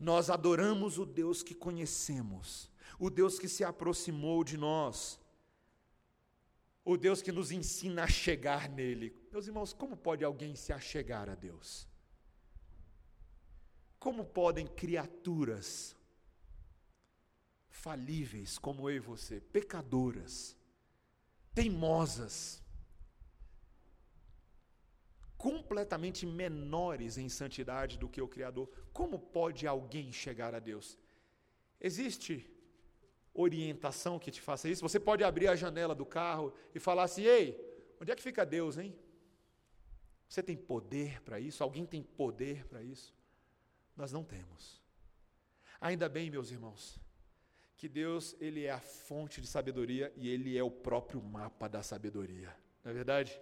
Nós 0.00 0.30
adoramos 0.30 0.98
o 0.98 1.04
Deus 1.04 1.42
que 1.42 1.54
conhecemos, 1.54 2.70
o 2.98 3.10
Deus 3.10 3.38
que 3.38 3.48
se 3.48 3.62
aproximou 3.62 4.42
de 4.42 4.56
nós, 4.56 5.20
o 6.82 6.96
Deus 6.96 7.20
que 7.20 7.30
nos 7.30 7.52
ensina 7.52 8.04
a 8.04 8.08
chegar 8.08 8.70
nele. 8.70 9.14
Meus 9.30 9.46
irmãos, 9.46 9.74
como 9.74 9.98
pode 9.98 10.24
alguém 10.24 10.56
se 10.56 10.72
achegar 10.72 11.28
a 11.28 11.34
Deus? 11.34 11.86
Como 13.98 14.24
podem 14.24 14.66
criaturas 14.66 15.97
falíveis 17.78 18.58
como 18.58 18.88
eu 18.90 18.96
e 18.96 19.00
você, 19.00 19.40
pecadoras, 19.40 20.56
teimosas, 21.54 22.62
completamente 25.36 26.26
menores 26.26 27.16
em 27.16 27.28
santidade 27.28 27.96
do 27.96 28.08
que 28.08 28.20
o 28.20 28.28
Criador, 28.28 28.68
como 28.92 29.18
pode 29.18 29.66
alguém 29.66 30.12
chegar 30.12 30.54
a 30.54 30.58
Deus? 30.58 30.98
Existe 31.80 32.50
orientação 33.32 34.18
que 34.18 34.32
te 34.32 34.40
faça 34.40 34.68
isso? 34.68 34.82
Você 34.82 34.98
pode 34.98 35.22
abrir 35.22 35.46
a 35.46 35.54
janela 35.54 35.94
do 35.94 36.04
carro 36.04 36.52
e 36.74 36.80
falar 36.80 37.04
assim: 37.04 37.22
ei, 37.22 37.46
onde 38.00 38.10
é 38.10 38.16
que 38.16 38.22
fica 38.22 38.44
Deus, 38.44 38.76
hein? 38.76 38.98
Você 40.28 40.42
tem 40.42 40.56
poder 40.56 41.22
para 41.22 41.38
isso? 41.38 41.62
Alguém 41.62 41.86
tem 41.86 42.02
poder 42.02 42.66
para 42.66 42.82
isso? 42.82 43.14
Nós 43.96 44.12
não 44.12 44.24
temos. 44.24 44.82
Ainda 45.80 46.08
bem, 46.08 46.28
meus 46.28 46.50
irmãos, 46.50 47.00
que 47.78 47.88
Deus 47.88 48.34
ele 48.40 48.66
é 48.66 48.72
a 48.72 48.80
fonte 48.80 49.40
de 49.40 49.46
sabedoria 49.46 50.12
e 50.16 50.28
ele 50.28 50.58
é 50.58 50.62
o 50.64 50.70
próprio 50.70 51.22
mapa 51.22 51.68
da 51.68 51.80
sabedoria. 51.80 52.52
Não 52.82 52.90
é 52.90 52.94
verdade? 52.94 53.40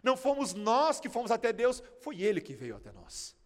Não 0.00 0.16
fomos 0.16 0.54
nós 0.54 1.00
que 1.00 1.08
fomos 1.08 1.32
até 1.32 1.52
Deus, 1.52 1.82
foi 2.00 2.22
ele 2.22 2.40
que 2.40 2.54
veio 2.54 2.76
até 2.76 2.92
nós. 2.92 3.36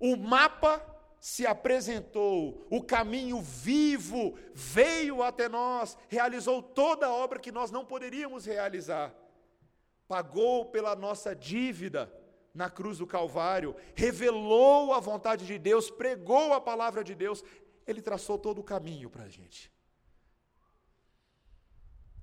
O 0.00 0.16
mapa 0.16 0.82
se 1.20 1.46
apresentou, 1.46 2.66
o 2.70 2.82
caminho 2.82 3.42
vivo 3.42 4.38
veio 4.54 5.22
até 5.22 5.50
nós, 5.50 5.98
realizou 6.08 6.62
toda 6.62 7.06
a 7.06 7.12
obra 7.12 7.38
que 7.38 7.52
nós 7.52 7.70
não 7.70 7.84
poderíamos 7.84 8.46
realizar. 8.46 9.14
Pagou 10.08 10.64
pela 10.64 10.96
nossa 10.96 11.36
dívida 11.36 12.10
na 12.54 12.70
cruz 12.70 12.96
do 12.96 13.06
Calvário, 13.06 13.76
revelou 13.94 14.94
a 14.94 14.98
vontade 14.98 15.44
de 15.44 15.58
Deus, 15.58 15.90
pregou 15.90 16.54
a 16.54 16.60
palavra 16.60 17.04
de 17.04 17.14
Deus, 17.14 17.44
ele 17.86 18.02
traçou 18.02 18.38
todo 18.38 18.60
o 18.60 18.64
caminho 18.64 19.08
para 19.08 19.24
a 19.24 19.28
gente. 19.28 19.72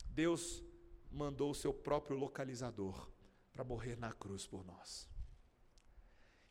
Deus 0.09 0.63
mandou 1.09 1.51
o 1.51 1.55
seu 1.55 1.73
próprio 1.73 2.17
localizador 2.17 3.09
para 3.51 3.63
morrer 3.63 3.97
na 3.97 4.11
cruz 4.11 4.45
por 4.45 4.65
nós. 4.65 5.09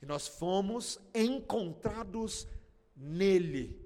E 0.01 0.07
nós 0.07 0.27
fomos 0.27 0.99
encontrados 1.15 2.49
nele. 2.97 3.81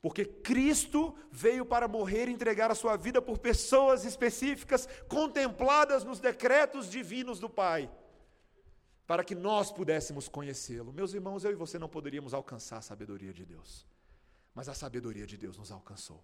Porque 0.00 0.24
Cristo 0.24 1.16
veio 1.30 1.64
para 1.64 1.88
morrer 1.88 2.28
e 2.28 2.32
entregar 2.32 2.70
a 2.70 2.74
sua 2.74 2.96
vida 2.96 3.22
por 3.22 3.38
pessoas 3.38 4.04
específicas, 4.04 4.88
contempladas 5.08 6.04
nos 6.04 6.20
decretos 6.20 6.90
divinos 6.90 7.38
do 7.38 7.48
Pai, 7.48 7.90
para 9.06 9.24
que 9.24 9.34
nós 9.34 9.70
pudéssemos 9.72 10.28
conhecê-lo. 10.28 10.92
Meus 10.92 11.14
irmãos, 11.14 11.44
eu 11.44 11.52
e 11.52 11.54
você 11.54 11.78
não 11.78 11.88
poderíamos 11.88 12.34
alcançar 12.34 12.78
a 12.78 12.82
sabedoria 12.82 13.32
de 13.32 13.44
Deus 13.44 13.86
mas 14.54 14.68
a 14.68 14.74
sabedoria 14.74 15.26
de 15.26 15.36
Deus 15.36 15.58
nos 15.58 15.72
alcançou. 15.72 16.22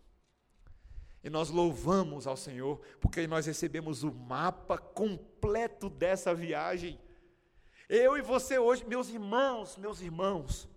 E 1.22 1.28
nós 1.28 1.50
louvamos 1.50 2.26
ao 2.26 2.36
Senhor, 2.36 2.80
porque 3.00 3.26
nós 3.26 3.44
recebemos 3.44 4.02
o 4.02 4.12
mapa 4.12 4.78
completo 4.78 5.90
dessa 5.90 6.34
viagem. 6.34 6.98
Eu 7.88 8.16
e 8.16 8.22
você 8.22 8.58
hoje, 8.58 8.84
meus 8.84 9.08
irmãos, 9.08 9.76
meus 9.76 10.00
irmãos, 10.00 10.68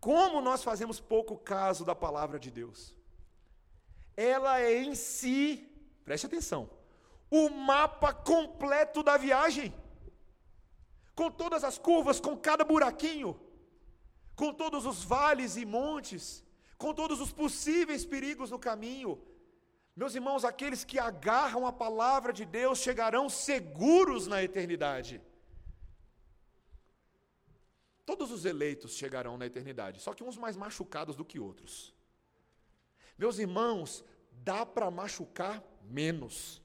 como 0.00 0.42
nós 0.42 0.62
fazemos 0.62 1.00
pouco 1.00 1.38
caso 1.38 1.84
da 1.84 1.94
palavra 1.94 2.38
de 2.38 2.50
Deus. 2.50 2.94
Ela 4.16 4.60
é 4.60 4.82
em 4.82 4.94
si, 4.94 5.72
preste 6.04 6.26
atenção, 6.26 6.68
o 7.30 7.48
mapa 7.48 8.12
completo 8.12 9.02
da 9.02 9.16
viagem, 9.16 9.72
com 11.14 11.30
todas 11.30 11.64
as 11.64 11.78
curvas, 11.78 12.20
com 12.20 12.36
cada 12.36 12.64
buraquinho, 12.64 13.40
com 14.34 14.52
todos 14.52 14.84
os 14.84 15.02
vales 15.02 15.56
e 15.56 15.64
montes, 15.64 16.44
com 16.82 16.92
todos 16.92 17.20
os 17.20 17.32
possíveis 17.32 18.04
perigos 18.04 18.50
no 18.50 18.58
caminho. 18.58 19.12
Meus 19.94 20.14
irmãos, 20.14 20.44
aqueles 20.44 20.84
que 20.84 20.98
agarram 20.98 21.66
a 21.66 21.72
palavra 21.72 22.32
de 22.32 22.44
Deus 22.44 22.78
chegarão 22.78 23.28
seguros 23.28 24.26
na 24.26 24.42
eternidade. 24.42 25.20
Todos 28.04 28.30
os 28.30 28.44
eleitos 28.44 28.92
chegarão 28.92 29.36
na 29.36 29.46
eternidade, 29.46 30.00
só 30.00 30.12
que 30.14 30.24
uns 30.24 30.36
mais 30.36 30.56
machucados 30.56 31.14
do 31.14 31.24
que 31.24 31.38
outros. 31.38 31.94
Meus 33.18 33.38
irmãos, 33.38 34.04
dá 34.32 34.64
para 34.64 34.90
machucar 34.90 35.62
menos. 35.84 36.61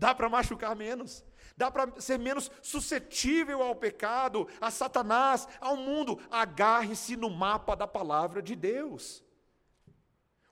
Dá 0.00 0.14
para 0.14 0.30
machucar 0.30 0.74
menos. 0.74 1.22
Dá 1.54 1.70
para 1.70 2.00
ser 2.00 2.18
menos 2.18 2.50
suscetível 2.62 3.60
ao 3.60 3.76
pecado, 3.76 4.48
a 4.58 4.70
Satanás, 4.70 5.46
ao 5.60 5.76
mundo. 5.76 6.18
Agarre-se 6.30 7.18
no 7.18 7.28
mapa 7.28 7.74
da 7.76 7.86
palavra 7.86 8.40
de 8.40 8.56
Deus. 8.56 9.22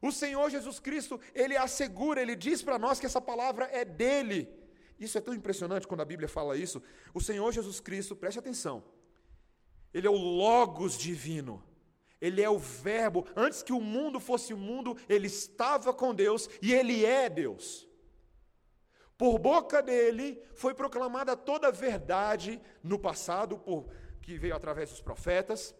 O 0.02 0.12
Senhor 0.12 0.50
Jesus 0.50 0.78
Cristo, 0.78 1.18
ele 1.34 1.56
assegura, 1.56 2.20
ele 2.20 2.36
diz 2.36 2.60
para 2.62 2.78
nós 2.78 3.00
que 3.00 3.06
essa 3.06 3.22
palavra 3.22 3.64
é 3.72 3.86
dele. 3.86 4.46
Isso 5.00 5.16
é 5.16 5.20
tão 5.22 5.32
impressionante 5.32 5.88
quando 5.88 6.02
a 6.02 6.10
Bíblia 6.12 6.28
fala 6.28 6.54
isso. 6.54 6.82
O 7.14 7.20
Senhor 7.22 7.50
Jesus 7.50 7.80
Cristo, 7.80 8.14
preste 8.14 8.38
atenção, 8.38 8.84
ele 9.94 10.06
é 10.06 10.10
o 10.10 10.12
Logos 10.12 10.98
divino. 10.98 11.64
Ele 12.20 12.42
é 12.42 12.50
o 12.50 12.58
Verbo. 12.58 13.26
Antes 13.34 13.62
que 13.62 13.72
o 13.72 13.80
mundo 13.80 14.20
fosse 14.20 14.52
o 14.52 14.58
mundo, 14.58 14.94
ele 15.08 15.28
estava 15.28 15.94
com 15.94 16.14
Deus 16.14 16.50
e 16.60 16.74
ele 16.74 17.06
é 17.06 17.30
Deus. 17.30 17.87
Por 19.18 19.36
boca 19.36 19.82
dele 19.82 20.40
foi 20.54 20.72
proclamada 20.72 21.36
toda 21.36 21.66
a 21.66 21.72
verdade 21.72 22.62
no 22.84 23.00
passado, 23.00 23.58
por, 23.58 23.88
que 24.22 24.38
veio 24.38 24.54
através 24.54 24.90
dos 24.90 25.00
profetas, 25.00 25.74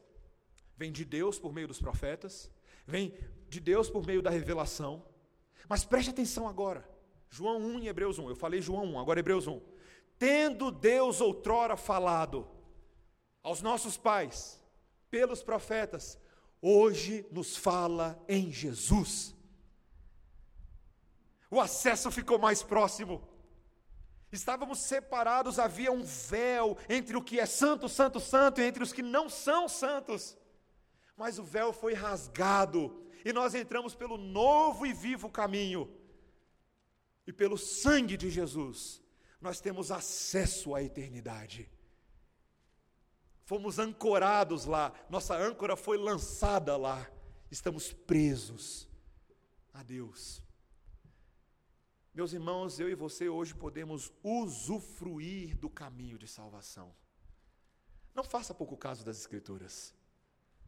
vem 0.77 0.91
de 0.91 1.05
Deus 1.05 1.39
por 1.39 1.53
meio 1.53 1.69
dos 1.69 1.81
profetas, 1.81 2.51
vem 2.85 3.17
de 3.49 3.61
Deus 3.61 3.89
por 3.89 4.05
meio 4.05 4.21
da 4.21 4.29
revelação. 4.29 5.07
Mas 5.69 5.85
preste 5.85 6.11
atenção 6.11 6.49
agora. 6.49 6.85
João 7.31 7.59
1 7.59 7.79
e 7.79 7.89
Hebreus 7.89 8.19
1. 8.19 8.29
Eu 8.29 8.35
falei 8.35 8.61
João 8.61 8.85
1, 8.87 8.99
agora 8.99 9.21
Hebreus 9.21 9.47
1. 9.47 9.61
Tendo 10.19 10.73
Deus 10.73 11.21
outrora 11.21 11.77
falado 11.77 12.45
aos 13.41 13.63
nossos 13.63 13.97
pais, 13.97 14.61
pelos 15.09 15.45
profetas, 15.45 16.19
hoje 16.61 17.25
nos 17.31 17.57
fala 17.57 18.21
em 18.29 18.51
Jesus. 18.51 19.38
O 21.51 21.61
acesso 21.61 22.11
ficou 22.11 22.39
mais 22.39 22.63
próximo. 22.63 23.27
Estávamos 24.31 24.81
separados, 24.81 25.59
havia 25.59 25.91
um 25.91 26.03
véu 26.03 26.77
entre 26.89 27.17
o 27.17 27.23
que 27.23 27.41
é 27.41 27.47
santo, 27.47 27.89
santo, 27.89 28.21
santo 28.21 28.61
e 28.61 28.65
entre 28.65 28.83
os 28.83 28.93
que 28.93 29.03
não 29.03 29.29
são 29.29 29.69
santos. 29.69 30.37
Mas 31.17 31.39
o 31.39 31.43
véu 31.43 31.73
foi 31.73 31.95
rasgado 31.95 33.07
e 33.25 33.33
nós 33.33 33.55
entramos 33.55 33.95
pelo 33.95 34.19
novo 34.19 34.87
e 34.87 34.93
vivo 34.93 35.31
caminho. 35.31 35.91
E 37.27 37.33
pelo 37.33 37.57
sangue 37.57 38.17
de 38.17 38.31
Jesus, 38.31 39.03
nós 39.41 39.61
temos 39.61 39.91
acesso 39.91 40.75
à 40.75 40.83
eternidade. 40.83 41.71
Fomos 43.45 43.79
ancorados 43.79 44.67
lá, 44.67 44.93
nossa 45.09 45.35
âncora 45.35 45.75
foi 45.75 45.97
lançada 45.97 46.77
lá. 46.77 47.11
Estamos 47.51 47.95
presos 47.95 48.87
a 49.73 49.83
Deus. 49.83 50.43
Meus 52.15 52.33
irmãos, 52.33 52.81
eu 52.81 52.89
e 52.89 52.95
você 52.95 53.29
hoje 53.29 53.55
podemos 53.55 54.13
usufruir 54.23 55.57
do 55.57 55.71
caminho 55.71 56.19
de 56.19 56.27
salvação. 56.27 56.95
Não 58.15 58.25
faça 58.25 58.53
pouco 58.53 58.77
caso 58.77 59.05
das 59.05 59.19
Escrituras. 59.19 59.95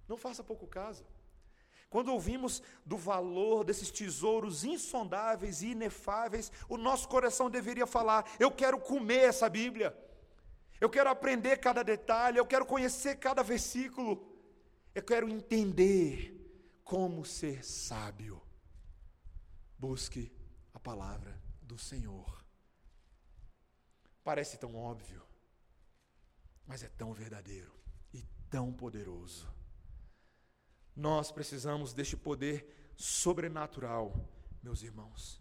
Não 0.06 0.16
faça 0.16 0.44
pouco 0.44 0.66
caso. 0.66 1.04
Quando 1.88 2.12
ouvimos 2.12 2.62
do 2.86 2.96
valor 2.96 3.64
desses 3.64 3.90
tesouros 3.90 4.62
insondáveis 4.62 5.60
e 5.60 5.72
inefáveis, 5.72 6.52
o 6.68 6.76
nosso 6.76 7.08
coração 7.08 7.50
deveria 7.50 7.86
falar: 7.86 8.24
Eu 8.38 8.52
quero 8.52 8.78
comer 8.78 9.24
essa 9.24 9.48
Bíblia. 9.48 9.96
Eu 10.80 10.88
quero 10.88 11.10
aprender 11.10 11.58
cada 11.58 11.82
detalhe, 11.82 12.38
eu 12.38 12.46
quero 12.46 12.64
conhecer 12.64 13.16
cada 13.16 13.42
versículo. 13.42 14.24
Eu 14.94 15.02
quero 15.02 15.28
entender 15.28 16.36
como 16.84 17.24
ser 17.24 17.64
sábio. 17.64 18.40
Busque 19.78 20.32
a 20.72 20.78
palavra 20.78 21.40
do 21.62 21.78
Senhor. 21.78 22.44
Parece 24.22 24.58
tão 24.58 24.74
óbvio, 24.76 25.22
mas 26.66 26.82
é 26.82 26.88
tão 26.88 27.12
verdadeiro 27.12 27.72
e 28.12 28.22
tão 28.48 28.72
poderoso. 28.72 29.48
Nós 30.94 31.32
precisamos 31.32 31.94
deste 31.94 32.16
poder 32.16 32.92
sobrenatural, 32.96 34.14
meus 34.62 34.82
irmãos. 34.82 35.40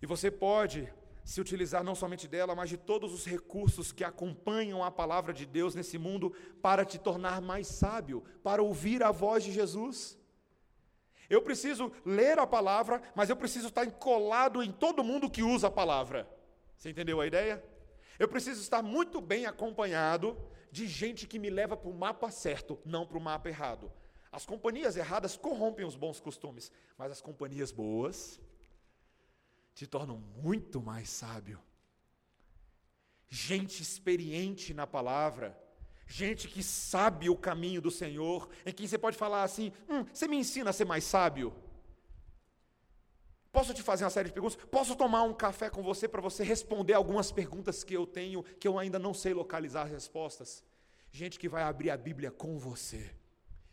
E 0.00 0.06
você 0.06 0.30
pode 0.30 0.92
se 1.24 1.40
utilizar 1.40 1.84
não 1.84 1.94
somente 1.94 2.26
dela, 2.26 2.54
mas 2.54 2.68
de 2.68 2.76
todos 2.76 3.12
os 3.12 3.24
recursos 3.24 3.92
que 3.92 4.04
acompanham 4.04 4.82
a 4.82 4.90
palavra 4.90 5.32
de 5.32 5.46
Deus 5.46 5.74
nesse 5.74 5.96
mundo 5.96 6.34
para 6.60 6.84
te 6.84 6.98
tornar 6.98 7.40
mais 7.40 7.66
sábio, 7.68 8.22
para 8.42 8.62
ouvir 8.62 9.02
a 9.02 9.10
voz 9.10 9.44
de 9.44 9.52
Jesus. 9.52 10.18
Eu 11.32 11.40
preciso 11.40 11.90
ler 12.04 12.38
a 12.38 12.46
palavra, 12.46 13.02
mas 13.14 13.30
eu 13.30 13.36
preciso 13.36 13.68
estar 13.68 13.86
encolado 13.86 14.62
em 14.62 14.70
todo 14.70 15.02
mundo 15.02 15.30
que 15.30 15.42
usa 15.42 15.68
a 15.68 15.70
palavra. 15.70 16.28
Você 16.76 16.90
entendeu 16.90 17.22
a 17.22 17.26
ideia? 17.26 17.64
Eu 18.18 18.28
preciso 18.28 18.60
estar 18.60 18.82
muito 18.82 19.18
bem 19.18 19.46
acompanhado 19.46 20.36
de 20.70 20.86
gente 20.86 21.26
que 21.26 21.38
me 21.38 21.48
leva 21.48 21.74
para 21.74 21.88
o 21.88 21.94
mapa 21.94 22.30
certo, 22.30 22.78
não 22.84 23.06
para 23.06 23.16
o 23.16 23.20
mapa 23.20 23.48
errado. 23.48 23.90
As 24.30 24.44
companhias 24.44 24.94
erradas 24.94 25.34
corrompem 25.34 25.86
os 25.86 25.96
bons 25.96 26.20
costumes, 26.20 26.70
mas 26.98 27.10
as 27.10 27.22
companhias 27.22 27.72
boas 27.72 28.38
te 29.74 29.86
tornam 29.86 30.18
muito 30.18 30.82
mais 30.82 31.08
sábio. 31.08 31.58
Gente 33.30 33.82
experiente 33.82 34.74
na 34.74 34.86
palavra, 34.86 35.58
gente 36.06 36.48
que 36.48 36.62
sabe 36.62 37.28
o 37.30 37.36
caminho 37.36 37.80
do 37.80 37.90
Senhor, 37.90 38.48
em 38.66 38.72
quem 38.72 38.86
você 38.86 38.98
pode 38.98 39.16
falar 39.16 39.42
assim: 39.42 39.72
hum, 39.88 40.04
você 40.12 40.28
me 40.28 40.36
ensina 40.36 40.70
a 40.70 40.72
ser 40.72 40.84
mais 40.84 41.04
sábio? 41.04 41.54
Posso 43.52 43.74
te 43.74 43.82
fazer 43.82 44.04
uma 44.04 44.10
série 44.10 44.28
de 44.28 44.34
perguntas? 44.34 44.56
Posso 44.70 44.96
tomar 44.96 45.24
um 45.24 45.34
café 45.34 45.68
com 45.68 45.82
você 45.82 46.08
para 46.08 46.22
você 46.22 46.42
responder 46.42 46.94
algumas 46.94 47.30
perguntas 47.30 47.84
que 47.84 47.94
eu 47.94 48.06
tenho, 48.06 48.42
que 48.42 48.66
eu 48.66 48.78
ainda 48.78 48.98
não 48.98 49.12
sei 49.12 49.34
localizar 49.34 49.82
as 49.82 49.90
respostas? 49.90 50.64
Gente 51.10 51.38
que 51.38 51.50
vai 51.50 51.62
abrir 51.62 51.90
a 51.90 51.96
Bíblia 51.96 52.30
com 52.30 52.58
você 52.58 53.14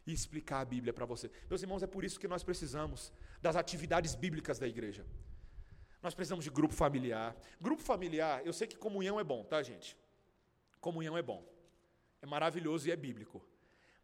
e 0.05 0.11
explicar 0.11 0.59
a 0.59 0.65
Bíblia 0.65 0.91
para 0.91 1.05
você. 1.05 1.31
Meus 1.49 1.61
irmãos, 1.61 1.81
é 1.81 1.87
por 1.87 2.03
isso 2.03 2.19
que 2.19 2.27
nós 2.27 2.43
precisamos 2.43 3.13
das 3.41 3.55
atividades 3.55 4.15
bíblicas 4.15 4.59
da 4.59 4.67
igreja. 4.67 5.05
Nós 6.01 6.13
precisamos 6.13 6.43
de 6.43 6.51
grupo 6.51 6.73
familiar. 6.73 7.33
Grupo 7.61 7.81
familiar, 7.81 8.45
eu 8.45 8.51
sei 8.51 8.67
que 8.67 8.75
comunhão 8.75 9.17
é 9.17 9.23
bom, 9.23 9.45
tá, 9.45 9.63
gente? 9.63 9.95
Comunhão 10.81 11.17
é 11.17 11.21
bom. 11.21 11.45
É 12.21 12.25
maravilhoso 12.25 12.87
e 12.87 12.91
é 12.91 12.95
bíblico. 12.95 13.43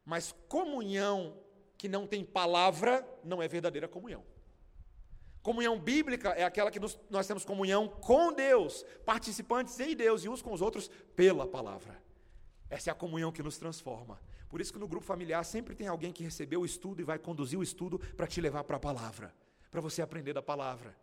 Mas 0.04 0.34
comunhão 0.48 1.38
que 1.78 1.88
não 1.88 2.08
tem 2.08 2.24
palavra 2.24 3.08
não 3.24 3.42
é 3.42 3.48
verdadeira 3.48 3.88
comunhão. 3.88 4.24
Comunhão 5.42 5.80
bíblica 5.80 6.30
é 6.30 6.44
aquela 6.44 6.72
que 6.72 6.80
nos, 6.80 7.00
nós 7.10 7.28
temos 7.28 7.46
comunhão 7.46 7.88
com 7.88 8.34
Deus, 8.34 8.84
participantes 9.06 9.80
em 9.80 9.96
Deus 9.96 10.24
e 10.24 10.30
uns 10.30 10.42
com 10.42 10.54
os 10.54 10.62
outros 10.62 10.90
pela 11.16 11.46
palavra. 11.46 12.02
Essa 12.70 12.90
é 12.90 12.92
a 12.92 12.96
comunhão 12.96 13.32
que 13.32 13.44
nos 13.44 13.58
transforma. 13.58 14.20
Por 14.50 14.60
isso 14.60 14.74
que 14.74 14.80
no 14.80 14.88
grupo 14.88 15.06
familiar 15.06 15.44
sempre 15.44 15.76
tem 15.76 15.88
alguém 15.88 16.12
que 16.12 16.24
recebeu 16.24 16.62
o 16.62 16.66
estudo 16.66 17.02
e 17.02 17.04
vai 17.04 17.20
conduzir 17.20 17.60
o 17.60 17.64
estudo 17.64 18.00
para 18.00 18.26
te 18.26 18.42
levar 18.42 18.64
para 18.64 18.78
a 18.78 18.80
palavra, 18.80 19.34
para 19.70 19.82
você 19.82 20.02
aprender 20.02 20.34
da 20.34 20.42
palavra 20.42 20.96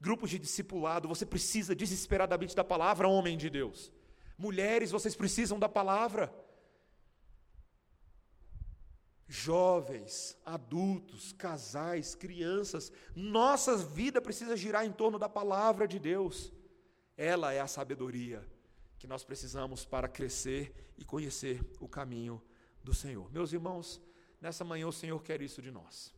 grupos 0.00 0.30
de 0.30 0.38
discipulado, 0.38 1.06
você 1.06 1.26
precisa 1.26 1.74
desesperadamente 1.74 2.56
da 2.56 2.64
palavra, 2.64 3.06
homem 3.06 3.36
de 3.36 3.50
Deus. 3.50 3.92
Mulheres, 4.38 4.90
vocês 4.90 5.14
precisam 5.14 5.58
da 5.58 5.68
palavra. 5.68 6.32
Jovens, 9.32 10.36
adultos, 10.44 11.32
casais, 11.32 12.16
crianças, 12.16 12.90
nossa 13.14 13.76
vida 13.76 14.20
precisa 14.20 14.56
girar 14.56 14.84
em 14.84 14.90
torno 14.90 15.20
da 15.20 15.28
palavra 15.28 15.86
de 15.86 16.00
Deus. 16.00 16.52
Ela 17.16 17.52
é 17.52 17.60
a 17.60 17.68
sabedoria 17.68 18.44
que 18.98 19.06
nós 19.06 19.22
precisamos 19.22 19.84
para 19.84 20.08
crescer 20.08 20.92
e 20.98 21.04
conhecer 21.04 21.64
o 21.78 21.88
caminho 21.88 22.42
do 22.82 22.92
Senhor. 22.92 23.30
Meus 23.30 23.52
irmãos, 23.52 24.02
nessa 24.40 24.64
manhã 24.64 24.88
o 24.88 24.92
Senhor 24.92 25.22
quer 25.22 25.40
isso 25.40 25.62
de 25.62 25.70
nós. 25.70 26.12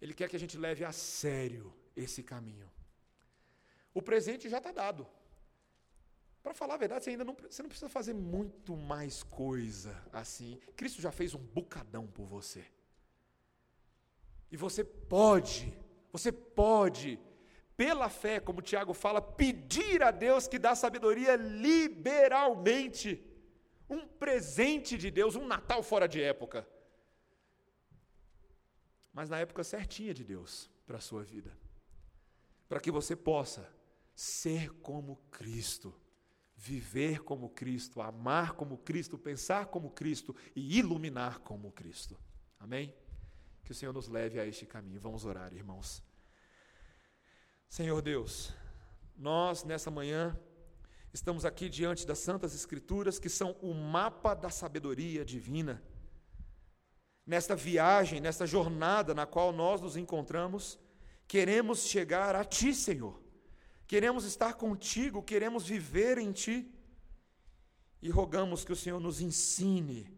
Ele 0.00 0.12
quer 0.12 0.28
que 0.28 0.34
a 0.34 0.40
gente 0.40 0.58
leve 0.58 0.84
a 0.84 0.90
sério 0.90 1.72
esse 1.94 2.20
caminho. 2.20 2.68
O 3.94 4.02
presente 4.02 4.48
já 4.48 4.58
está 4.58 4.72
dado. 4.72 5.06
Para 6.42 6.54
falar 6.54 6.74
a 6.74 6.78
verdade, 6.78 7.04
você 7.04 7.10
ainda 7.10 7.24
não, 7.24 7.34
você 7.34 7.62
não 7.62 7.68
precisa 7.68 7.88
fazer 7.88 8.14
muito 8.14 8.76
mais 8.76 9.22
coisa 9.22 9.96
assim. 10.12 10.58
Cristo 10.76 11.00
já 11.00 11.12
fez 11.12 11.34
um 11.34 11.38
bocadão 11.38 12.06
por 12.06 12.26
você. 12.26 12.64
E 14.50 14.56
você 14.56 14.82
pode, 14.82 15.72
você 16.12 16.32
pode 16.32 17.18
pela 17.76 18.08
fé, 18.08 18.38
como 18.38 18.60
Tiago 18.60 18.92
fala, 18.92 19.20
pedir 19.20 20.02
a 20.02 20.10
Deus 20.10 20.46
que 20.46 20.58
dá 20.58 20.74
sabedoria 20.74 21.36
liberalmente. 21.36 23.24
Um 23.88 24.06
presente 24.06 24.98
de 24.98 25.10
Deus, 25.10 25.36
um 25.36 25.46
Natal 25.46 25.82
fora 25.82 26.06
de 26.06 26.20
época. 26.20 26.68
Mas 29.12 29.28
na 29.28 29.38
época 29.38 29.62
certinha 29.62 30.14
de 30.14 30.24
Deus 30.24 30.70
para 30.86 30.98
a 30.98 31.00
sua 31.00 31.22
vida. 31.22 31.56
Para 32.68 32.80
que 32.80 32.90
você 32.90 33.14
possa 33.14 33.68
ser 34.14 34.70
como 34.80 35.16
Cristo, 35.30 35.94
viver 36.62 37.24
como 37.24 37.50
Cristo, 37.50 38.00
amar 38.00 38.52
como 38.52 38.78
Cristo, 38.78 39.18
pensar 39.18 39.66
como 39.66 39.90
Cristo 39.90 40.34
e 40.54 40.78
iluminar 40.78 41.40
como 41.40 41.72
Cristo. 41.72 42.16
Amém? 42.56 42.94
Que 43.64 43.72
o 43.72 43.74
Senhor 43.74 43.92
nos 43.92 44.06
leve 44.06 44.38
a 44.38 44.46
este 44.46 44.64
caminho. 44.64 45.00
Vamos 45.00 45.24
orar, 45.24 45.52
irmãos. 45.52 46.04
Senhor 47.68 48.00
Deus, 48.00 48.54
nós 49.16 49.64
nessa 49.64 49.90
manhã 49.90 50.38
estamos 51.12 51.44
aqui 51.44 51.68
diante 51.68 52.06
das 52.06 52.20
Santas 52.20 52.54
Escrituras, 52.54 53.18
que 53.18 53.28
são 53.28 53.56
o 53.60 53.74
mapa 53.74 54.32
da 54.32 54.48
sabedoria 54.48 55.24
divina. 55.24 55.82
Nesta 57.26 57.56
viagem, 57.56 58.20
nesta 58.20 58.46
jornada 58.46 59.12
na 59.12 59.26
qual 59.26 59.50
nós 59.52 59.80
nos 59.80 59.96
encontramos, 59.96 60.78
queremos 61.26 61.80
chegar 61.88 62.36
a 62.36 62.44
Ti, 62.44 62.72
Senhor. 62.72 63.21
Queremos 63.92 64.24
estar 64.24 64.54
contigo, 64.54 65.22
queremos 65.22 65.66
viver 65.66 66.16
em 66.16 66.32
Ti. 66.32 66.66
E 68.00 68.08
rogamos 68.08 68.64
que 68.64 68.72
o 68.72 68.76
Senhor 68.76 68.98
nos 68.98 69.20
ensine 69.20 70.10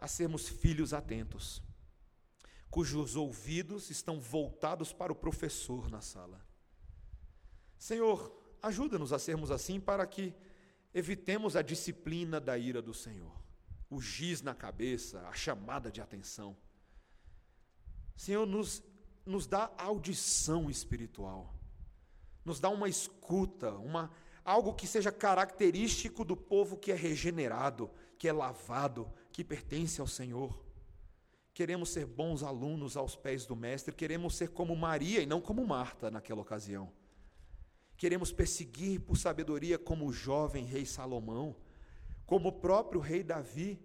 a 0.00 0.08
sermos 0.08 0.48
filhos 0.48 0.92
atentos 0.92 1.62
cujos 2.74 3.14
ouvidos 3.14 3.88
estão 3.88 4.18
voltados 4.18 4.92
para 4.92 5.12
o 5.12 5.14
professor 5.14 5.88
na 5.88 6.00
sala. 6.00 6.44
Senhor, 7.78 8.36
ajuda-nos 8.60 9.12
a 9.12 9.18
sermos 9.20 9.52
assim 9.52 9.78
para 9.78 10.04
que 10.04 10.34
evitemos 10.92 11.54
a 11.54 11.62
disciplina 11.62 12.40
da 12.40 12.58
ira 12.58 12.82
do 12.82 12.92
Senhor, 12.92 13.32
o 13.88 14.00
giz 14.00 14.42
na 14.42 14.56
cabeça, 14.56 15.20
a 15.28 15.32
chamada 15.32 15.88
de 15.88 16.00
atenção. 16.00 16.56
Senhor, 18.16 18.44
nos, 18.44 18.82
nos 19.24 19.46
dá 19.46 19.72
audição 19.78 20.68
espiritual, 20.68 21.53
nos 22.44 22.60
dá 22.60 22.68
uma 22.68 22.88
escuta, 22.88 23.72
uma, 23.72 24.10
algo 24.44 24.74
que 24.74 24.86
seja 24.86 25.10
característico 25.10 26.24
do 26.24 26.36
povo 26.36 26.76
que 26.76 26.92
é 26.92 26.94
regenerado, 26.94 27.90
que 28.18 28.28
é 28.28 28.32
lavado, 28.32 29.10
que 29.32 29.42
pertence 29.42 30.00
ao 30.00 30.06
Senhor. 30.06 30.62
Queremos 31.54 31.90
ser 31.90 32.04
bons 32.04 32.42
alunos 32.42 32.96
aos 32.96 33.14
pés 33.14 33.46
do 33.46 33.54
Mestre, 33.54 33.94
queremos 33.94 34.36
ser 34.36 34.48
como 34.50 34.74
Maria 34.76 35.22
e 35.22 35.26
não 35.26 35.40
como 35.40 35.66
Marta 35.66 36.10
naquela 36.10 36.42
ocasião. 36.42 36.92
Queremos 37.96 38.32
perseguir 38.32 39.00
por 39.00 39.16
sabedoria 39.16 39.78
como 39.78 40.06
o 40.06 40.12
jovem 40.12 40.64
rei 40.64 40.84
Salomão, 40.84 41.56
como 42.26 42.48
o 42.48 42.52
próprio 42.52 43.00
rei 43.00 43.22
Davi, 43.22 43.80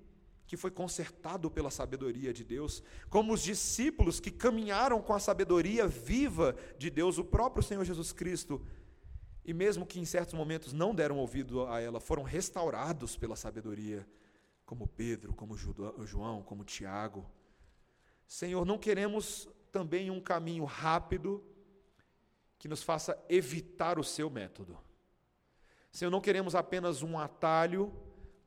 que 0.49 0.57
foi 0.57 0.71
consertado 0.71 1.51
pela 1.51 1.69
sabedoria 1.69 2.33
de 2.33 2.43
Deus, 2.43 2.81
como 3.07 3.33
os 3.33 3.43
discípulos 3.43 4.19
que 4.19 4.31
caminharam 4.31 4.99
com 4.99 5.13
a 5.13 5.19
sabedoria 5.19 5.87
viva 5.87 6.55
de 6.75 6.89
Deus, 6.89 7.19
o 7.19 7.23
próprio 7.23 7.61
Senhor 7.61 7.85
Jesus 7.85 8.11
Cristo, 8.11 8.59
e 9.45 9.53
mesmo 9.53 9.85
que 9.85 9.99
em 9.99 10.05
certos 10.05 10.33
momentos 10.33 10.73
não 10.73 10.95
deram 10.95 11.19
ouvido 11.19 11.67
a 11.67 11.79
ela, 11.79 11.99
foram 11.99 12.23
restaurados 12.23 13.15
pela 13.15 13.35
sabedoria, 13.35 14.07
como 14.65 14.87
Pedro, 14.87 15.35
como 15.35 15.55
João, 15.55 16.41
como 16.41 16.63
Tiago. 16.63 17.29
Senhor, 18.25 18.65
não 18.65 18.79
queremos 18.79 19.47
também 19.71 20.09
um 20.09 20.19
caminho 20.19 20.65
rápido 20.65 21.43
que 22.57 22.67
nos 22.67 22.81
faça 22.81 23.23
evitar 23.29 23.99
o 23.99 24.03
seu 24.03 24.31
método. 24.31 24.75
Senhor, 25.91 26.09
não 26.09 26.19
queremos 26.19 26.55
apenas 26.55 27.03
um 27.03 27.19
atalho 27.19 27.93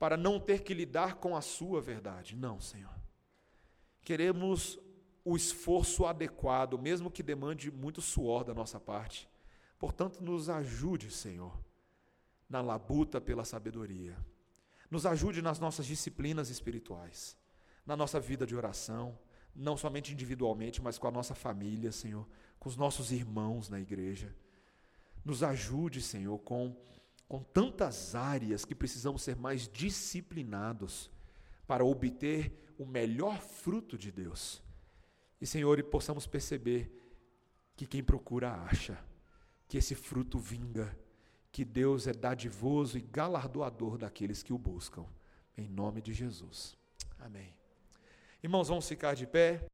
para 0.02 0.16
não 0.16 0.40
ter 0.40 0.64
que 0.64 0.74
lidar 0.74 1.14
com 1.14 1.36
a 1.36 1.40
sua 1.40 1.80
verdade. 1.80 2.34
Não, 2.34 2.60
Senhor. 2.60 2.92
Queremos 4.00 4.76
o 5.24 5.36
esforço 5.36 6.04
adequado, 6.04 6.76
mesmo 6.76 7.08
que 7.08 7.22
demande 7.22 7.70
muito 7.70 8.02
suor 8.02 8.42
da 8.42 8.52
nossa 8.52 8.80
parte. 8.80 9.30
Portanto, 9.78 10.20
nos 10.20 10.50
ajude, 10.50 11.08
Senhor, 11.08 11.56
na 12.48 12.60
labuta 12.60 13.20
pela 13.20 13.44
sabedoria. 13.44 14.18
Nos 14.90 15.06
ajude 15.06 15.40
nas 15.40 15.60
nossas 15.60 15.86
disciplinas 15.86 16.50
espirituais, 16.50 17.38
na 17.86 17.96
nossa 17.96 18.18
vida 18.18 18.44
de 18.44 18.56
oração 18.56 19.16
não 19.54 19.76
somente 19.76 20.12
individualmente, 20.12 20.82
mas 20.82 20.98
com 20.98 21.06
a 21.06 21.12
nossa 21.12 21.36
família, 21.36 21.92
Senhor, 21.92 22.26
com 22.58 22.68
os 22.68 22.76
nossos 22.76 23.12
irmãos 23.12 23.68
na 23.68 23.78
igreja. 23.78 24.34
Nos 25.24 25.44
ajude, 25.44 26.02
Senhor, 26.02 26.40
com, 26.40 26.76
com 27.32 27.42
tantas 27.42 28.14
áreas 28.14 28.62
que 28.62 28.74
precisamos 28.74 29.22
ser 29.22 29.36
mais 29.36 29.66
disciplinados 29.66 31.10
para 31.66 31.82
obter 31.82 32.52
o 32.76 32.84
melhor 32.84 33.40
fruto 33.40 33.96
de 33.96 34.12
Deus. 34.12 34.62
E, 35.40 35.46
Senhor, 35.46 35.78
e 35.78 35.82
possamos 35.82 36.26
perceber 36.26 36.92
que 37.74 37.86
quem 37.86 38.04
procura 38.04 38.52
acha, 38.52 39.02
que 39.66 39.78
esse 39.78 39.94
fruto 39.94 40.38
vinga, 40.38 40.94
que 41.50 41.64
Deus 41.64 42.06
é 42.06 42.12
dadivoso 42.12 42.98
e 42.98 43.00
galardoador 43.00 43.96
daqueles 43.96 44.42
que 44.42 44.52
o 44.52 44.58
buscam. 44.58 45.06
Em 45.56 45.70
nome 45.70 46.02
de 46.02 46.12
Jesus. 46.12 46.76
Amém. 47.18 47.56
Irmãos, 48.42 48.68
vamos 48.68 48.86
ficar 48.86 49.14
de 49.14 49.26
pé. 49.26 49.70